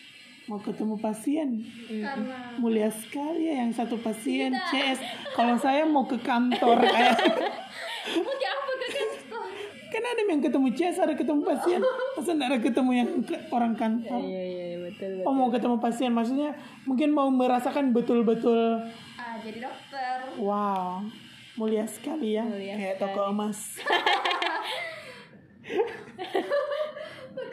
Mau 0.45 0.61
ketemu 0.61 1.01
pasien? 1.01 1.65
Karena 1.89 2.53
Mulia 2.61 2.93
sekali 2.93 3.49
ya 3.49 3.65
yang 3.65 3.73
satu 3.73 3.97
pasien 3.97 4.53
CS. 4.53 5.01
Kalau 5.33 5.57
saya 5.57 5.89
mau 5.89 6.05
ke 6.05 6.21
kantor 6.21 6.85
kayak 6.85 7.17
mau 8.21 8.35
apa 8.37 8.73
ke 8.77 8.89
kantor? 8.93 9.49
kan 9.89 10.03
ada 10.03 10.23
yang 10.27 10.43
ketemu 10.43 10.69
CS 10.75 10.97
ada 11.01 11.15
ketemu 11.15 11.41
pasien. 11.43 11.81
Masa 11.81 12.33
ada 12.35 12.59
ketemu 12.59 12.91
yang 12.93 13.09
ke- 13.25 13.41
orang 13.49 13.73
kantor? 13.73 14.21
Iya 14.21 14.43
iya 14.45 14.65
iya, 14.69 14.79
betul 14.83 15.09
betul. 15.17 15.25
Oh 15.25 15.33
mau 15.33 15.49
ketemu 15.49 15.77
pasien 15.79 16.13
maksudnya 16.13 16.53
mungkin 16.85 17.09
mau 17.11 17.33
merasakan 17.33 17.97
betul-betul 17.97 18.85
Ah 19.15 19.41
jadi 19.41 19.65
dokter. 19.65 20.17
wow 20.37 21.01
mulia 21.55 21.87
sekali 21.87 22.35
ya 22.35 22.43
Mulia 22.45 22.75
kayak 22.75 22.99
toko 22.99 23.31
emas. 23.31 23.79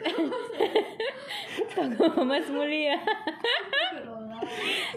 Mas 2.24 2.46
Mulia. 2.48 2.96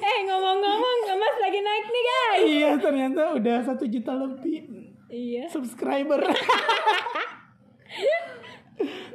eh 0.10 0.18
ngomong-ngomong, 0.26 0.98
Mas 1.16 1.38
lagi 1.40 1.60
naik 1.62 1.86
nih 1.86 2.04
guys. 2.04 2.46
iya 2.46 2.72
ternyata 2.76 3.22
udah 3.34 3.58
satu 3.62 3.86
juta 3.86 4.14
lebih 4.14 4.68
Iya. 5.06 5.48
subscriber. 5.48 6.20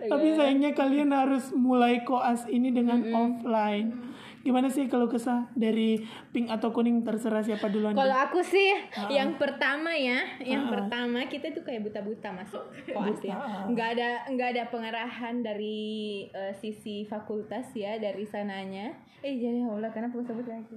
Tapi 0.00 0.26
sayangnya 0.32 0.72
kalian 0.72 1.12
harus 1.12 1.52
mulai 1.52 2.00
koas 2.08 2.48
ini 2.48 2.72
dengan 2.72 3.04
offline. 3.12 3.92
Gimana 4.40 4.72
sih 4.72 4.88
kalau 4.88 5.04
kesah 5.04 5.52
dari 5.52 6.00
pink 6.32 6.48
atau 6.48 6.72
kuning 6.72 7.04
terserah 7.04 7.44
siapa 7.44 7.68
duluan? 7.68 7.92
Kalau 7.92 8.16
aku 8.16 8.40
sih 8.40 8.72
yang 9.12 9.36
pertama 9.36 9.92
ya, 9.92 10.24
yang 10.40 10.72
pertama 10.72 11.28
kita 11.28 11.52
tuh 11.52 11.60
kayak 11.60 11.84
buta-buta 11.84 12.32
masuk 12.32 12.64
koas 12.96 13.20
ya. 13.20 13.36
Nggak 13.68 13.88
ada 14.00 14.08
nggak 14.32 14.48
ada 14.56 14.64
pengarahan 14.72 15.44
dari 15.44 16.24
eh, 16.32 16.56
sisi 16.56 17.04
fakultas 17.04 17.68
ya 17.76 18.00
dari 18.00 18.24
sananya. 18.24 18.96
Eh 19.20 19.36
jadi 19.36 19.68
Allah 19.68 19.92
kenapa 19.92 20.16
aku 20.16 20.24
sebut 20.24 20.48
lagi? 20.48 20.76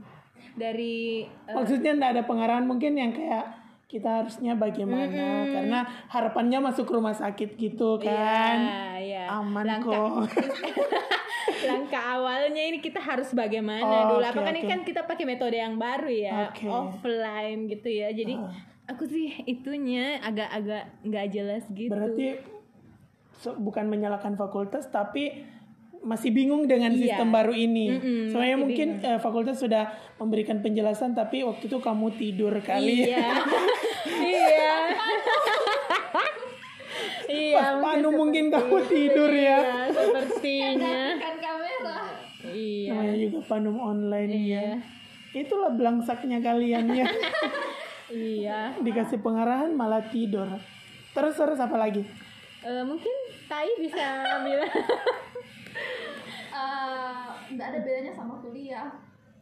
Dari 0.59 1.23
eh, 1.23 1.55
Maksudnya 1.55 1.95
enggak 1.95 2.11
ada 2.19 2.23
pengarahan 2.27 2.67
mungkin 2.67 2.99
yang 2.99 3.15
kayak 3.15 3.63
kita 3.87 4.09
harusnya 4.09 4.57
bagaimana 4.57 5.45
karena 5.45 5.85
harapannya 6.09 6.57
masuk 6.65 6.89
rumah 6.89 7.13
sakit 7.13 7.55
gitu 7.61 8.01
kan. 8.01 8.57
ya, 8.57 8.97
ya. 8.97 9.25
Aman 9.29 9.69
langkah, 9.69 10.25
kok. 10.25 10.33
langkah 11.69 12.03
awalnya 12.13 12.61
ini 12.61 12.77
kita 12.77 12.97
harus 12.97 13.31
bagaimana 13.31 13.83
Oh, 13.83 14.03
dulu. 14.11 14.21
oke, 14.21 14.29
Apa 14.29 14.41
kan 14.41 14.53
ini 14.53 14.63
kan 14.65 14.79
kita 14.81 15.01
pakai 15.03 15.25
metode 15.25 15.55
yang 15.55 15.75
baru 15.75 16.07
ya, 16.07 16.49
Oke. 16.49 16.65
offline 16.65 17.67
gitu 17.67 17.87
ya. 17.87 18.09
Jadi 18.09 18.33
Oh. 18.33 18.51
aku 18.85 19.03
sih 19.03 19.31
itunya 19.43 20.19
agak-agak 20.19 20.83
nggak 21.01 21.25
jelas 21.29 21.63
gitu. 21.69 21.89
Berarti 21.89 22.39
so- 23.35 23.55
bukan 23.55 23.85
menyalahkan 23.85 24.33
fakultas 24.33 24.87
tapi 24.87 25.43
masih 26.01 26.29
bingung 26.29 26.63
dengan 26.63 26.91
Iya. 26.91 26.99
sistem 27.15 27.31
baru 27.31 27.51
ini. 27.51 27.87
Mm-mm, 27.89 28.21
Soalnya 28.27 28.57
mungkin 28.57 28.99
eh, 28.99 29.17
fakultas 29.17 29.55
sudah 29.57 29.87
memberikan 30.17 30.59
penjelasan 30.59 31.11
tapi 31.11 31.41
waktu 31.41 31.65
itu 31.65 31.77
kamu 31.77 32.11
tidur 32.13 32.51
kali. 32.59 33.07
Iya. 33.07 33.39
iya. 34.21 34.71
Iya. 37.33 37.57
Pas 37.57 37.81
Panu 37.81 38.09
mungkin 38.13 38.53
kamu 38.53 38.77
tidur 38.85 39.31
ya. 39.33 39.57
Iya, 39.57 39.89
sepertinya. 39.89 40.97
Kan 41.17 41.35
kamera. 41.41 41.97
Iya. 42.45 42.91
Namanya 42.93 43.17
juga 43.17 43.39
panum 43.49 43.77
online 43.81 44.31
ya. 44.31 44.39
Iya. 44.43 44.65
Itulah 45.33 45.71
belangsaknya 45.73 46.37
kalian 46.45 46.85
ya. 46.93 47.07
Iya. 48.13 48.59
Dikasih 48.77 49.25
pengarahan 49.25 49.73
malah 49.73 50.05
tidur. 50.13 50.45
Terus 51.17 51.33
terus 51.33 51.57
apa 51.57 51.77
lagi? 51.81 52.05
Eh, 52.61 52.83
mungkin 52.85 53.15
Tai 53.49 53.69
bisa 53.81 54.23
bilang 54.45 54.71
Eh, 56.53 57.25
nggak 57.57 57.67
ada 57.73 57.79
bedanya 57.81 58.13
sama 58.13 58.37
kuliah. 58.37 58.93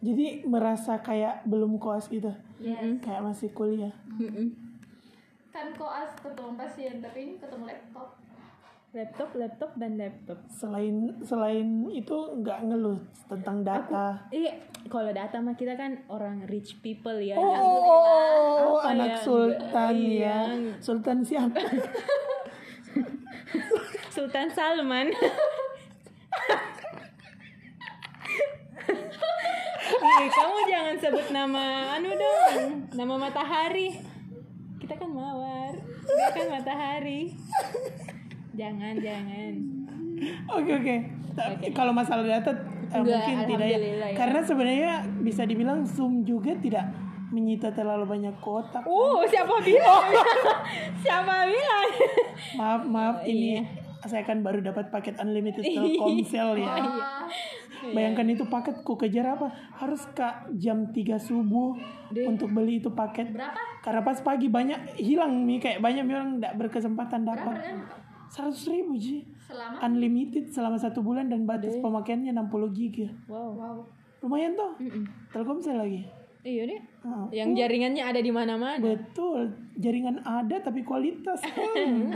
Jadi 0.01 0.47
merasa 0.47 0.97
kayak 1.03 1.43
belum 1.45 1.77
koas 1.77 2.07
gitu. 2.07 2.31
Yes. 2.57 3.03
Kayak 3.03 3.21
masih 3.21 3.51
kuliah. 3.51 3.91
Kan 5.51 5.67
koas 5.75 6.11
ketemu 6.17 6.55
pasien, 6.55 6.95
tapi 6.97 7.17
ini 7.21 7.33
ketemu 7.35 7.67
laptop. 7.67 8.09
laptop, 8.91 9.29
laptop 9.33 9.71
dan 9.77 9.95
laptop. 9.95 10.35
Selain 10.49 10.95
selain 11.21 11.63
itu 11.89 12.11
nggak 12.37 12.59
ngeluh 12.65 12.99
tentang 13.25 13.63
data. 13.63 14.19
Iya, 14.29 14.51
kalau 14.87 15.07
data 15.09 15.39
mah 15.39 15.55
kita 15.55 15.75
kan 15.75 15.95
orang 16.07 16.43
rich 16.45 16.75
people 16.81 17.15
ya. 17.15 17.35
Oh, 17.35 17.47
yang- 17.49 17.63
oh, 17.63 17.79
oh, 17.79 18.77
Apa 18.77 18.91
anak 18.91 19.07
yang- 19.09 19.23
sultan 19.23 19.93
iya. 19.95 20.37
ya. 20.51 20.75
Sultan 20.77 21.17
siapa? 21.21 21.55
Sultan 24.11 24.47
Salman. 24.49 25.07
Eh, 29.91 30.25
kamu 30.27 30.57
jangan 30.67 30.95
sebut 30.97 31.27
nama 31.31 31.63
anu 31.95 32.11
dong, 32.11 32.59
nama 32.91 33.13
matahari. 33.17 33.95
Kita 34.77 34.93
kan 34.97 35.09
mawar, 35.09 35.40
dia 36.03 36.27
kan 36.31 36.47
matahari. 36.49 37.21
Jangan, 38.51 38.93
jangan. 38.99 39.53
Oke 40.51 40.71
oke. 40.75 40.95
Tapi 41.31 41.71
Kalau 41.71 41.95
masalah 41.95 42.27
data 42.27 42.51
eh, 42.51 42.99
Enggak, 42.99 43.23
mungkin 43.23 43.35
tidak 43.47 43.67
ya. 43.71 43.77
ya. 43.79 44.07
Karena 44.13 44.39
sebenarnya 44.43 44.93
bisa 45.23 45.47
dibilang 45.47 45.87
Zoom 45.87 46.27
juga 46.27 46.51
tidak 46.59 46.91
menyita 47.31 47.71
terlalu 47.71 48.03
banyak 48.03 48.35
kotak. 48.43 48.83
Uh, 48.83 49.23
siapa 49.23 49.55
bilang? 49.63 50.03
siapa 51.03 51.47
bilang? 51.47 51.87
Maaf 52.59 52.81
maaf 52.83 53.15
Oh, 53.23 53.25
ini 53.25 53.55
iya. 53.55 53.63
saya 54.03 54.27
kan 54.27 54.43
baru 54.43 54.59
dapat 54.59 54.91
paket 54.91 55.15
unlimited 55.23 55.63
Telkomsel 55.71 56.59
ya. 56.59 56.75
Bayangkan 57.83 58.29
itu 58.29 58.45
paket 58.45 58.85
ku 58.85 58.93
kejar 58.93 59.33
apa? 59.33 59.49
Harus 59.73 60.05
kak 60.13 60.53
jam 60.53 60.93
3 60.93 61.17
subuh 61.17 61.73
untuk 62.13 62.53
beli 62.53 62.77
itu 62.77 62.93
paket. 62.93 63.33
Berapa? 63.33 63.57
Karena 63.81 64.01
pas 64.01 64.21
pagi 64.21 64.45
banyak 64.45 65.01
hilang 65.01 65.49
nih 65.49 65.57
kayak 65.57 65.79
banyak 65.81 66.05
orang 66.05 66.37
tidak 66.37 66.53
berkesempatan 66.61 67.25
dapat. 67.25 67.57
Seratus 68.29 68.63
ribu 68.69 68.95
ji. 68.95 69.25
Selama 69.43 69.83
Unlimited 69.83 70.45
selama 70.53 70.77
satu 70.77 71.03
bulan 71.03 71.27
dan 71.27 71.43
batas 71.43 71.75
pemakaiannya 71.75 72.31
60 72.31 72.71
giga. 72.71 73.09
Wow. 73.27 73.57
wow. 73.57 73.77
lumayan 74.21 74.53
tuh 74.53 74.77
Telkomsel 75.33 75.81
lagi 75.81 76.05
Iya 76.41 76.69
deh. 76.69 76.81
Ah, 77.01 77.25
Yang 77.29 77.49
jaringannya 77.57 78.03
ada 78.05 78.21
di 78.21 78.29
mana-mana. 78.29 78.77
betul 78.77 79.49
jaringan 79.73 80.21
ada 80.21 80.61
tapi 80.61 80.85
kualitas 80.85 81.41
Hmm. 81.51 82.13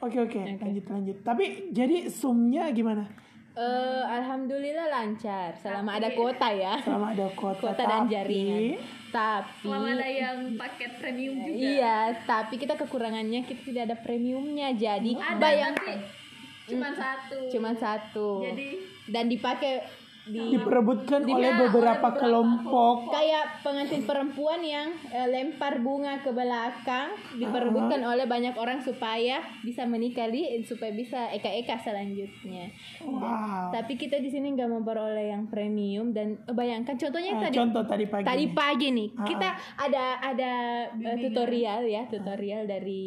oke 0.00 0.18
oke 0.28 0.40
lanjut 0.60 0.84
lanjut 0.88 1.16
tapi 1.20 1.72
jadi 1.72 2.08
zoomnya 2.08 2.68
gimana 2.72 3.08
Eh, 3.56 4.04
alhamdulillah 4.06 4.84
lancar 4.86 5.56
selama 5.56 5.96
ada 5.96 6.12
kuota 6.12 6.52
ya. 6.52 6.76
selama 6.76 7.16
ada 7.16 7.24
kuota, 7.32 7.56
Kuota 7.64 7.82
dan 7.82 8.04
tapi- 8.04 8.12
jaringan. 8.12 8.62
Tapi 9.06 9.64
Selama 9.64 9.88
ada 9.90 10.08
yang 10.12 10.36
paket 10.54 10.90
premium 11.00 11.40
juga. 11.40 11.56
Iya, 11.56 11.98
tapi 12.28 12.54
kita 12.54 12.76
kekurangannya 12.76 13.40
kita 13.42 13.60
tidak 13.64 13.82
ada 13.88 13.96
premiumnya. 13.96 14.76
Jadi 14.76 15.16
Ada 15.16 15.40
bayangkan 15.40 15.96
nanti 15.96 16.68
cuma 16.68 16.88
satu. 16.92 17.38
cuma 17.48 17.70
satu. 17.72 18.28
Jadi 18.44 18.68
dan 19.08 19.24
dipakai 19.24 19.80
di 20.26 20.58
diperebutkan 20.58 21.22
oleh 21.22 21.54
beberapa 21.56 22.08
kelompok. 22.12 23.08
Kayak 23.08 23.62
pengantin 23.62 24.02
perempuan 24.02 24.58
yang 24.58 24.90
eh, 25.08 25.24
lempar 25.24 25.78
bunga 25.78 26.18
ke 26.18 26.30
belakang 26.30 27.14
diperebutkan 27.32 28.02
oleh 28.02 28.26
banyak 28.26 28.54
orang 28.54 28.78
supaya 28.78 29.38
bisa 29.62 29.86
menikah 29.86 30.26
di 30.26 30.42
supaya 30.62 30.90
bisa 30.90 31.30
eka-eka 31.30 31.78
selanjutnya. 31.78 32.74
wow. 33.00 33.70
Tapi 33.70 33.94
kita 33.94 34.18
di 34.18 34.26
sini 34.26 34.50
nggak 34.52 34.66
memperoleh 34.68 35.30
yang 35.30 35.46
premium 35.46 36.10
dan 36.10 36.42
eh, 36.42 36.52
bayangkan 36.52 36.98
contohnya 36.98 37.32
Ah, 37.32 37.42
tadi 37.42 37.54
contoh 37.54 37.82
tadi 37.84 38.04
pagi 38.04 38.24
tadi 38.24 38.44
nih. 38.44 38.52
pagi 38.52 38.88
nih. 38.90 39.08
Kita 39.14 39.48
ada 39.78 40.04
ada 40.20 40.52
eh, 40.90 41.16
tutorial 41.20 41.80
ya 41.84 42.02
tutorial 42.04 42.66
dari 42.66 43.04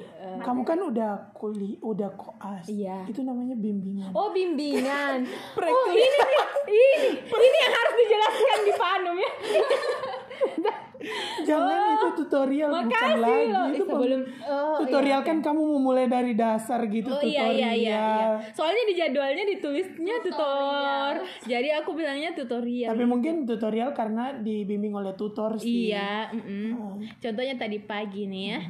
eh, 0.00 0.38
kamu 0.40 0.62
kan 0.62 0.78
udah 0.80 1.12
kuli 1.32 1.76
udah 1.78 2.08
koas. 2.14 2.64
Iya. 2.66 3.04
itu 3.04 3.20
namanya 3.20 3.52
bimbingan. 3.52 4.10
Oh 4.12 4.32
bimbingan. 4.32 5.28
Oh 5.68 5.86
ini 5.90 6.06
ini 6.68 6.90
ini 7.24 7.58
yang 7.62 7.74
harus 7.74 7.94
dijelaskan 7.96 8.58
di 8.64 8.72
Panum 8.76 9.16
ya 9.16 9.30
jangan 11.46 11.94
itu 11.94 12.08
tutorial 12.22 12.70
bukan 12.74 13.12
lagi 13.22 13.44
loh 13.54 13.66
itu 13.70 13.84
pem- 13.86 13.90
sebelum 13.94 14.20
oh, 14.44 14.78
tutorial 14.82 15.20
iya, 15.22 15.28
kan 15.28 15.38
kamu 15.38 15.62
memulai 15.78 16.06
dari 16.10 16.32
dasar 16.34 16.80
gitu 16.90 17.08
Oh 17.08 17.22
tutorial 17.22 17.54
iya 17.54 17.70
iya 17.70 17.70
iya, 17.70 17.72
iya. 17.78 18.02
Soalnya 18.52 18.84
di 18.90 18.94
jadwalnya 18.98 19.44
ditulisnya 19.46 20.16
tutor. 20.26 21.12
Jadi 21.46 21.68
aku 21.74 21.90
bilangnya 21.94 22.34
tutorial. 22.34 22.90
tapi 22.94 23.04
mungkin 23.06 23.46
tutorial 23.46 23.94
karena 23.94 24.34
dibimbing 24.42 24.94
oleh 24.94 25.14
tutor 25.14 25.54
sih 25.56 25.94
Iya, 25.94 26.34
mm-mm. 26.34 26.98
Contohnya 27.22 27.54
tadi 27.54 27.78
pagi 27.82 28.26
nih 28.26 28.44
ya. 28.50 28.60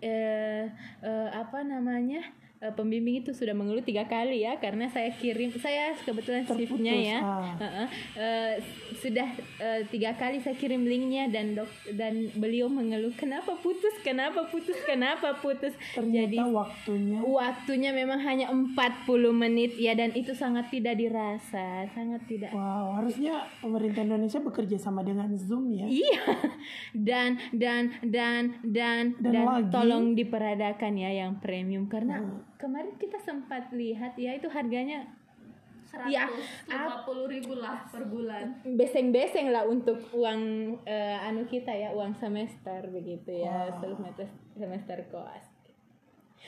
Eh, 0.00 0.64
eh, 1.06 1.28
apa 1.30 1.62
namanya? 1.62 2.39
Eh, 2.60 2.68
pembimbing 2.70 3.24
itu 3.24 3.32
sudah 3.32 3.56
mengeluh 3.56 3.80
tiga 3.80 4.04
kali 4.04 4.44
ya 4.44 4.60
karena 4.60 4.84
saya 4.84 5.08
kirim 5.16 5.48
saya 5.56 5.96
kebetulan 5.98 6.44
shiftnya 6.44 6.92
ya. 6.92 7.18
ah. 7.18 7.56
Heeh. 7.56 7.86
Eh, 8.12 8.54
sudah 8.94 9.24
eh, 9.56 9.80
tiga 9.88 10.12
kali 10.12 10.44
saya 10.44 10.52
kirim 10.52 10.84
linknya 10.84 11.32
dan 11.32 11.56
dok 11.56 11.72
dan 11.90 12.28
beliau 12.36 12.68
mengeluh 12.68 13.16
kenapa 13.16 13.56
putus? 13.56 13.96
Kenapa 14.04 14.44
putus? 14.44 14.76
Kenapa 14.84 15.40
putus? 15.40 15.72
Ternyata 15.96 16.20
jadi 16.28 16.36
waktunya. 16.44 17.18
waktunya 17.24 17.90
memang 17.96 18.20
hanya 18.20 18.52
40 18.52 18.76
menit 19.32 19.80
ya 19.80 19.96
dan 19.96 20.12
itu 20.12 20.36
sangat 20.36 20.68
tidak 20.68 21.00
dirasa 21.00 21.88
sangat 21.90 22.28
tidak 22.28 22.52
wow 22.52 22.92
harusnya 22.92 23.40
pemerintah 23.58 24.04
Indonesia 24.04 24.36
bekerja 24.36 24.76
sama 24.76 25.00
dengan 25.00 25.32
Zoom 25.32 25.72
ya. 25.72 25.88
Iya. 25.88 26.22
Dan 26.92 27.40
dan 27.56 27.96
dan 28.04 28.60
dan 28.60 29.16
Dan 29.16 29.32
dan, 29.32 29.44
lagi- 29.48 29.72
tolong 29.72 30.12
diperadakan 30.12 30.92
ya 30.94 31.08
yang 31.16 31.40
premium 31.40 31.88
karena 31.88 32.20
kemarin 32.60 32.92
kita 33.00 33.16
sempat 33.16 33.72
lihat 33.72 34.12
ya 34.20 34.36
itu 34.36 34.52
harganya 34.52 35.08
ya 36.06 36.30
150 36.30 37.34
ribu 37.34 37.58
lah 37.58 37.82
per 37.90 38.06
bulan. 38.06 38.62
beseng-beseng 38.78 39.50
lah 39.50 39.66
untuk 39.66 39.98
uang 40.14 40.38
eh, 40.86 41.18
anu 41.26 41.42
kita 41.50 41.74
ya 41.74 41.90
uang 41.90 42.14
semester 42.14 42.86
begitu 42.94 43.42
ya 43.42 43.74
semester 43.80 44.28
semester 44.54 45.02
koas. 45.10 45.50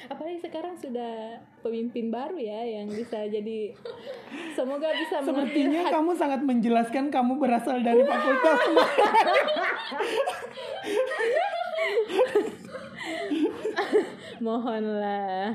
Apalagi 0.08 0.40
sekarang 0.40 0.72
sudah 0.78 1.42
pemimpin 1.60 2.08
baru 2.08 2.40
ya 2.40 2.64
yang 2.64 2.88
bisa 2.88 3.28
jadi 3.28 3.76
semoga 4.56 4.88
bisa 4.94 5.20
Sepertinya 5.20 5.90
kamu 5.90 6.16
sangat 6.16 6.40
menjelaskan 6.46 7.10
kamu 7.10 7.36
berasal 7.36 7.82
dari 7.82 8.06
fakultas 8.06 8.60
mohonlah. 14.42 15.54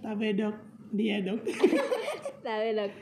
tapi 0.00 0.32
dok. 0.38 0.56
Dia 0.94 1.22
dok. 1.22 1.42
Tapi 2.46 2.72
dok, 2.72 2.92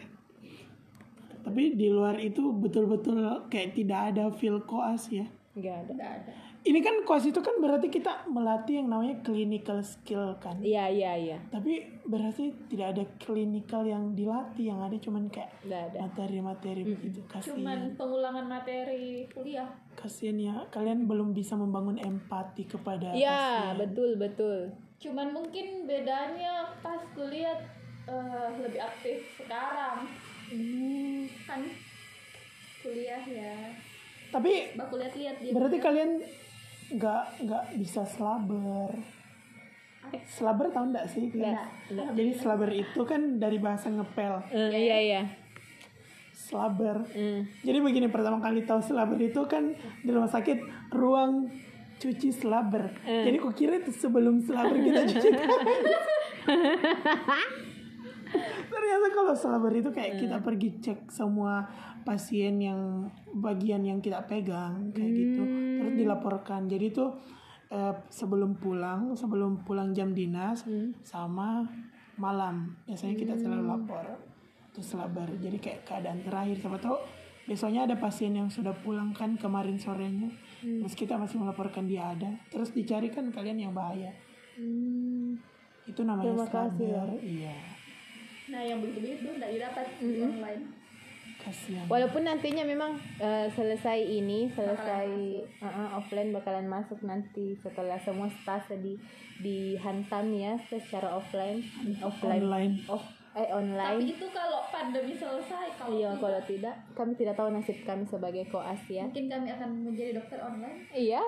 tapi 1.49 1.73
di 1.73 1.89
luar 1.89 2.21
itu 2.21 2.53
betul-betul 2.53 3.49
kayak 3.49 3.73
tidak 3.73 4.13
ada 4.13 4.29
feel 4.37 4.61
koas 4.69 5.09
ya? 5.09 5.25
Nggak 5.57 5.89
ada. 5.89 6.29
Ini 6.61 6.81
kan 6.81 7.03
koas 7.03 7.23
itu 7.23 7.39
kan 7.39 7.55
berarti 7.57 7.87
kita 7.87 8.27
melatih 8.27 8.83
yang 8.83 8.89
namanya 8.89 9.23
clinical 9.23 9.79
skill 9.81 10.35
kan 10.37 10.59
Iya 10.59 10.91
iya 10.91 11.13
iya. 11.15 11.39
tapi 11.49 11.87
berarti 12.03 12.51
tidak 12.67 12.87
ada 12.93 13.05
clinical 13.17 13.83
yang 13.83 14.13
dilatih 14.13 14.69
yang 14.69 14.81
ada 14.81 14.97
cuman 14.97 15.29
kayak 15.29 15.55
materi-materi 15.95 16.83
begitu 16.85 17.21
Cuman 17.23 17.39
kasihan 17.39 17.81
pengulangan 17.95 18.47
materi 18.47 19.29
kuliah. 19.29 19.69
kasihan 19.95 20.37
ya 20.37 20.57
kalian 20.69 21.05
belum 21.05 21.31
bisa 21.31 21.55
membangun 21.55 21.97
empati 21.97 22.65
kepada 22.65 23.13
Iya, 23.13 23.75
betul 23.75 24.15
betul. 24.15 24.71
Cuman 24.99 25.31
mungkin 25.31 25.87
bedanya 25.87 26.75
pas 26.81 26.99
kuliah 27.13 27.55
eh, 28.05 28.49
lebih 28.59 28.81
aktif 28.81 29.23
sekarang. 29.37 30.07
Kan 31.45 31.61
kuliah 32.79 33.23
ya. 33.23 33.57
tapi 34.29 34.77
Baku 34.77 34.97
lihat-lihat 34.97 35.37
dia. 35.41 35.53
berarti 35.53 35.77
kalian 35.79 36.21
nggak 36.89 37.25
nggak 37.45 37.65
bisa 37.77 38.03
slaber 38.05 38.97
slaber 40.25 40.73
tahu 40.73 40.89
nggak 40.89 41.05
sih? 41.05 41.29
Nggak, 41.29 41.69
jadi 42.17 42.33
slaber 42.33 42.73
itu 42.73 43.01
kan 43.05 43.37
dari 43.37 43.61
bahasa 43.61 43.93
ngepel. 43.93 44.41
Eh, 44.49 44.73
iya 44.73 44.99
iya. 45.05 45.23
slaber 46.33 47.05
Hmm. 47.13 47.45
jadi 47.61 47.77
begini 47.85 48.09
pertama 48.09 48.41
kali 48.41 48.65
tahu 48.65 48.81
slaber 48.81 49.21
itu 49.21 49.37
kan 49.45 49.69
di 50.01 50.09
rumah 50.09 50.33
sakit 50.33 50.89
ruang 50.97 51.53
cuci 52.01 52.33
slaber 52.33 52.89
jadi 53.05 53.37
kukira 53.37 53.77
itu 53.77 53.93
sebelum 53.93 54.41
slaber 54.41 54.81
kita 54.81 55.05
cuci 55.05 55.29
tangan 55.29 55.61
ternyata 58.69 59.07
kalau 59.11 59.35
slaber 59.35 59.73
itu 59.73 59.91
kayak 59.91 60.21
kita 60.21 60.37
pergi 60.45 60.69
cek 60.81 61.09
semua 61.09 61.65
pasien 62.05 62.57
yang 62.57 63.09
bagian 63.37 63.85
yang 63.85 63.99
kita 64.01 64.25
pegang 64.25 64.93
kayak 64.97 65.13
gitu. 65.13 65.43
Terus 65.81 65.95
dilaporkan. 65.97 66.65
Jadi 66.69 66.85
itu 66.89 67.05
eh, 67.69 67.95
sebelum 68.09 68.57
pulang 68.57 69.13
sebelum 69.13 69.65
pulang 69.65 69.93
jam 69.93 70.17
dinas 70.17 70.65
sama 71.05 71.69
malam. 72.17 72.77
Biasanya 72.89 73.15
kita 73.17 73.35
selalu 73.37 73.65
lapor 73.69 74.05
itu 74.69 74.81
slaber 74.85 75.29
jadi 75.41 75.59
kayak 75.61 75.81
keadaan 75.85 76.21
terakhir. 76.25 76.57
Siapa 76.61 76.79
tahu 76.81 76.97
besoknya 77.49 77.89
ada 77.89 77.97
pasien 77.97 78.37
yang 78.37 78.49
sudah 78.49 78.73
pulang 78.73 79.13
kan 79.13 79.37
kemarin 79.37 79.77
sorenya. 79.77 80.33
Terus 80.61 80.95
kita 80.97 81.21
masih 81.21 81.41
melaporkan 81.41 81.85
dia 81.85 82.13
ada. 82.13 82.29
Terus 82.49 82.73
dicarikan 82.73 83.29
kalian 83.29 83.69
yang 83.69 83.73
bahaya. 83.77 84.13
Itu 85.89 86.05
namanya 86.05 86.37
Terima 86.37 86.47
kasih 86.49 86.53
slaber 86.53 87.09
iya 87.25 87.78
Nah, 88.49 88.63
yang 88.65 88.81
begitu-begitu 88.81 89.29
enggak 89.29 89.53
didapat 89.53 89.87
di 90.01 90.25
online. 90.25 90.65
kasihan. 91.39 91.87
Walaupun 91.87 92.27
nantinya 92.27 92.67
memang 92.67 92.99
eh, 93.23 93.47
selesai 93.55 94.03
ini, 94.03 94.51
selesai 94.51 95.07
uh, 95.63 95.67
uh, 95.71 95.89
offline 96.03 96.35
bakalan 96.35 96.67
masuk 96.67 96.99
nanti 97.07 97.55
setelah 97.63 97.95
semua 98.03 98.27
stase 98.27 98.75
di 98.83 98.99
dihantam 99.39 100.35
ya 100.35 100.59
secara 100.67 101.15
offline, 101.15 101.63
offline, 102.03 102.43
online. 102.43 102.75
Off, 102.91 103.07
eh 103.39 103.47
Tapi 103.47 103.55
online. 103.55 104.03
itu 104.09 104.27
kalau 104.29 104.61
pandemi 104.67 105.15
selesai 105.15 105.67
kalau 105.73 105.91
Iya, 105.91 106.11
tidak, 106.11 106.19
kalau 106.21 106.41
tidak, 106.43 106.75
kami 106.93 107.13
tidak 107.15 107.35
tahu 107.35 107.49
nasib 107.49 107.79
kami 107.81 108.03
sebagai 108.03 108.45
koas 108.47 108.83
ya. 108.87 109.05
mungkin 109.05 109.27
kami 109.27 109.49
akan 109.49 109.69
menjadi 109.85 110.11
dokter 110.13 110.39
online 110.39 110.79
Iya, 110.91 111.23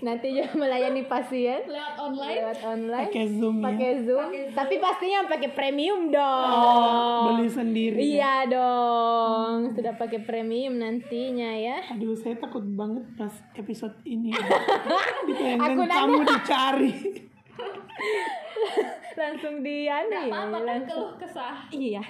nanti 0.00 0.26
juga 0.30 0.48
melayani 0.58 1.02
pasien 1.04 1.60
lewat 1.62 1.94
online. 1.98 2.36
lewat 2.40 2.58
online, 2.64 3.06
pakai 3.06 3.24
zoom 3.28 3.54
ya 3.54 3.64
pakai 3.66 3.90
zoom, 4.00 4.28
tapi 4.50 4.74
pastinya 4.76 5.20
pakai 5.26 5.50
premium 5.50 6.00
dong. 6.08 7.24
beli 7.30 7.46
sendiri 7.46 7.96
ya. 7.96 8.00
Iya 8.00 8.34
dong, 8.48 9.56
sudah 9.70 9.92
pakai 9.94 10.20
premium 10.20 10.74
nantinya 10.74 11.52
ya. 11.52 11.76
Aduh, 11.90 12.14
saya 12.14 12.34
takut 12.34 12.64
banget 12.70 13.04
pas 13.14 13.30
episode 13.54 13.92
ini. 14.02 14.32
Aku 15.60 15.82
kamu 15.82 16.24
dicari. 16.24 16.92
Langsung 19.12 19.54
di 19.60 19.84
anu 19.84 20.10
ya, 20.10 20.22
Apa 20.24 20.48
kan 20.52 20.62
langsung. 20.62 20.96
keluh 21.00 21.12
kesah. 21.16 21.56
Iya. 21.70 22.02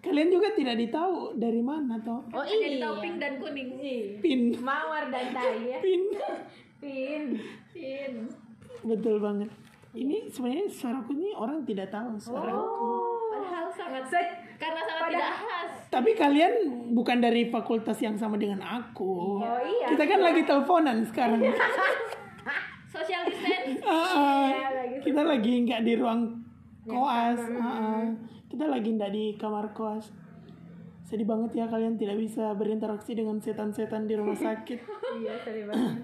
Kalian 0.00 0.28
juga 0.28 0.48
tidak 0.50 0.76
ditahu 0.78 1.14
dari 1.34 1.60
mana 1.60 1.96
toh. 1.98 2.20
Oh 2.30 2.40
Hanya 2.40 2.68
iya. 2.70 2.80
tahu 2.80 2.94
pink 2.98 3.16
dan 3.18 3.32
kuning. 3.36 3.68
Pin, 4.18 4.40
Mawar 4.58 5.08
dan 5.08 5.26
tai 5.30 5.60
ya. 5.62 5.78
pin. 5.78 6.02
Pin. 6.78 7.24
Pin. 7.70 8.12
Betul 8.82 9.16
banget. 9.18 9.48
Ini 9.92 10.26
sebenarnya 10.26 10.66
suaraku 10.66 11.14
ini 11.14 11.30
orang 11.32 11.62
tidak 11.62 11.88
tahu 11.88 12.18
suaraku. 12.18 12.90
Padahal 13.30 13.66
sangat 13.68 14.04
Se- 14.04 14.34
karena 14.56 14.80
sangat 14.80 15.10
tidak 15.10 15.32
khas 15.36 15.72
Tapi 15.88 16.10
kalian 16.12 16.52
bukan 16.90 17.18
dari 17.18 17.46
fakultas 17.46 17.98
yang 17.98 18.14
sama 18.14 18.34
dengan 18.34 18.58
aku. 18.60 19.38
oh 19.38 19.58
iya 19.60 19.90
Kita 19.90 20.04
kan 20.04 20.20
lagi 20.20 20.42
teleponan 20.42 21.02
sekarang. 21.04 21.38
social 22.86 23.22
distance 23.24 23.82
Ah, 23.82 23.90
ah. 23.90 24.44
Iya, 24.46 24.66
lagi 24.72 24.96
kita 25.02 25.22
lagi 25.24 25.52
nggak 25.64 25.82
di 25.82 25.92
ruang 25.94 26.20
koas. 26.86 27.40
Ah, 27.56 27.64
ah. 27.64 28.04
Kita 28.46 28.68
lagi 28.68 28.92
nggak 28.92 29.10
di 29.10 29.24
kamar 29.34 29.72
koas. 29.72 30.12
Sedih 31.04 31.24
banget 31.24 31.52
ya 31.54 31.64
kalian 31.68 31.96
tidak 31.96 32.16
bisa 32.16 32.52
berinteraksi 32.52 33.12
dengan 33.12 33.38
setan-setan 33.38 34.04
di 34.04 34.14
rumah 34.16 34.36
sakit. 34.46 34.78
iya 35.20 35.36
sedih 35.44 35.68
banget 35.68 36.00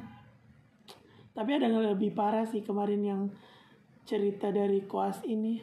Tapi 1.31 1.51
ada 1.57 1.67
yang 1.67 1.81
lebih 1.81 2.13
parah 2.13 2.45
sih 2.45 2.61
kemarin 2.61 3.01
yang 3.01 3.23
cerita 4.05 4.51
dari 4.51 4.83
koas 4.85 5.23
ini, 5.25 5.63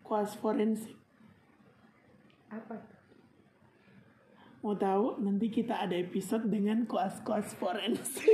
koas 0.00 0.36
forensik. 0.36 0.94
apa? 2.46 2.78
Mau 4.62 4.74
tahu? 4.74 5.18
Nanti 5.18 5.46
kita 5.48 5.78
ada 5.78 5.94
episode 5.94 6.46
dengan 6.46 6.86
koas-koas 6.86 7.54
forensik. 7.54 8.26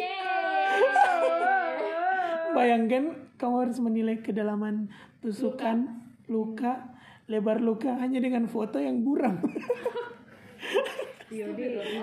Bayangkan 2.56 3.32
kamu 3.36 3.56
harus 3.68 3.78
menilai 3.80 4.20
kedalaman 4.20 4.88
tusukan, 5.20 5.88
luka, 5.88 6.11
lebar 7.28 7.60
luka 7.60 7.94
hanya 7.96 8.18
dengan 8.18 8.48
foto 8.48 8.80
yang 8.80 9.04
buram. 9.04 9.38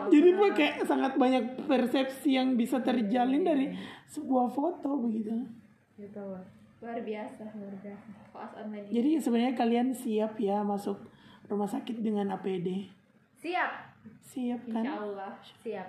Jadi 0.10 0.30
pakai 0.34 0.70
sangat 0.84 1.14
banyak 1.16 1.66
persepsi 1.66 2.34
yang 2.34 2.58
bisa 2.58 2.82
terjalin 2.82 3.46
dari 3.46 3.74
sebuah 4.06 4.50
foto 4.50 4.98
begitu. 5.00 5.34
gitu 5.96 6.24
luar 6.80 6.96
biasa 6.96 7.44
luar 7.60 7.76
biasa 7.76 8.08
koas 8.32 8.52
online 8.56 8.88
ini. 8.88 8.94
Jadi 8.96 9.10
sebenarnya 9.20 9.54
kalian 9.54 9.88
siap 9.92 10.40
ya 10.40 10.64
masuk 10.64 10.96
rumah 11.46 11.68
sakit 11.68 12.00
dengan 12.00 12.32
APD. 12.32 12.88
siap 13.36 13.92
Siap 14.24 14.64
insya 14.64 14.80
kan? 14.80 14.86
Allah 14.88 15.34
siap 15.60 15.88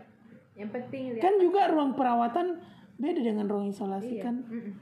yang 0.59 0.66
penting 0.68 1.14
lihat 1.14 1.22
Kan 1.22 1.38
juga 1.38 1.70
ruang 1.70 1.95
perawatan 1.95 2.59
beda 2.99 3.20
dengan 3.22 3.47
ruang 3.47 3.70
isolasi 3.70 4.18
Iya. 4.18 4.22
kan. 4.26 4.36
Mm-mm. 4.43 4.74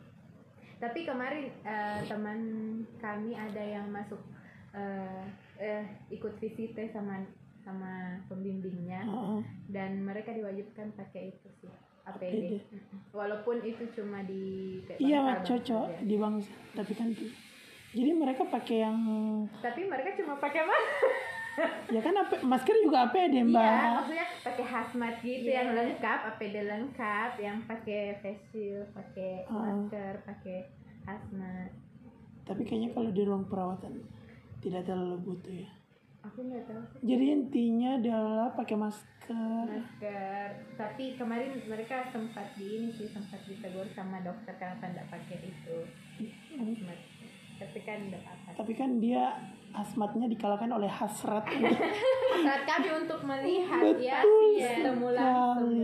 Tapi 0.78 1.02
kemarin 1.02 1.50
eh, 1.66 2.00
teman 2.06 2.40
kami 3.02 3.34
ada 3.34 3.62
yang 3.62 3.90
masuk 3.90 4.22
eh, 4.70 5.24
eh, 5.58 5.84
ikut 6.14 6.38
visit 6.38 6.78
sama 6.94 7.22
sama 7.66 8.16
pembimbingnya 8.30 9.04
Heeh. 9.04 9.40
dan 9.68 10.00
mereka 10.00 10.32
diwajibkan 10.32 10.94
pakai 10.96 11.34
itu 11.34 11.48
sih 11.60 11.68
APD. 12.08 12.62
Walaupun 13.12 13.60
itu 13.60 13.84
cuma 13.92 14.24
di 14.24 14.78
Iya 14.96 15.44
cocok 15.44 15.86
Bang. 15.92 16.06
di 16.08 16.16
bangsa 16.16 16.54
tapi 16.72 16.92
kan. 16.96 17.12
Jadi 17.88 18.10
mereka 18.12 18.44
pakai 18.48 18.84
yang 18.84 18.98
Tapi 19.60 19.84
mereka 19.84 20.16
cuma 20.16 20.36
pakai 20.40 20.62
mana? 20.64 20.88
ya 21.94 22.00
kan 22.00 22.14
AP, 22.14 22.30
masker 22.42 22.76
juga 22.80 23.06
APD 23.06 23.34
mbak. 23.42 23.58
Iya, 23.58 23.90
maksudnya 23.94 24.26
pakai 24.42 24.64
hazmat 24.64 25.14
gitu 25.20 25.48
yang 25.48 25.68
lengkap, 25.72 26.18
APD 26.34 26.56
lengkap, 26.64 27.30
yang 27.38 27.58
pakai 27.64 28.00
face 28.18 28.44
shield, 28.48 28.86
pakai 28.92 29.42
Oh. 29.46 29.58
masker, 29.58 30.22
pakai 30.22 30.58
hazmat. 31.02 31.70
Tapi 32.42 32.62
kayaknya 32.62 32.90
kalau 32.92 33.10
di 33.10 33.22
ruang 33.22 33.44
perawatan 33.44 34.00
tidak 34.58 34.82
terlalu 34.82 35.16
butuh 35.22 35.54
ya. 35.54 35.70
Aku 36.20 36.42
nggak 36.42 36.66
tahu 36.66 36.82
sih. 36.92 37.00
Jadi 37.06 37.24
intinya 37.30 37.90
adalah 37.94 38.48
pakai 38.52 38.76
masker. 38.76 39.64
masker 39.68 40.48
tapi 40.74 41.14
kemarin 41.14 41.52
mereka 41.64 42.08
sempat 42.08 42.56
di 42.56 42.64
ini 42.64 42.88
sih 42.88 43.06
sempat 43.06 43.44
ditegur 43.44 43.84
sama 43.92 44.24
dokter 44.24 44.56
kenapa 44.56 44.88
tidak 44.88 45.04
pakai 45.12 45.36
itu 45.44 45.76
hazmat 46.56 46.98
tapi 47.58 47.78
kan 47.82 47.98
tidak 48.08 48.24
apa 48.24 48.48
Tapi 48.56 48.72
kan 48.72 48.90
dia 48.98 49.36
asmatnya 49.78 50.26
dikalahkan 50.26 50.70
oleh 50.70 50.90
hasrat. 50.90 51.44
saat 52.38 52.62
kami 52.64 52.88
untuk 52.94 53.20
melihat 53.26 53.82
ya 53.98 54.22
Betul 54.22 54.54
ketemu 54.56 55.06
langsung 55.10 55.74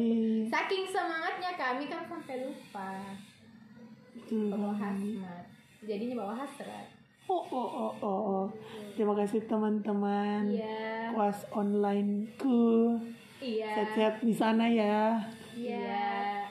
saking 0.48 0.84
semangatnya 0.86 1.52
kami 1.58 1.84
kan 1.90 2.00
sampai 2.06 2.36
lupa 2.46 2.90
Betul 4.14 4.54
bawa 4.54 4.72
hazmat 4.72 5.44
jadinya 5.84 6.14
bawa 6.24 6.34
hasrat 6.38 6.86
Oh, 7.24 7.40
oh, 7.40 7.56
oh, 7.56 7.92
oh, 8.04 8.20
oh. 8.28 8.44
Terima 8.92 9.16
kasih 9.16 9.48
teman-teman. 9.48 10.44
iya 10.44 11.08
Kuas 11.08 11.48
onlineku. 11.56 13.00
iya 13.40 13.72
Sehat-sehat 13.80 14.20
di 14.20 14.36
sana 14.36 14.68
ya. 14.68 15.16
iya 15.56 16.44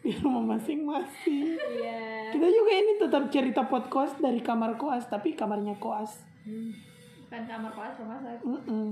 Di 0.00 0.16
rumah 0.16 0.56
masing-masing. 0.56 1.60
iya 1.76 2.24
Kita 2.32 2.48
juga 2.48 2.72
ini 2.72 2.92
tetap 2.96 3.28
cerita 3.28 3.68
podcast 3.68 4.16
dari 4.16 4.40
kamar 4.40 4.80
koas, 4.80 5.04
tapi 5.12 5.36
kamarnya 5.36 5.76
koas. 5.76 6.24
Bukan 6.42 7.42
kamar 7.48 7.70
kelas 7.72 7.94
rumah 8.02 8.18
sakit 8.20 8.42
Mm-mm. 8.44 8.88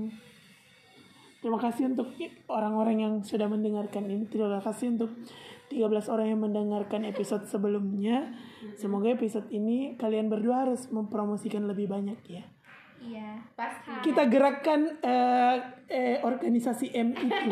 Terima 1.41 1.57
kasih 1.57 1.89
untuk 1.89 2.13
orang-orang 2.53 3.01
yang 3.01 3.13
sudah 3.25 3.49
mendengarkan 3.49 4.05
ini. 4.05 4.29
Terima 4.29 4.61
kasih 4.61 4.93
untuk 4.93 5.09
13 5.73 6.13
orang 6.13 6.27
yang 6.29 6.41
mendengarkan 6.45 7.01
episode 7.01 7.49
sebelumnya. 7.49 8.29
Semoga 8.77 9.09
episode 9.09 9.49
ini 9.49 9.97
kalian 9.97 10.29
berdua 10.29 10.69
harus 10.69 10.85
mempromosikan 10.93 11.65
lebih 11.65 11.89
banyak 11.89 12.21
ya. 12.29 12.45
iya 13.01 13.41
pasti 13.57 13.89
Kita 14.05 14.29
gerakkan 14.29 15.01
eh, 15.01 15.57
eh, 15.89 16.17
organisasi 16.21 16.93
M 16.93 17.09
itu. 17.17 17.49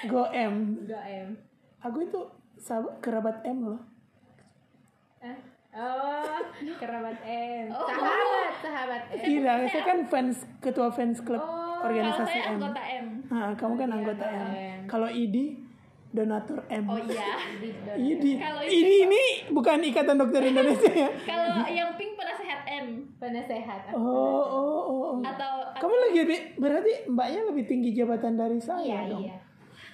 Go 0.10 0.24
M. 0.32 0.80
Enggak 0.80 1.04
em 1.04 1.28
Aku 1.84 2.08
itu 2.08 2.24
sahabat 2.56 3.04
kerabat 3.04 3.36
M 3.44 3.76
loh. 3.76 3.82
Eh? 5.20 5.55
Oh, 5.76 6.40
kerabat 6.80 7.20
M. 7.22 7.68
Sahabat, 7.68 8.52
sahabat 8.64 9.02
M. 9.12 9.20
Kira, 9.20 9.54
saya 9.68 9.82
kan 9.84 9.98
fans 10.08 10.36
ketua 10.58 10.88
fans 10.88 11.20
klub 11.20 11.36
Oh, 11.36 11.84
organisasi 11.84 12.16
kalau 12.16 12.32
saya 12.32 12.44
M. 12.46 12.54
anggota 12.56 12.82
M. 12.82 13.06
Nah, 13.28 13.50
kamu 13.52 13.74
kan 13.76 13.88
anggota 13.92 14.24
M. 14.24 14.48
M. 14.48 14.80
Kalau 14.88 15.04
Idi 15.06 15.60
donatur 16.08 16.64
M. 16.72 16.84
Oh 16.88 16.96
iya. 16.96 17.36
Idi. 17.92 18.32
Kalau 18.34 18.62
Idi 18.64 18.94
ini 19.04 19.22
bukan 19.52 19.84
Ikatan 19.84 20.16
Dokter 20.16 20.40
Indonesia 20.42 20.88
ya. 20.88 21.10
Kalau 21.28 21.68
yang 21.68 21.92
pink 21.94 22.16
penasehat 22.16 22.64
M. 22.66 22.86
Penasehat. 23.20 23.92
Oh, 23.92 24.00
oh, 24.00 24.40
oh, 24.48 24.82
oh. 24.88 25.14
Atau 25.20 25.52
Kamu 25.76 25.92
lagi 26.08 26.18
lebih 26.24 26.40
berarti 26.56 26.92
mbaknya 27.06 27.40
lebih 27.44 27.64
tinggi 27.68 27.92
jabatan 27.92 28.32
dari 28.32 28.56
saya 28.56 28.80
iya 28.80 29.00
dong. 29.06 29.22
iya. 29.22 29.36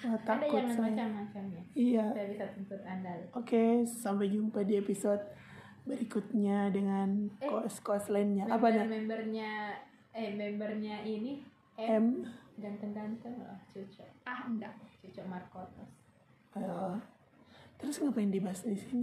Wah, 0.03 0.14
Ada 0.14 0.26
takut 0.26 0.59
yang 0.59 0.70
saya. 0.70 0.83
macam-macam 0.89 1.43
ya. 1.51 1.62
Iya. 1.74 2.05
Saya 2.11 2.26
bisa 2.30 2.45
tuntut 2.55 2.83
Anda. 2.83 3.11
Oke, 3.35 3.64
sampai 3.83 4.26
jumpa 4.28 4.62
di 4.62 4.74
episode 4.76 5.22
berikutnya 5.85 6.70
dengan 6.70 7.26
Eh, 7.37 7.47
kos-kos 7.47 8.09
lainnya. 8.09 8.47
Apa 8.47 8.68
dah? 8.68 8.85
Membernya 8.85 9.74
eh 10.12 10.30
membernya 10.30 11.03
ini 11.03 11.41
M 11.74 11.89
M. 11.89 12.07
ganteng-ganteng 12.55 13.35
loh, 13.39 13.57
cocok. 13.68 14.09
Ah, 14.22 14.45
enggak, 14.45 14.72
cocok 15.01 15.24
Markotos. 15.26 15.91
Oh. 16.55 16.95
Terus 17.76 17.99
ngapain 17.99 18.28
dibahas 18.28 18.62
di 18.62 18.76
sini? 18.76 19.03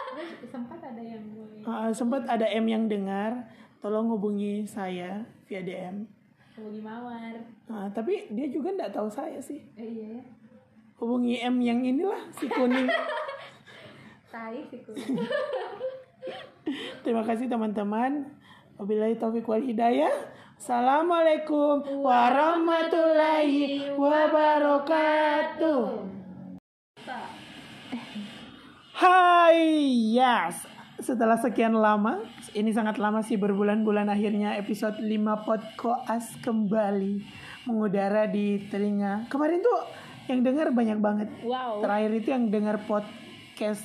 Sempat 0.46 0.78
ada 0.78 1.00
yang 1.00 1.24
mulai 1.24 1.64
Ah, 1.64 1.90
sempat 1.90 2.22
ada 2.24 2.46
M 2.46 2.62
yang 2.64 2.86
dengar, 2.86 3.34
tolong 3.80 4.06
hubungi 4.06 4.62
saya 4.62 5.18
via 5.44 5.60
DM. 5.60 6.06
hubungi 6.54 6.78
Mawar. 6.78 7.34
Ah, 7.66 7.88
tapi 7.88 8.28
dia 8.28 8.46
juga 8.46 8.70
nggak 8.70 8.92
tahu 8.92 9.08
saya 9.08 9.40
sih. 9.40 9.58
Eh, 9.74 9.82
iya 9.82 10.06
ya. 10.14 10.22
Hubungi 10.94 11.40
M 11.40 11.56
yang 11.58 11.80
inilah 11.80 12.20
si 12.30 12.46
kuning. 12.46 12.84
Tai 14.30 14.60
sih 14.68 14.78
ku. 14.84 14.92
Terima 17.04 17.22
kasih 17.26 17.48
teman-teman. 17.50 18.26
Wabillahi 18.80 19.18
taufik 19.20 19.44
wal 19.44 19.60
hidayah. 19.60 20.10
Assalamualaikum 20.60 22.04
warahmatullahi 22.04 23.96
wabarakatuh. 23.96 25.80
Hai, 28.92 29.60
yes. 30.12 30.68
Setelah 31.00 31.40
sekian 31.40 31.72
lama, 31.72 32.20
ini 32.52 32.76
sangat 32.76 33.00
lama 33.00 33.24
sih 33.24 33.40
berbulan-bulan 33.40 34.12
akhirnya 34.12 34.60
episode 34.60 35.00
5 35.00 35.48
Podkoas 35.48 36.36
kembali 36.44 37.24
mengudara 37.64 38.28
di 38.28 38.68
telinga. 38.68 39.24
Kemarin 39.32 39.64
tuh 39.64 39.80
yang 40.28 40.44
dengar 40.44 40.68
banyak 40.76 41.00
banget. 41.00 41.32
Wow. 41.40 41.80
Terakhir 41.80 42.12
itu 42.20 42.28
yang 42.36 42.52
dengar 42.52 42.84
podcast 42.84 43.80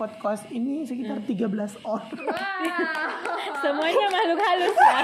podcast 0.00 0.48
ini 0.48 0.88
sekitar 0.88 1.20
13 1.20 1.84
orang. 1.84 2.16
Semuanya 3.60 4.06
makhluk 4.08 4.40
halus 4.40 4.72
ya. 4.80 4.96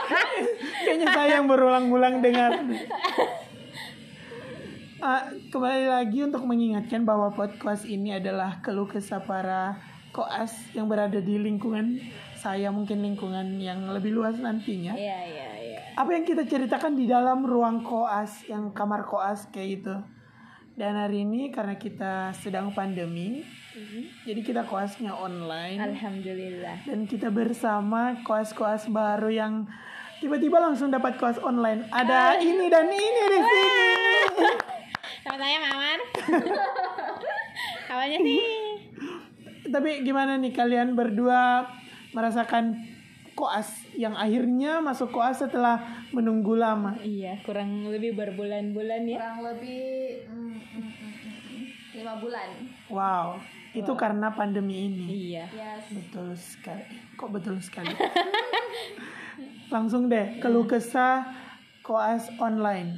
Kayaknya 0.88 1.08
saya 1.12 1.30
yang 1.36 1.46
berulang-ulang 1.52 2.24
dengar. 2.24 2.56
Ah, 5.04 5.28
kembali 5.52 5.84
lagi 5.84 6.24
untuk 6.24 6.48
mengingatkan 6.48 7.04
bahwa 7.04 7.28
podcast 7.28 7.84
ini 7.84 8.16
adalah 8.16 8.64
keluh 8.64 8.88
kesah 8.88 9.20
para 9.20 9.76
koas 10.16 10.48
yang 10.72 10.88
berada 10.88 11.20
di 11.20 11.36
lingkungan 11.36 12.00
saya 12.40 12.72
mungkin 12.72 13.04
lingkungan 13.04 13.60
yang 13.60 13.84
lebih 13.92 14.16
luas 14.16 14.40
nantinya. 14.40 14.96
Iya, 14.96 15.18
iya, 15.28 15.48
iya. 15.60 15.80
Apa 16.00 16.08
yang 16.08 16.24
kita 16.24 16.48
ceritakan 16.48 16.96
di 16.96 17.04
dalam 17.04 17.44
ruang 17.44 17.84
koas 17.84 18.48
yang 18.48 18.72
kamar 18.72 19.04
koas 19.04 19.44
kayak 19.52 19.68
gitu. 19.76 19.96
Dan 20.72 20.96
hari 20.96 21.20
ini 21.28 21.52
karena 21.52 21.76
kita 21.76 22.32
sedang 22.40 22.72
pandemi, 22.72 23.44
jadi 24.22 24.40
kita 24.40 24.62
koasnya 24.64 25.10
online 25.10 25.82
Alhamdulillah. 25.82 26.86
dan 26.86 27.10
kita 27.10 27.26
bersama 27.28 28.22
koas-koas 28.22 28.86
baru 28.86 29.26
yang 29.28 29.66
tiba-tiba 30.18 30.56
langsung 30.56 30.88
dapat 30.88 31.18
kelas 31.18 31.42
online. 31.42 31.84
Ada 31.90 32.38
ini 32.38 32.70
dan 32.70 32.86
ini 32.86 33.22
di 33.28 33.38
sini. 33.42 33.88
Sama 35.20 35.36
saya 35.36 35.58
Mawar. 35.58 35.98
Awalnya 37.90 38.18
sih 38.20 38.40
Tapi 39.66 39.90
gimana 40.00 40.38
nih 40.38 40.52
kalian 40.52 40.94
berdua 40.94 41.66
merasakan 42.12 42.78
koas 43.34 43.66
yang 43.92 44.14
akhirnya 44.14 44.78
masuk 44.78 45.10
koas 45.10 45.42
setelah 45.42 45.82
menunggu 46.14 46.54
lama? 46.54 46.94
iya 47.02 47.34
kurang 47.42 47.90
lebih 47.90 48.14
berbulan-bulan 48.14 49.02
ya. 49.04 49.18
kurang 49.18 49.38
lebih 49.42 49.82
mm, 50.30 50.38
mm, 50.38 50.62
mm, 50.78 51.14
mm, 51.18 51.64
lima 51.98 52.14
bulan 52.22 52.48
Wow, 52.86 53.42
itu 53.74 53.92
karena 53.94 54.30
pandemi 54.30 54.86
ini. 54.86 55.06
Iya. 55.32 55.44
yes 55.50 55.84
Betul 55.90 56.32
sekali. 56.34 56.84
Kok 57.14 57.30
betul 57.30 57.56
sekali? 57.58 57.90
Langsung 59.74 60.06
deh 60.06 60.38
keluh 60.38 60.64
kesah 60.64 61.26
koas 61.80 62.30
online. 62.38 62.96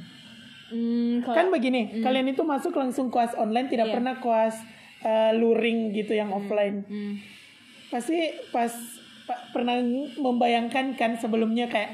Hmm, 0.67 1.19
kalau- 1.21 1.33
Kan 1.33 1.47
begini, 1.49 1.99
kalian 1.99 2.27
itu 2.27 2.43
masuk 2.43 2.75
langsung 2.75 3.07
koas 3.07 3.31
online, 3.33 3.67
tidak 3.67 3.87
Iya. 3.87 3.93
pernah 3.93 4.15
koas 4.17 4.55
eh, 4.99 5.31
luring 5.31 5.93
gitu 5.93 6.11
yang 6.11 6.29
offline. 6.29 6.81
Hmm. 6.83 7.21
Pasti 7.87 8.17
pas 8.49 8.73
pa- 9.23 9.45
pernah 9.51 9.77
membayangkan 10.15 10.93
kan 10.93 11.15
sebelumnya 11.15 11.67
kayak 11.67 11.93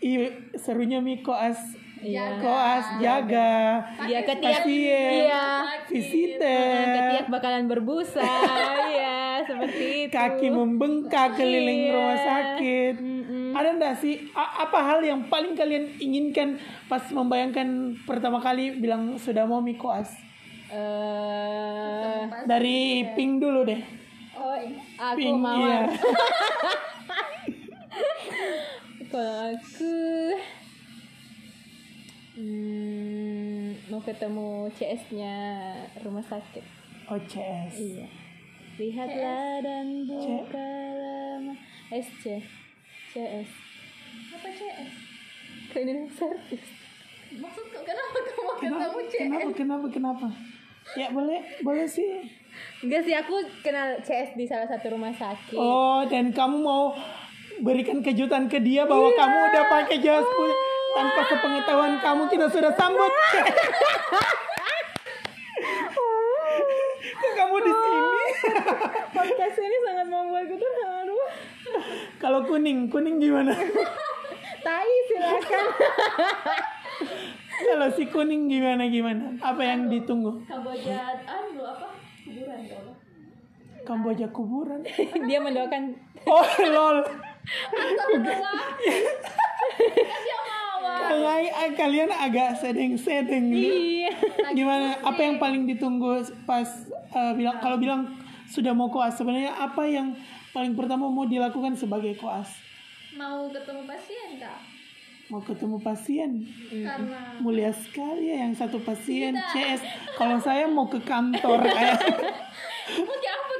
Ih, 0.00 0.32
serunya 0.56 0.98
mi 0.98 1.20
koas 1.20 1.60
Iya. 2.02 2.36
koas 2.36 2.86
jaga 2.98 3.78
Iya 4.02 4.20
ketiak 4.20 4.60
pasien 4.60 5.10
Iya. 5.24 5.46
visiter 5.86 6.82
Ketiak 6.90 7.26
bakalan 7.28 7.64
berbusa. 7.64 8.26
Iya, 8.92 9.40
seperti 9.42 9.84
itu. 10.04 10.12
kaki 10.12 10.48
membengkak 10.48 11.34
keliling 11.34 11.80
Iya. 11.84 11.92
rumah 11.92 12.18
sakit. 12.18 12.94
Mm-mm. 12.96 13.50
Ada 13.52 13.68
enggak 13.72 13.94
sih 13.96 14.14
a- 14.32 14.62
apa 14.62 14.78
hal 14.80 15.00
yang 15.00 15.26
paling 15.26 15.52
kalian 15.52 15.94
inginkan 15.96 16.58
pas 16.86 17.02
membayangkan 17.08 17.66
pertama 18.02 18.38
kali 18.38 18.74
bilang 18.74 19.16
sudah 19.16 19.42
mau 19.42 19.58
mi 19.58 19.74
koas? 19.74 20.10
Eh, 20.68 22.20
Dari 22.44 22.80
Pink 23.12 23.38
dulu 23.38 23.62
deh. 23.62 23.80
oh, 24.34 24.56
aku 24.98 25.16
Pink 25.16 25.36
mau. 25.36 25.56
iya. 25.58 25.84
Kalau 29.04 29.52
aku 29.52 29.92
hmm, 32.34 33.88
mau 33.88 34.00
ketemu 34.00 34.48
CS-nya 34.72 35.34
rumah 36.00 36.24
sakit. 36.24 36.64
OCS. 37.04 37.74
Iya. 37.76 38.06
Lihatlah 38.72 39.60
dan 39.60 39.86
bukalah 40.08 41.36
ma- 41.44 41.60
SC 41.90 42.40
CS. 43.12 43.48
apa 44.32 44.48
CS 44.48 44.92
Cleaning 45.68 46.08
service. 46.08 46.68
maksud 47.32 47.64
kok 47.68 47.84
kenapa 47.84 48.16
kamu 48.18 48.52
Kenapa, 48.58 48.80
ketemu 48.80 49.00
CS 49.02 49.20
kenapa, 49.20 49.48
kenapa, 49.52 49.86
kenapa? 49.88 50.26
Ya 50.92 51.08
boleh, 51.08 51.40
boleh 51.62 51.86
sih. 51.86 52.26
Enggak 52.80 53.06
sih 53.06 53.14
aku 53.14 53.32
kenal 53.60 54.00
CS 54.00 54.34
di 54.34 54.44
salah 54.44 54.66
satu 54.66 54.92
rumah 54.92 55.12
sakit. 55.12 55.54
Oh, 55.54 56.04
dan 56.08 56.32
kamu 56.32 56.56
mau 56.58 56.92
berikan 57.60 58.00
kejutan 58.00 58.48
ke 58.48 58.58
dia 58.58 58.84
bahwa 58.84 59.08
kamu 59.12 59.36
udah 59.48 59.64
pakai 59.68 60.00
jas 60.00 60.24
putih 60.26 60.81
tanpa 60.92 61.20
sepengetahuan 61.24 61.92
kamu 61.98 62.22
kita 62.28 62.46
sudah 62.48 62.72
sambut. 62.72 63.12
Kok 67.12 67.32
kamu 67.34 67.56
di 67.58 67.72
sini? 67.72 68.24
Podcast 69.12 69.56
ini 69.58 69.76
sangat 69.80 70.06
membuatku 70.06 70.56
terharu. 70.56 71.18
Kalau 72.18 72.40
kuning, 72.44 72.88
kuning 72.88 73.16
gimana? 73.18 73.52
Tai 74.62 74.92
silakan. 75.08 75.66
Kalau 77.62 77.88
si 77.90 78.04
kuning 78.06 78.46
gimana 78.46 78.86
gimana? 78.86 79.34
Apa 79.38 79.62
yang 79.62 79.86
ditunggu? 79.86 80.42
Kamboja 80.44 81.18
anu 81.24 81.62
apa 81.62 81.86
kuburan 82.22 82.60
kalau 82.66 82.92
Kamboja 83.82 84.26
kuburan. 84.30 84.80
Dia 85.26 85.38
mendoakan 85.42 85.82
Oh, 86.22 86.46
lol. 86.62 87.02
dia 87.74 88.38
Kayak 91.12 91.72
kalian 91.74 92.10
agak 92.10 92.48
sedeng-sedeng 92.56 93.44
nih. 93.48 93.68
iya. 94.02 94.12
Gimana? 94.50 94.96
Apa 95.00 95.20
yang 95.20 95.36
paling 95.36 95.66
ditunggu 95.66 96.20
pas 96.42 96.66
eh, 96.90 97.32
bilang 97.34 97.60
kalau 97.60 97.76
bilang 97.76 98.08
sudah 98.48 98.72
mau 98.72 98.88
koas 98.88 99.16
sebenarnya 99.16 99.52
apa 99.52 99.84
yang 99.84 100.16
paling 100.50 100.72
pertama 100.72 101.06
mau 101.06 101.24
dilakukan 101.24 101.74
sebagai 101.74 102.16
koas? 102.16 102.48
mau 103.12 103.44
ketemu 103.46 103.84
pasien 103.84 104.40
kak 104.40 104.60
Mau 105.28 105.40
ketemu 105.40 105.76
pasien. 105.80 106.30
karena 106.68 107.40
Mulia 107.40 107.72
sekali 107.72 108.28
ya 108.28 108.44
yang 108.44 108.52
satu 108.52 108.80
pasien 108.80 109.32
CS. 109.32 109.80
Kalau 110.12 110.36
saya 110.36 110.64
mau 110.64 110.84
ke 110.84 111.00
kantor 111.00 111.60
kayak 111.62 112.00
mau 113.00 113.16
apa 113.16 113.51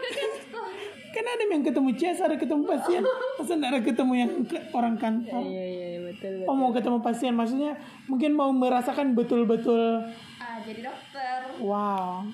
kan 1.13 1.25
ada 1.27 1.45
yang 1.47 1.63
ketemu 1.63 1.89
CS, 1.93 2.19
ada 2.21 2.35
ketemu 2.35 2.63
pasien. 2.65 3.03
Masa 3.37 3.55
ada 3.55 3.81
ketemu 3.81 4.13
yang 4.17 4.31
ke- 4.43 4.65
orang 4.73 4.97
kantor? 4.97 5.43
Iya 5.43 5.65
iya 5.67 5.87
iya, 5.89 5.99
betul 6.03 6.33
betul. 6.39 6.49
Oh 6.49 6.57
mau 6.57 6.71
ketemu 6.71 6.99
pasien, 7.01 7.33
maksudnya 7.33 7.77
mungkin 8.07 8.33
mau 8.33 8.51
merasakan 8.51 9.13
betul-betul 9.13 10.09
ah 10.39 10.57
jadi 10.61 10.81
dokter 10.83 11.39
Wow, 11.61 12.27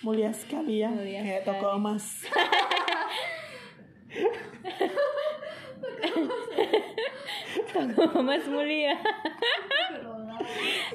mulia 0.00 0.30
sekali 0.30 0.80
ya, 0.80 0.88
Mulia 0.88 1.20
kayak 1.20 1.42
toko 1.44 1.74
emas. 1.74 2.22
Mas 8.18 8.44
mulia. 8.46 8.94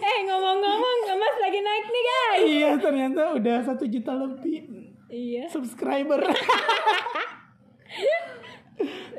eh 0.01 0.17
ngomong-ngomong, 0.23 0.97
Mas 1.13 1.35
lagi 1.37 1.59
naik 1.59 1.85
nih 1.85 2.03
guys. 2.03 2.41
iya, 2.43 2.71
ternyata 2.77 3.35
udah 3.35 3.57
satu 3.61 3.85
juta 3.85 4.13
lebih 4.13 4.80
Iya. 5.11 5.51
subscriber. 5.51 6.23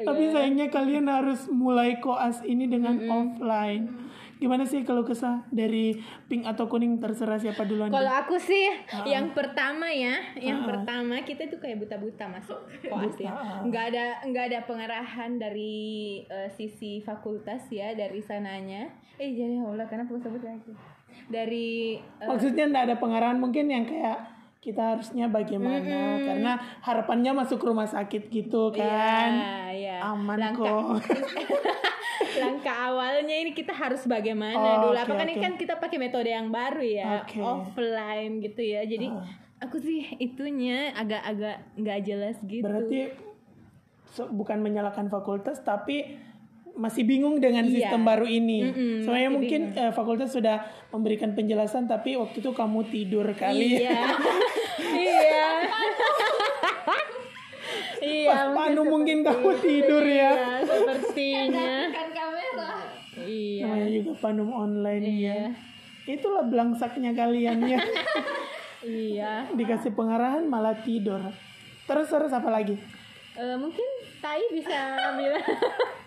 Tapi 0.02 0.34
sayangnya 0.34 0.66
kalian 0.72 1.06
harus 1.06 1.46
mulai 1.52 2.02
koas 2.02 2.42
ini 2.42 2.66
dengan 2.66 2.98
offline. 3.06 4.10
Gimana 4.42 4.66
sih 4.66 4.82
kalau 4.82 5.06
kesah 5.06 5.46
dari 5.54 5.94
pink 6.26 6.42
atau 6.42 6.66
kuning 6.66 6.98
terserah 6.98 7.38
siapa 7.38 7.62
duluan? 7.62 7.94
Kalau 7.94 8.10
aku 8.10 8.34
sih 8.42 8.74
yang 9.06 9.30
pertama 9.30 9.86
ya, 9.86 10.18
yang 10.34 10.66
pertama 10.66 11.22
kita 11.22 11.46
tuh 11.46 11.62
kayak 11.62 11.78
buta-buta 11.78 12.26
masuk 12.26 12.58
koas 12.90 13.14
ya. 13.22 13.30
Nggak 13.62 13.94
ada 13.94 14.04
nggak 14.26 14.44
ada 14.50 14.58
pengarahan 14.66 15.38
dari 15.38 16.26
eh, 16.26 16.50
sisi 16.50 16.98
fakultas 17.06 17.70
ya 17.70 17.94
dari 17.94 18.18
sananya. 18.18 18.90
Eh 19.22 19.30
jadi 19.30 19.62
Allah 19.62 19.86
kenapa 19.86 20.18
sebut 20.18 20.42
lagi? 20.42 20.74
Dari 21.30 22.02
eh, 22.02 22.26
Maksudnya 22.26 22.66
nggak 22.66 22.84
ada 22.90 22.96
pengarahan 22.98 23.38
mungkin 23.38 23.70
yang 23.70 23.86
kayak 23.86 24.41
kita 24.62 24.94
harusnya 24.94 25.26
bagaimana 25.26 26.22
karena 26.22 26.52
harapannya 26.78 27.34
masuk 27.34 27.58
rumah 27.60 27.84
sakit 27.84 28.30
gitu 28.30 28.70
kan. 28.70 29.30
Iya, 29.34 29.58
iya. 29.74 29.96
Aman 30.00 30.38
Langkah- 30.38 30.62
kok. 30.62 31.02
langkah 32.34 32.76
awalnya 32.88 33.34
ini 33.34 33.52
kita 33.52 33.70
harus 33.72 34.06
bagaimana 34.06 34.56
Oh, 34.56 34.88
dulu 34.88 34.96
oke, 34.96 35.04
apa 35.04 35.14
kan 35.14 35.26
ini 35.26 35.36
kan 35.36 35.52
kita 35.54 35.76
pakai 35.76 35.98
metode 35.98 36.30
yang 36.30 36.48
baru 36.48 36.80
ya 36.80 37.06
Oke. 37.20 37.38
offline 37.38 38.40
gitu 38.40 38.62
ya 38.62 38.82
jadi 38.82 39.10
aku 39.60 39.76
sih 39.76 40.06
itunya 40.16 40.90
agak-agak 40.92 41.76
nggak 41.76 41.98
jelas 42.02 42.36
gitu 42.42 42.64
Berarti 42.64 43.12
se- 44.08 44.30
bukan 44.30 44.58
menyalahkan 44.58 45.06
fakultas 45.08 45.60
tapi 45.60 46.16
masih 46.74 47.02
bingung 47.02 47.36
dengan 47.36 47.62
Iya. 47.62 47.72
sistem 47.84 48.02
baru 48.02 48.24
ini. 48.24 48.64
Mm-mm, 48.64 48.94
Soalnya 49.02 49.30
mungkin 49.30 49.60
eh, 49.72 49.90
fakultas 49.90 50.28
sudah 50.28 50.60
memberikan 50.88 51.32
penjelasan 51.32 51.84
tapi 51.84 52.14
waktu 52.14 52.38
itu 52.38 52.50
kamu 52.50 52.80
tidur 52.86 53.26
kali. 53.32 53.76
iya 53.78 54.16
iya 54.94 55.42
iya 58.00 58.28
Pas 58.28 58.50
panu 58.52 58.82
mungkin 58.84 59.22
kamu 59.22 59.50
tidur 59.58 60.02
ya. 60.02 60.32
iya 60.32 60.32
sepertinya 60.62 61.70
kan 61.88 62.08
kamera 62.10 62.70
iya 63.20 63.62
Namanya 63.64 63.88
juga 63.92 64.12
panum 64.18 64.48
online 64.50 65.04
ya. 65.04 65.12
iya 65.12 65.40
Itulah 66.04 66.42
belangsaknya 66.42 67.12
kalian 67.12 67.62
ya. 67.64 67.78
iya 68.82 69.32
Dikasih 69.48 69.92
pengarahan 69.92 70.42
malah 70.44 70.74
tidur. 70.76 71.22
Terus 71.82 72.08
terus 72.08 72.32
apa 72.32 72.48
lagi? 72.48 72.74
Eh, 73.32 73.54
mungkin 73.54 73.86
Tai 74.18 74.42
bisa 74.50 74.76
bilang 75.14 75.42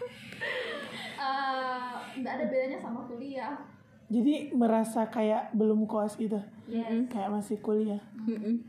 Eh, 1.26 1.92
nggak 2.16 2.34
ada 2.34 2.46
bedanya 2.46 2.78
sama 2.78 3.02
kuliah 3.04 3.58
Jadi 4.06 4.54
merasa 4.54 5.02
kayak 5.06 5.50
belum 5.52 5.84
koas 5.84 6.14
gitu. 6.16 6.38
yes 6.66 7.10
Kayak 7.10 7.34
masih 7.34 7.58
kuliah. 7.60 8.02
Mm-mm. 8.22 8.62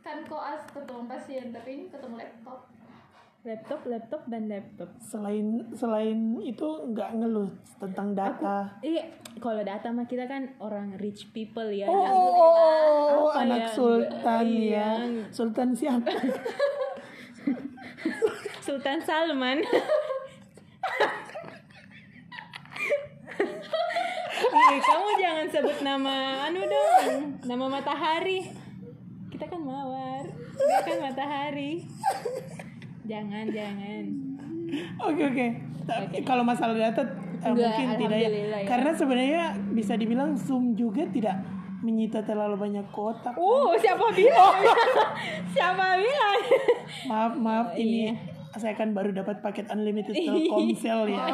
kan 0.00 0.24
koas 0.24 0.64
ketemu 0.66 1.04
pasien 1.04 1.46
tapi 1.48 1.68
ini 1.70 1.84
ketemu 1.86 2.16
laptop 2.16 2.64
laptop 3.40 3.80
laptop 3.84 4.22
dan 4.24 4.42
laptop 4.46 4.88
Selain 4.98 5.44
selain 5.70 6.16
itu 6.38 6.64
nggak 6.64 7.12
ngeluh 7.14 7.52
tentang 7.76 8.12
data. 8.12 8.72
Iya, 8.80 9.04
kalau 9.36 9.60
data 9.60 9.88
mah 9.88 10.04
kita 10.04 10.24
kan 10.24 10.48
orang 10.58 10.96
rich 10.96 11.28
people 11.28 11.68
ya. 11.68 11.84
Oh, 11.86 11.92
yang- 11.94 12.16
oh, 12.16 12.32
oh, 12.32 13.28
Apa 13.30 13.44
anak 13.44 13.60
ya? 13.60 13.68
sultan 13.70 14.44
Iya. 14.48 14.88
ya. 14.88 14.90
Sultan 15.28 15.68
siapa? 15.72 16.08
Sultan 18.60 18.98
Salman. 18.98 19.60
sebut 25.48 25.78
nama 25.80 26.44
anu 26.48 26.60
dong, 26.60 27.40
nama 27.48 27.64
matahari. 27.72 28.44
Kita 29.32 29.48
kan 29.48 29.60
mawar, 29.64 30.24
dia 30.56 30.78
kan 30.84 30.98
matahari. 31.00 31.88
Jangan, 33.08 33.48
jangan. 33.48 34.04
Oke 35.08 35.22
oke. 35.24 35.46
Tapi 35.88 36.20
Kalau 36.20 36.44
masalah 36.44 36.76
data 36.76 37.00
eh, 37.00 37.48
Enggak, 37.48 37.72
mungkin 37.72 37.88
tidak 37.96 38.18
ya. 38.20 38.28
ya. 38.28 38.58
Karena 38.68 38.90
sebenarnya 38.92 39.44
bisa 39.72 39.96
dibilang 39.96 40.36
Zoom 40.36 40.76
juga 40.76 41.08
tidak 41.08 41.40
menyita 41.80 42.20
terlalu 42.26 42.60
banyak 42.60 42.84
kotak. 42.92 43.32
Uh, 43.38 43.72
siapa 43.80 44.12
bilang? 44.12 44.60
siapa 45.56 45.96
bilang? 45.96 46.40
Maaf 47.08 47.32
maaf 47.38 47.66
Oh, 47.72 47.80
ini 47.80 48.12
iya. 48.12 48.14
saya 48.58 48.74
kan 48.76 48.92
baru 48.92 49.14
dapat 49.14 49.40
paket 49.40 49.70
unlimited 49.72 50.12
Telkomsel 50.26 51.08
ya. 51.08 51.24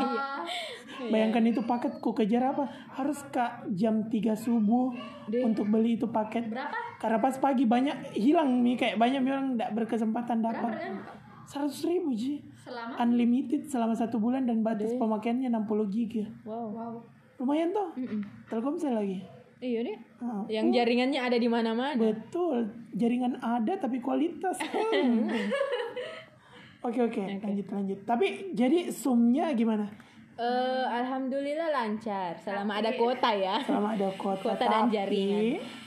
Bayangkan 1.00 1.44
itu 1.46 1.60
paket 1.64 1.98
ku 1.98 2.14
kejar 2.14 2.54
apa? 2.54 2.68
Harus 2.94 3.20
kak 3.30 3.66
jam 3.74 4.06
3 4.06 4.34
subuh 4.34 4.94
untuk 5.30 5.66
beli 5.68 5.98
itu 5.98 6.06
paket. 6.08 6.48
Berapa? 6.48 6.76
Karena 7.00 7.18
pas 7.20 7.34
pagi 7.36 7.64
banyak 7.68 8.16
hilang 8.16 8.62
nih 8.64 8.76
kayak 8.78 8.96
banyak 8.96 9.20
orang 9.26 9.56
tidak 9.56 9.70
berkesempatan 9.76 10.38
dapat. 10.40 10.72
Seratus 11.44 11.84
ribu 11.84 12.16
ji. 12.16 12.40
Selama 12.64 12.96
Unlimited 13.04 13.68
selama 13.68 13.92
satu 13.92 14.16
bulan 14.16 14.48
dan 14.48 14.64
batas 14.64 14.96
pemakaiannya 14.96 15.52
60 15.52 15.94
giga. 15.94 16.24
Wow. 16.48 16.72
wow. 16.72 16.94
Lumayan 17.36 17.74
toh. 17.74 17.92
Telkomsel 18.48 18.96
lagi. 18.96 19.20
Iya 19.64 19.80
deh. 19.80 19.98
Ah, 20.20 20.44
Yang 20.52 20.66
jaringannya 20.76 21.20
ada 21.24 21.36
di 21.40 21.48
mana-mana. 21.48 21.96
Betul, 21.96 22.68
jaringan 22.92 23.40
ada 23.40 23.80
tapi 23.80 24.00
kualitas. 24.04 24.60
Hmm. 24.94 25.26
Oke 26.84 27.00
oke, 27.00 27.16
lanjut 27.40 27.64
lanjut. 27.72 27.98
Tapi 28.04 28.52
jadi 28.52 28.92
zoomnya 28.92 29.48
gimana? 29.56 29.88
Eh, 30.34 30.84
alhamdulillah 30.84 31.70
lancar 31.70 32.34
selama 32.42 32.82
ada 32.82 32.90
kuota 32.92 33.30
ya. 33.30 33.62
Selama 33.62 33.94
ada 33.94 34.10
kuota, 34.18 34.42
Kuota 34.50 34.64
dan 34.64 34.82
tapi- 34.84 34.92
jaringan. 34.92 35.44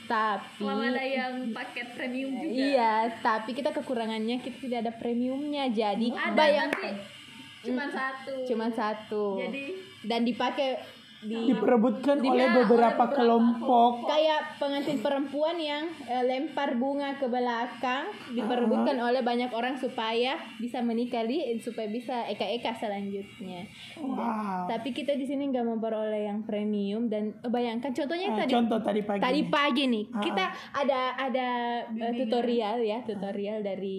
Tapi 0.08 0.56
Selama 0.56 0.84
ada 0.88 1.04
yang 1.04 1.32
paket 1.52 1.86
premium 1.92 2.32
juga. 2.32 2.48
Iya, 2.48 2.94
tapi 3.20 3.50
kita 3.52 3.70
kekurangannya 3.70 4.40
kita 4.40 4.56
tidak 4.56 4.78
ada 4.82 4.92
premiumnya. 4.96 5.68
Jadi 5.68 6.08
Ada 6.08 6.32
bayangkan 6.32 6.96
tapi 6.96 7.68
cuma 7.68 7.84
satu. 7.92 8.34
cuma 8.48 8.66
satu. 8.72 9.24
Jadi 9.36 9.64
dan 10.00 10.24
dipakai 10.24 10.80
di 11.18 11.50
diperebutkan 11.50 12.22
oleh 12.22 12.46
beberapa 12.62 13.10
kelompok. 13.10 14.06
kayak 14.06 14.54
pengantin 14.62 15.02
perempuan 15.02 15.58
yang 15.58 15.90
eh, 16.06 16.22
lempar 16.22 16.78
bunga 16.78 17.18
ke 17.18 17.26
belakang 17.26 18.06
diperebutkan 18.30 19.02
oleh 19.02 19.18
banyak 19.18 19.50
orang 19.50 19.74
supaya 19.74 20.38
bisa 20.62 20.78
menikah 20.78 21.26
supaya 21.58 21.90
bisa 21.90 22.22
eka-eka 22.30 22.70
selanjutnya. 22.78 23.66
Wow. 23.98 24.70
Tapi 24.70 24.94
kita 24.94 25.18
di 25.18 25.26
sini 25.26 25.50
nggak 25.50 25.66
memperoleh 25.66 26.30
yang 26.30 26.46
premium 26.46 27.10
dan 27.10 27.34
eh, 27.42 27.50
bayangkan 27.50 27.90
contohnya 27.90 28.30
Ah, 28.30 28.46
tadi 28.46 28.52
contoh 28.54 28.78
tadi 28.78 29.00
pagi. 29.02 29.20
tadi 29.20 29.40
nih. 29.42 29.50
pagi 29.50 29.84
nih 29.88 30.04
kita 30.22 30.44
ada 30.70 31.00
ada 31.18 31.48
eh, 31.90 32.12
tutorial 32.14 32.78
ya 32.78 32.98
tutorial 33.02 33.58
dari 33.66 33.98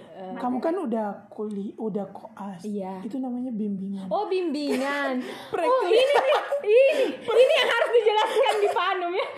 eh, 0.00 0.32
Kamu 0.40 0.56
kan 0.56 0.72
udah 0.72 1.28
kuli, 1.28 1.76
udah 1.76 2.06
koas. 2.14 2.64
Iya. 2.64 3.04
Itu 3.04 3.20
namanya 3.20 3.52
bimbingan. 3.52 4.08
oh 4.08 4.24
bimbingan 4.24 5.20
oh 5.60 5.82
ini 5.84 6.29
ini 6.60 7.04
ini 7.16 7.54
yang 7.54 7.68
harus 7.68 7.90
dijelaskan 7.92 8.54
di 8.58 8.68
Panum 8.70 9.12
ya 9.12 9.28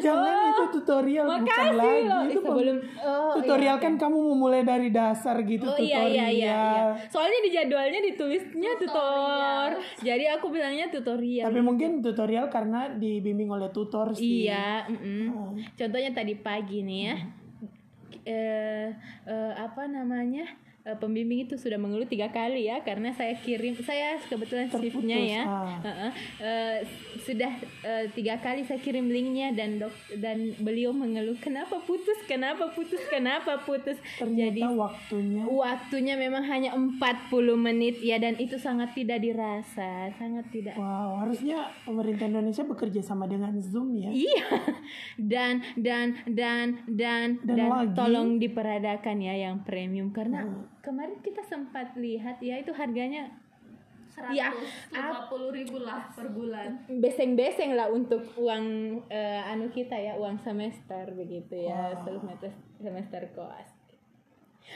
Jangan 0.00 0.56
itu 0.56 0.64
tutorial 0.72 1.26
bukan 1.28 1.44
Oh, 1.68 1.76
lagi. 1.76 2.08
loh 2.08 2.22
Itu 2.24 2.32
Eh, 2.32 2.40
sebelum 2.40 2.76
oh, 2.96 3.32
tutorial 3.36 3.76
iya, 3.76 3.82
kan 3.82 3.92
kamu 4.00 4.18
memulai 4.32 4.62
dari 4.64 4.88
dasar 4.88 5.36
gitu 5.44 5.68
Oh 5.68 5.76
iya 5.76 6.00
tutorial. 6.00 6.08
iya 6.08 6.26
iya, 6.26 6.28
iya. 6.32 6.62
Soalnya 7.06 7.40
di 7.44 7.50
jadwalnya 7.52 8.00
ditulisnya 8.00 8.72
tutor. 8.80 9.68
Jadi 10.00 10.24
aku 10.26 10.46
bilangnya 10.48 10.88
tutorial. 10.88 11.44
Tapi 11.44 11.60
mungkin 11.60 12.00
tutorial 12.00 12.48
karena 12.48 12.88
dibimbing 12.90 13.52
oleh 13.52 13.68
tutor 13.68 14.16
sih. 14.16 14.48
Iya, 14.48 14.88
mm-mm. 14.88 15.60
contohnya 15.76 16.10
tadi 16.10 16.34
pagi 16.34 16.80
nih 16.80 17.00
ya. 17.04 17.16
Eh, 18.22 18.88
eh, 19.26 19.52
apa 19.54 19.84
namanya? 19.84 20.48
Eh, 20.90 20.98
pembimbing 20.98 21.46
itu 21.46 21.54
sudah 21.54 21.78
mengeluh 21.78 22.02
tiga 22.04 22.26
kali 22.28 22.66
ya 22.66 22.82
karena 22.82 23.14
saya 23.14 23.38
kirim 23.38 23.78
saya 23.78 24.18
kebetulan 24.20 24.66
shiftnya 24.66 25.14
ya 25.14 25.42
ah. 25.42 25.78
Heeh. 25.78 26.10
Eh, 26.40 26.78
sudah 27.20 27.52
eh, 27.80 28.04
tiga 28.10 28.34
kali 28.36 28.66
saya 28.66 28.76
kirim 28.76 29.06
linknya 29.06 29.54
dan 29.54 29.78
dok 29.78 29.94
dan 30.18 30.50
beliau 30.58 30.90
mengeluh 30.90 31.38
kenapa 31.38 31.78
putus 31.80 32.18
kenapa 32.26 32.74
putus 32.74 32.98
kenapa 33.06 33.62
putus 33.62 34.02
Ternyata 34.18 34.50
jadi 34.50 34.62
waktunya 34.66 35.42
waktunya 35.46 36.14
memang 36.16 36.42
hanya 36.44 36.74
40 36.74 36.98
menit 37.56 38.02
ya 38.02 38.18
dan 38.18 38.34
itu 38.34 38.58
sangat 38.58 38.90
tidak 38.92 39.22
dirasa 39.22 40.10
sangat 40.12 40.50
tidak 40.50 40.74
Wow, 40.74 41.20
harusnya 41.20 41.70
pemerintah 41.84 42.26
Indonesia 42.26 42.64
bekerja 42.64 42.98
sama 43.00 43.24
dengan 43.24 43.54
Zoom 43.60 43.94
ya. 43.94 44.10
Iya. 44.10 44.46
Dan 45.20 45.60
dan 45.76 46.16
dan 46.26 46.82
dan 46.88 47.36
Dan 47.38 47.54
dan, 47.54 47.68
lagi- 47.68 47.94
tolong 47.94 48.40
diperadakan 48.40 49.16
ya 49.20 49.34
yang 49.38 49.60
premium 49.62 50.10
karena 50.10 50.48
kemarin 50.80 51.20
kita 51.20 51.44
sempat 51.44 51.92
lihat 51.94 52.40
ya 52.40 52.56
itu 52.56 52.72
harganya 52.72 53.28
ya 54.28 54.50
150 54.90 55.54
ribu 55.54 55.80
lah 55.80 56.10
per 56.10 56.28
bulan. 56.28 56.82
beseng-beseng 56.90 57.72
lah 57.72 57.88
untuk 57.88 58.20
uang 58.36 58.64
eh, 59.06 59.40
anu 59.46 59.70
kita 59.70 59.94
ya 59.94 60.18
uang 60.18 60.36
semester 60.36 61.08
begitu 61.14 61.54
ya 61.62 61.94
semester 62.02 62.50
semester 62.76 63.22
koas. 63.32 63.70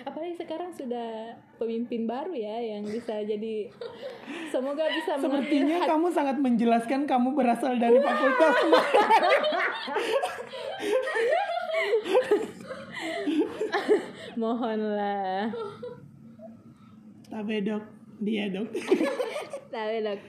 Apalagi 0.03 0.35
sekarang 0.35 0.73
sudah 0.73 1.35
pemimpin 1.55 2.03
baru 2.03 2.33
ya 2.33 2.57
yang 2.59 2.83
bisa 2.83 3.21
jadi 3.21 3.69
semoga 4.49 4.91
bisa 4.91 5.19
Sepertinya 5.19 5.79
hati- 5.79 5.91
kamu 5.93 6.07
sangat 6.11 6.37
menjelaskan 6.39 7.07
kamu 7.07 7.31
berasal 7.33 7.77
dari 7.77 8.01
fakultas 8.01 8.55
mohonlah. 14.37 15.51
Tapi 17.35 17.67
dok, 17.67 17.83
dia 18.23 18.47
dok. 18.47 18.71
Tapi 19.75 19.97
dok, 20.07 20.21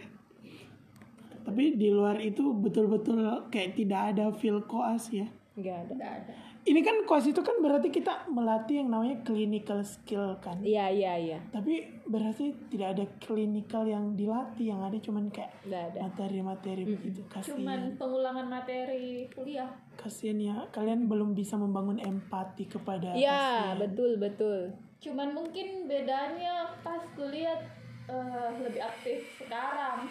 Tapi 1.45 1.78
di 1.78 1.93
luar 1.93 2.18
itu 2.18 2.41
betul-betul 2.58 3.45
kayak 3.53 3.78
tidak 3.78 4.01
ada 4.18 4.34
feel 4.34 4.66
koas 4.66 5.14
ya. 5.14 5.30
nggak 5.53 5.78
ada. 5.93 6.34
Ini 6.66 6.82
kan 6.82 7.06
koas 7.06 7.30
itu 7.30 7.45
kan 7.45 7.62
berarti 7.62 7.93
kita 7.93 8.26
melatih 8.26 8.82
yang 8.82 8.89
namanya 8.89 9.22
clinical 9.22 9.86
skill 9.86 10.34
kan. 10.41 10.58
Iya 10.66 10.89
iya 10.89 11.14
iya. 11.14 11.39
Tapi 11.53 12.01
berarti 12.10 12.58
tidak 12.74 12.97
ada 12.97 13.06
clinical 13.22 13.86
yang 13.86 14.18
dilatih, 14.18 14.74
yang 14.74 14.82
ada 14.82 14.97
cuman 14.97 15.30
kayak 15.30 15.53
ada. 15.70 16.10
materi-materi 16.10 16.89
begitu. 16.89 17.22
Cuman 17.45 17.93
Kasian, 17.93 18.01
pengulangan 18.01 18.49
materi 18.49 19.30
kuliah. 19.30 19.70
kasian 19.93 20.41
ya. 20.41 20.66
Kalian 20.74 21.06
belum 21.06 21.38
bisa 21.38 21.53
membangun 21.53 22.01
empati 22.01 22.66
kepada 22.66 23.14
Iya, 23.14 23.78
betul 23.78 24.18
betul. 24.18 24.74
Cuman 25.00 25.30
mungkin 25.32 25.86
bedanya 25.86 26.70
pas 26.82 27.02
kuliah 27.14 27.60
eh, 28.06 28.50
lebih 28.60 28.82
aktif 28.82 29.20
sekarang. 29.38 30.10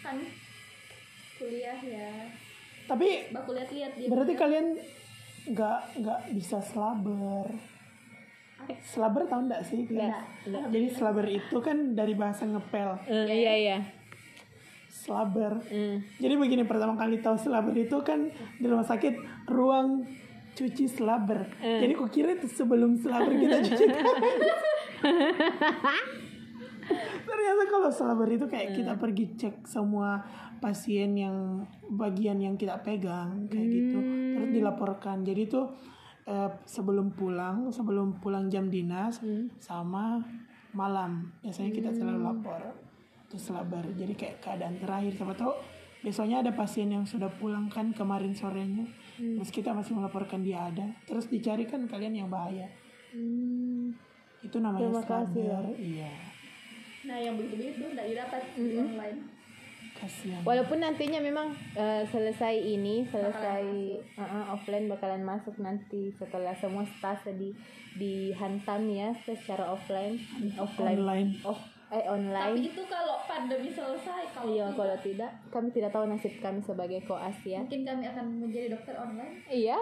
Kan 0.00 0.16
kuliah 1.36 1.80
ya. 1.80 2.12
Tapi 2.84 3.30
Baku 3.30 3.54
lihat-lihat 3.54 3.92
dia. 3.96 4.08
berarti 4.08 4.34
kalian 4.34 4.66
nggak 5.50 5.80
nggak 6.02 6.20
bisa 6.36 6.58
slaber. 6.60 7.48
Slaber 8.84 9.24
tahu 9.24 9.48
nggak 9.48 9.62
sih? 9.64 9.88
Nggak, 9.88 10.68
Jadi 10.68 10.86
slaber 10.92 11.26
itu 11.26 11.56
kan 11.64 11.96
dari 11.96 12.12
bahasa 12.12 12.44
ngepel. 12.44 12.90
Eh, 13.08 13.24
iya 13.40 13.54
iya. 13.56 13.78
Slaber. 14.90 15.64
Hmm. 15.64 16.04
Jadi 16.20 16.34
begini 16.36 16.68
pertama 16.68 16.92
kali 16.92 17.24
tahu 17.24 17.40
slaber 17.40 17.72
itu 17.72 17.96
kan 18.04 18.28
di 18.60 18.66
rumah 18.68 18.84
sakit 18.84 19.46
ruang 19.48 20.04
cuci 20.60 20.84
slaber. 20.84 21.48
Jadi 21.56 21.92
kok 21.96 22.10
kira 22.12 22.36
itu 22.36 22.44
sebelum 22.52 23.00
slaber 23.00 23.32
kita 23.32 23.56
cuci. 23.64 23.84
Ternyata 27.24 27.62
kalau 27.70 27.88
slaber 27.88 28.28
itu 28.28 28.44
kayak 28.44 28.76
kita 28.76 28.92
pergi 29.00 29.24
cek 29.40 29.64
semua 29.64 30.20
pasien 30.60 31.16
yang 31.16 31.64
bagian 31.88 32.36
yang 32.36 32.60
kita 32.60 32.76
pegang 32.84 33.48
kayak 33.48 33.68
gitu. 33.72 33.98
Terus 34.36 34.50
dilaporkan. 34.52 35.24
Jadi 35.24 35.48
itu 35.48 35.64
eh, 36.28 36.50
sebelum 36.68 37.16
pulang, 37.16 37.72
sebelum 37.72 38.20
pulang 38.20 38.52
jam 38.52 38.68
dinas 38.68 39.16
sama 39.56 40.20
malam. 40.76 41.32
Biasanya 41.40 41.72
kita 41.72 41.90
selalu 41.96 42.20
lapor 42.20 42.60
itu 43.30 43.38
slaber 43.38 43.86
jadi 43.94 44.12
kayak 44.12 44.36
keadaan 44.44 44.76
terakhir. 44.76 45.16
Siapa 45.16 45.34
tahu 45.38 45.54
besoknya 46.04 46.44
ada 46.44 46.52
pasien 46.52 46.90
yang 46.92 47.06
sudah 47.08 47.30
pulang 47.40 47.70
kan 47.72 47.92
kemarin 47.94 48.32
sorenya 48.34 48.88
terus 49.20 49.50
kita 49.52 49.76
masih 49.76 49.92
melaporkan 49.92 50.40
dia 50.40 50.72
ada. 50.72 50.88
Terus 51.04 51.28
dicarikan 51.28 51.84
kalian 51.84 52.24
yang 52.24 52.28
bahaya. 52.32 52.66
Itu 54.40 54.56
namanya 54.58 54.88
Terima 54.88 55.04
kasih 55.04 55.44
ya. 55.44 55.60
iya. 55.76 56.12
Nah, 57.00 57.16
yang 57.16 57.36
begitu-begitu 57.36 57.80
enggak 57.92 58.08
didapat 58.08 58.42
di 58.56 58.76
online. 58.76 59.20
kasihan. 59.90 60.40
Walaupun 60.44 60.80
nantinya 60.80 61.20
memang 61.20 61.52
eh, 61.76 62.04
selesai 62.08 62.56
ini, 62.56 63.04
selesai 63.10 63.64
uh, 64.16 64.22
uh, 64.22 64.44
offline 64.56 64.88
bakalan 64.88 65.20
masuk 65.20 65.60
nanti 65.60 66.08
setelah 66.16 66.56
semua 66.56 66.88
stase 66.88 67.36
di 67.36 67.52
dihantam 68.00 68.86
ya 68.88 69.12
secara 69.26 69.68
offline, 69.68 70.16
offline, 70.56 70.96
online. 71.00 71.30
Off, 71.44 71.60
eh 71.90 71.98
Tapi 71.98 72.06
online. 72.08 72.54
itu 72.64 72.82
kalau 72.86 73.18
pandemi 73.20 73.66
selesai, 73.66 74.22
kalau 74.30 74.46
Iya, 74.46 74.64
tidak, 74.64 74.76
kalau 74.76 74.96
tidak, 74.96 75.30
kami 75.48 75.68
tidak 75.68 75.90
tahu 75.90 76.04
nasib 76.04 76.30
kami 76.36 76.60
sebagai 76.60 77.02
koas 77.02 77.34
ya. 77.42 77.58
mungkin 77.58 77.82
kami 77.82 78.06
akan 78.06 78.24
menjadi 78.38 78.66
dokter 78.70 78.94
online 78.94 79.42
Iya, 79.44 79.74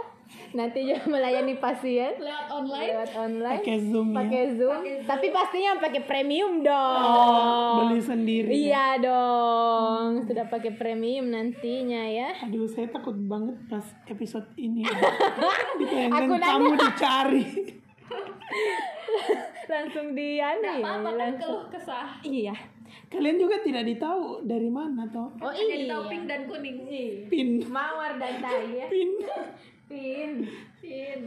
nanti 0.51 0.79
juga 0.83 1.05
melayani 1.13 1.55
pasien 1.55 2.17
lewat 2.17 2.49
online. 2.51 2.89
lewat 2.91 3.13
online, 3.15 3.61
Pakai 3.61 3.77
Zoom 3.83 4.09
ya. 4.09 4.17
pakai 4.17 4.45
Zoom, 4.51 4.79
tapi 5.05 5.27
pastinya 5.29 5.71
pakai 5.77 6.03
premium 6.03 6.53
dong. 6.61 7.77
Beli 7.83 8.01
sendiri. 8.01 8.53
Iya 8.65 8.87
dong, 8.99 10.25
sudah 10.25 10.47
pakai 10.47 10.73
premium 10.73 11.29
nantinya 11.29 12.03
ya. 12.05 12.33
Aduh, 12.43 12.65
saya 12.65 12.89
takut 12.89 13.21
banget 13.21 13.53
pas 13.67 13.85
episode 14.07 14.49
ini. 14.57 14.81
Ditayangkan 15.79 16.25
Aku 16.25 16.35
nanya. 16.35 16.49
kamu 16.49 16.73
dicari. 16.75 17.45
Langsung 19.69 20.07
di 20.13 20.29
anu 20.37 20.59
Nggak 20.59 20.75
ya, 20.75 20.81
apa-apa 20.83 21.05
kan 21.05 21.15
langsung. 21.15 21.53
keluh 21.55 21.65
kesah. 21.69 22.09
Iya. 22.21 22.55
Kalian 23.07 23.37
juga 23.37 23.57
tidak 23.59 23.85
ditahu 23.85 24.21
dari 24.43 24.69
mana 24.69 25.05
toh? 25.07 25.29
Oh 25.39 25.49
Jadi 25.49 25.85
iya. 25.85 25.93
tahu 25.93 26.03
pink 26.09 26.25
dan 26.25 26.41
kuning. 26.45 26.79
Pin, 27.27 27.49
Mawar 27.67 28.17
dan 28.17 28.35
tai 28.43 28.65
ya. 28.75 28.87
pin. 28.89 29.11
Pin. 29.87 30.33
Pin. 30.79 31.21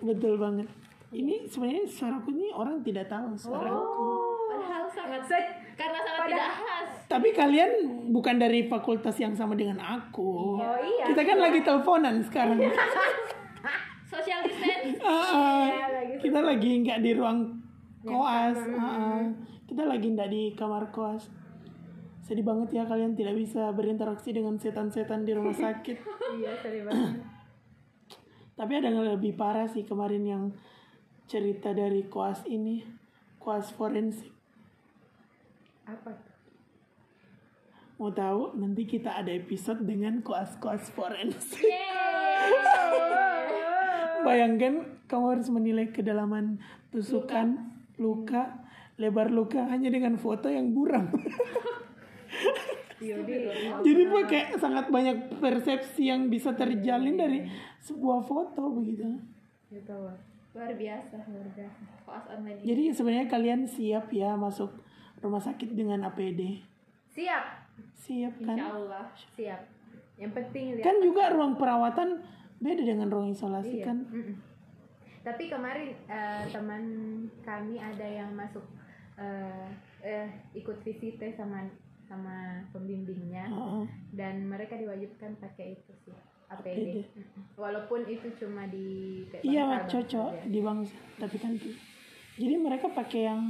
Betul 0.00 0.34
banget. 0.36 0.66
Ini 1.08 1.46
sebenarnya 1.46 1.86
suaraku 1.86 2.28
ini 2.30 2.50
orang 2.50 2.82
tidak 2.82 3.06
tahu 3.06 3.32
suaraku. 3.32 4.06
Padahal 4.48 4.84
sangat 4.86 5.22
Set- 5.24 5.54
karena 5.74 5.98
sangat 5.98 6.20
Pada- 6.20 6.34
tidak 6.34 6.50
khas. 6.52 6.88
Tapi 7.08 7.28
kalian 7.30 7.70
bukan 8.10 8.36
dari 8.36 8.66
fakultas 8.66 9.16
yang 9.16 9.32
sama 9.32 9.54
dengan 9.54 9.78
aku. 9.78 10.58
Oh 10.58 10.76
iya. 10.78 11.08
Kita 11.08 11.22
kan 11.24 11.38
lagi 11.38 11.62
teleponan 11.62 12.20
sekarang. 12.20 12.58
Social 14.08 14.40
distance. 14.42 14.98
Iya, 14.98 15.84
lagi 15.90 16.14
kita 16.18 16.40
lagi 16.40 16.70
nggak 16.80 16.98
di 16.98 17.10
ruang 17.12 17.57
koas. 18.08 18.58
Ah, 18.74 18.80
ah. 18.80 19.20
Kita 19.68 19.84
lagi 19.84 20.08
nggak 20.08 20.30
di 20.32 20.42
kamar 20.56 20.88
koas. 20.88 21.28
Sedih 22.24 22.44
banget 22.44 22.76
ya 22.76 22.84
kalian 22.88 23.16
tidak 23.16 23.36
bisa 23.36 23.72
berinteraksi 23.76 24.32
dengan 24.32 24.56
setan-setan 24.56 25.28
di 25.28 25.32
rumah 25.36 25.56
sakit. 25.64 25.96
Iya, 26.40 26.52
sorry 26.64 26.80
banget. 26.84 27.20
Tapi 28.58 28.72
ada 28.74 28.90
yang 28.90 29.04
lebih 29.04 29.38
parah 29.38 29.70
sih 29.70 29.86
kemarin 29.86 30.24
yang 30.26 30.44
cerita 31.28 31.76
dari 31.76 32.08
koas 32.08 32.42
ini, 32.48 32.82
koas 33.38 33.70
forensik. 33.76 34.32
Apa? 35.86 36.28
Mau 37.98 38.14
tahu? 38.14 38.54
Nanti 38.54 38.86
kita 38.86 39.18
ada 39.18 39.34
episode 39.34 39.82
dengan 39.82 40.22
koas-koas 40.22 40.86
forensik. 40.94 41.64
Bayangkan 44.26 45.02
kamu 45.10 45.26
harus 45.34 45.50
menilai 45.50 45.90
kedalaman 45.90 46.62
tusukan, 46.94 47.58
luka, 47.98 48.66
lebar 48.96 49.28
luka 49.30 49.66
hanya 49.68 49.90
dengan 49.90 50.14
foto 50.18 50.46
yang 50.50 50.72
buram. 50.72 51.06
Jadi 52.98 54.02
pakai 54.10 54.58
sangat 54.58 54.90
banyak 54.90 55.38
persepsi 55.38 56.10
yang 56.10 56.26
bisa 56.26 56.50
terjalin 56.54 57.14
dari 57.14 57.46
sebuah 57.78 58.26
foto 58.26 58.74
begitu. 58.74 59.06
Gitu. 59.70 59.94
Luar 60.56 60.72
biasa, 60.74 61.16
luar 61.30 61.48
biasa. 61.54 61.82
Jadi 62.66 62.82
sebenarnya 62.90 63.28
kalian 63.30 63.70
siap 63.70 64.10
ya 64.10 64.34
masuk 64.34 64.74
rumah 65.22 65.38
sakit 65.38 65.70
dengan 65.78 66.02
APD. 66.10 66.58
Siap. 67.14 67.44
Siap 67.94 68.34
Insya 68.42 68.46
kan? 68.46 68.58
Allah. 68.58 69.06
Siap. 69.38 69.60
Yang 70.18 70.32
penting 70.34 70.64
lihat. 70.78 70.84
Kan 70.86 70.96
juga 70.98 71.30
ruang 71.30 71.54
perawatan 71.54 72.18
beda 72.58 72.82
dengan 72.82 73.06
ruang 73.06 73.30
isolasi 73.30 73.82
Iya. 73.82 73.86
kan. 73.86 73.98
Mm-mm. 74.10 74.34
Tapi 75.20 75.48
kemarin 75.48 75.92
eh, 76.06 76.44
teman 76.48 76.82
kami 77.42 77.76
ada 77.76 78.06
yang 78.06 78.30
masuk 78.32 78.64
eh, 79.14 79.66
eh, 80.00 80.28
ikut 80.54 80.78
visit 80.82 81.18
sama 81.34 81.66
sama 82.08 82.64
pembimbingnya 82.72 83.44
Heeh. 83.44 83.84
dan 84.16 84.48
mereka 84.48 84.80
diwajibkan 84.80 85.36
pakai 85.36 85.76
itu 85.76 85.92
sih 86.02 86.14
APD. 86.48 86.64
APD. 86.64 86.88
Walaupun 87.54 88.08
itu 88.08 88.32
cuma 88.40 88.64
di 88.64 89.20
Iya 89.44 89.84
cocok 89.84 90.28
bangsa 90.32 90.40
aja. 90.40 90.48
di 90.48 90.60
bangsa, 90.64 90.96
tapi 91.20 91.36
kan 91.36 91.52
jadi 92.38 92.54
mereka 92.56 92.88
pakai 92.88 93.28
yang 93.28 93.42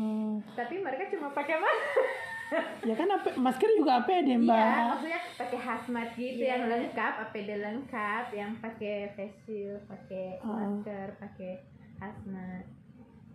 Tapi 0.57 0.83
mereka 0.83 1.07
cuma 1.13 1.31
pakai 1.31 1.55
mana? 1.55 1.83
ya 2.81 2.95
kan 2.95 3.09
masker 3.37 3.71
juga 3.77 4.01
APD 4.01 4.39
mbak. 4.39 4.57
Iya, 4.57 4.85
maksudnya 4.89 5.21
pakai 5.37 5.59
hazmat 5.59 6.09
gitu 6.15 6.43
yang 6.43 6.65
lengkap, 6.65 7.13
APD 7.29 7.51
lengkap, 7.59 8.25
yang 8.33 8.53
pakai 8.59 8.95
face 9.13 9.39
shield, 9.45 9.81
pakai 9.85 10.41
Ah. 10.41 10.65
masker, 10.65 11.07
pakai 11.19 11.53
hazmat. 11.99 12.65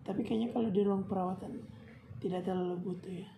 Tapi 0.03 0.21
kayaknya 0.21 0.49
kalau 0.51 0.69
di 0.69 0.81
ruang 0.81 1.05
perawatan 1.05 1.63
tidak 2.17 2.43
terlalu 2.43 2.75
butuh 2.81 3.13
ya. 3.13 3.29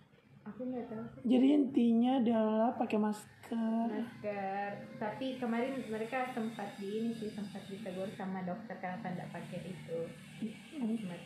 Aku 0.46 0.62
nggak 0.62 0.86
tahu 0.86 1.02
sih. 1.10 1.20
Jadi 1.26 1.46
intinya 1.52 2.12
adalah 2.18 2.70
pakai 2.74 2.98
masker. 2.98 3.86
masker 3.86 4.70
tapi 4.98 5.38
kemarin 5.38 5.78
mereka 5.86 6.26
sempat 6.30 6.74
di 6.78 6.98
ini 6.98 7.10
sih 7.12 7.30
sempat 7.30 7.62
ditegur 7.66 8.10
sama 8.10 8.42
dokter 8.42 8.74
kenapa 8.76 9.06
tidak 9.06 9.30
pakai 9.30 9.58
itu 9.62 9.98
hazmat 10.74 11.20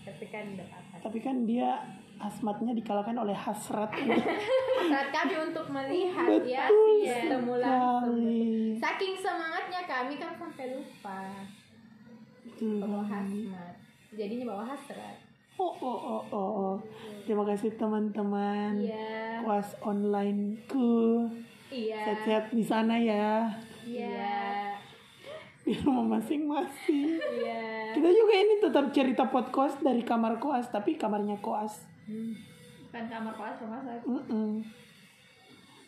tapi 0.00 0.24
kan 0.26 0.44
tidak 0.50 0.66
apa 0.72 0.94
Tapi 0.98 1.18
kan 1.20 1.36
dia 1.46 1.86
asmatnya 2.20 2.72
dikalahkan 2.72 3.16
oleh 3.16 3.32
hasrat. 3.32 3.88
saat 4.90 5.08
kami 5.08 5.34
untuk 5.40 5.66
melihat 5.68 6.40
ya 6.42 6.66
Betul 6.66 7.06
ketemu 7.06 7.52
langsung 7.56 8.76
saking 8.76 9.14
semangatnya 9.14 9.82
kami 9.84 10.14
kan 10.16 10.32
sampai 10.34 10.66
lupa 10.72 11.20
Betul 12.42 12.80
bawa 12.80 13.00
banget. 13.00 13.12
hazmat 13.14 13.74
jadinya 14.12 14.44
bawa 14.48 14.64
hasrat 14.66 15.16
Oh, 15.54 15.76
oh, 15.76 15.98
oh, 16.00 16.22
oh, 16.32 16.50
oh. 16.56 16.74
Terima 17.22 17.44
kasih 17.44 17.76
teman-teman. 17.76 18.80
iya 18.80 19.44
Kuas 19.44 19.76
onlineku. 19.82 21.28
iya 21.68 22.00
Sehat-sehat 22.00 22.44
di 22.48 22.64
sana 22.64 22.96
ya. 22.96 23.44
iya 23.84 24.72
Di 25.60 25.76
rumah 25.78 26.16
masing-masing. 26.16 27.12
iya 27.36 27.92
Kita 27.92 28.08
juga 28.08 28.34
ini 28.34 28.54
tetap 28.56 28.88
cerita 28.88 29.28
podcast 29.28 29.76
dari 29.78 30.00
kamar 30.00 30.40
koas, 30.40 30.64
tapi 30.66 30.96
kamarnya 30.96 31.36
koas. 31.38 31.84
Bukan 32.88 33.04
kamar 33.06 33.32
koas 33.38 33.56
rumah 33.62 33.80
sakit. 33.86 34.06
Mm-mm. 34.06 34.50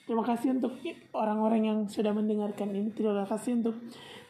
Terima 0.02 0.24
kasih 0.26 0.58
untuk 0.58 0.76
orang-orang 1.14 1.62
yang 1.62 1.78
sudah 1.86 2.10
mendengarkan 2.10 2.74
ini. 2.74 2.90
Terima 2.90 3.22
kasih 3.22 3.62
untuk 3.62 3.78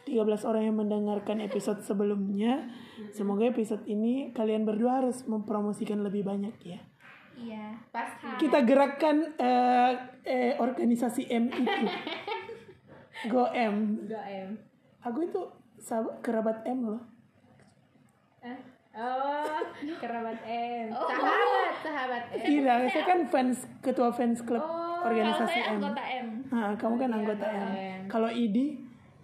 13 0.05 0.49
orang 0.49 0.63
yang 0.69 0.77
mendengarkan 0.77 1.41
episode 1.41 1.81
sebelumnya. 1.81 2.69
Semoga 3.09 3.49
episode 3.49 3.81
ini 3.89 4.29
kalian 4.35 4.69
berdua 4.69 5.01
harus 5.03 5.25
mempromosikan 5.25 6.03
lebih 6.05 6.23
banyak 6.23 6.55
ya. 6.61 6.79
Iya. 7.33 7.65
pasti 7.89 8.29
Kita 8.37 8.61
gerakkan 8.61 9.33
eh, 9.41 9.91
eh, 10.23 10.53
organisasi 10.61 11.25
M 11.33 11.49
itu. 11.49 11.87
Go 13.33 13.49
M. 13.49 14.05
Go 14.05 14.21
M 14.21 14.49
Aku 15.03 15.19
itu 15.25 15.41
sahabat 15.81 16.23
kerabat 16.23 16.57
M 16.63 16.79
loh. 16.95 17.01
Eh, 18.39 18.59
oh 18.93 19.57
kerabat 20.01 20.37
M 20.43 20.87
sahabat 20.89 21.73
sahabat 21.81 22.23
M 22.31 22.41
Tidak, 22.41 22.77
saya 22.93 23.03
kan 23.03 23.19
fans 23.25 23.57
ketua 23.79 24.09
fans 24.09 24.39
klub 24.39 24.61
Kalau 24.61 25.03
organisasi 25.03 25.49
saya 25.51 25.65
M. 25.67 25.73
anggota 25.75 26.03
M. 26.05 26.27
Nah, 26.47 26.71
kamu 26.73 26.95
kan 26.97 27.09
anggota 27.11 27.45
M. 27.45 27.67
M. 27.67 28.01
Kalau 28.07 28.29
Idi 28.29 28.79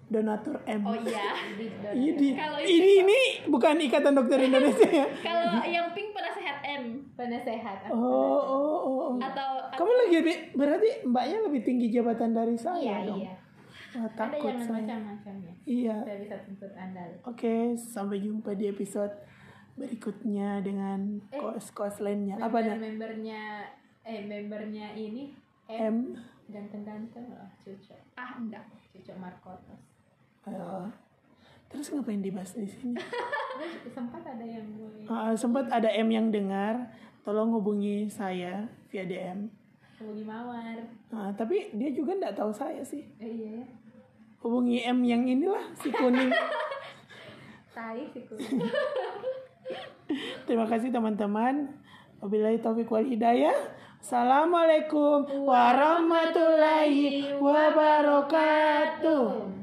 donatur 0.05 0.57
M. 0.65 0.81
Oh 0.81 0.97
iya. 0.97 1.37
Idi. 2.09 2.33
Kalau 2.33 2.59
Idi 2.59 2.91
ini 2.99 3.19
bukan 3.45 3.77
Ikatan 3.79 4.11
Dokter 4.11 4.41
Indonesia 4.41 4.89
ya. 4.89 5.05
Kalau 5.21 5.61
yang 5.63 5.93
pink 5.93 6.11
penasehat 6.11 6.57
M 6.61 6.83
penasehat 7.13 7.77
Oh, 7.87 7.95
oh, 7.95 8.41
oh. 8.41 8.79
oh. 8.81 9.11
atau 9.17 9.49
Kamu 9.71 9.91
lagi 9.97 10.15
lebih- 10.17 10.41
berarti 10.51 10.89
mbaknya 11.05 11.37
lebih 11.41 11.61
tinggi 11.61 11.87
jabatan 11.89 12.33
dari 12.33 12.55
saya 12.55 12.81
iya 12.81 12.97
dong. 13.05 13.21
iya 13.21 13.33
Wah, 13.89 14.05
ada 14.05 14.13
takut 14.13 14.51
yang 14.51 14.61
saya. 14.61 14.81
macam-macam 14.81 15.33
ya 15.39 15.53
Iya. 15.65 15.95
saya 16.03 16.17
bisa 16.19 16.35
tuntut 16.43 16.71
anda 16.75 17.01
Oke, 17.23 17.55
sampai 17.75 18.17
jumpa 18.19 18.51
di 18.53 18.65
episode 18.67 19.13
berikutnya 19.79 20.59
dengan 20.59 21.23
Eh, 21.29 21.39
koas-koas 21.39 21.97
lainnya. 21.99 22.35
Apa 22.37 22.59
nih? 22.59 22.75
membernya 22.77 23.63
eh 24.01 24.19
membernya 24.21 24.91
ini 24.91 25.31
M. 25.67 26.17
ganteng-ganteng 26.45 27.29
loh 27.29 27.47
cucu 27.57 27.95
ah 28.13 28.35
enggak. 28.35 28.65
cucu 28.89 29.13
Markotos 29.15 29.79
Oh. 30.41 30.89
Terus 31.67 31.93
ngapain 31.93 32.17
dibahas 32.17 32.51
di 32.51 32.65
sini? 32.65 32.97
Sempat 33.93 34.25
ada 34.25 34.41
yang 34.41 34.65
mulai 34.67 35.05
Ah, 35.05 35.31
sempat 35.31 35.69
ada 35.69 35.85
M 35.87 36.09
yang 36.09 36.27
dengar, 36.27 36.89
tolong 37.21 37.51
hubungi 37.51 38.09
saya 38.09 38.65
via 38.87 39.05
DM. 39.05 39.45
hubungi 39.95 40.23
mawar 40.23 40.79
Ah, 41.09 41.29
tapi 41.31 41.69
dia 41.71 41.91
juga 41.91 42.15
nggak 42.15 42.33
tahu 42.33 42.49
saya 42.49 42.81
sih. 42.81 43.05
eh, 43.15 43.29
iya 43.29 43.49
ya 43.55 43.67
Hubungi 44.39 44.81
M 44.81 45.03
yang 45.03 45.21
inilah 45.23 45.69
si 45.75 45.91
kuning. 45.91 46.31
tai 47.75 48.09
sih 48.09 48.25
ku 48.25 48.33
Terima 50.47 50.65
kasih 50.65 50.93
teman-teman. 50.93 51.69
Wabillahi 52.19 52.59
taufiq 52.59 52.91
wal 52.91 53.07
hidayah. 53.07 53.55
Assalamualaikum 53.99 55.27
warahmatullahi 55.43 57.35
wabarakatuh. 57.39 59.58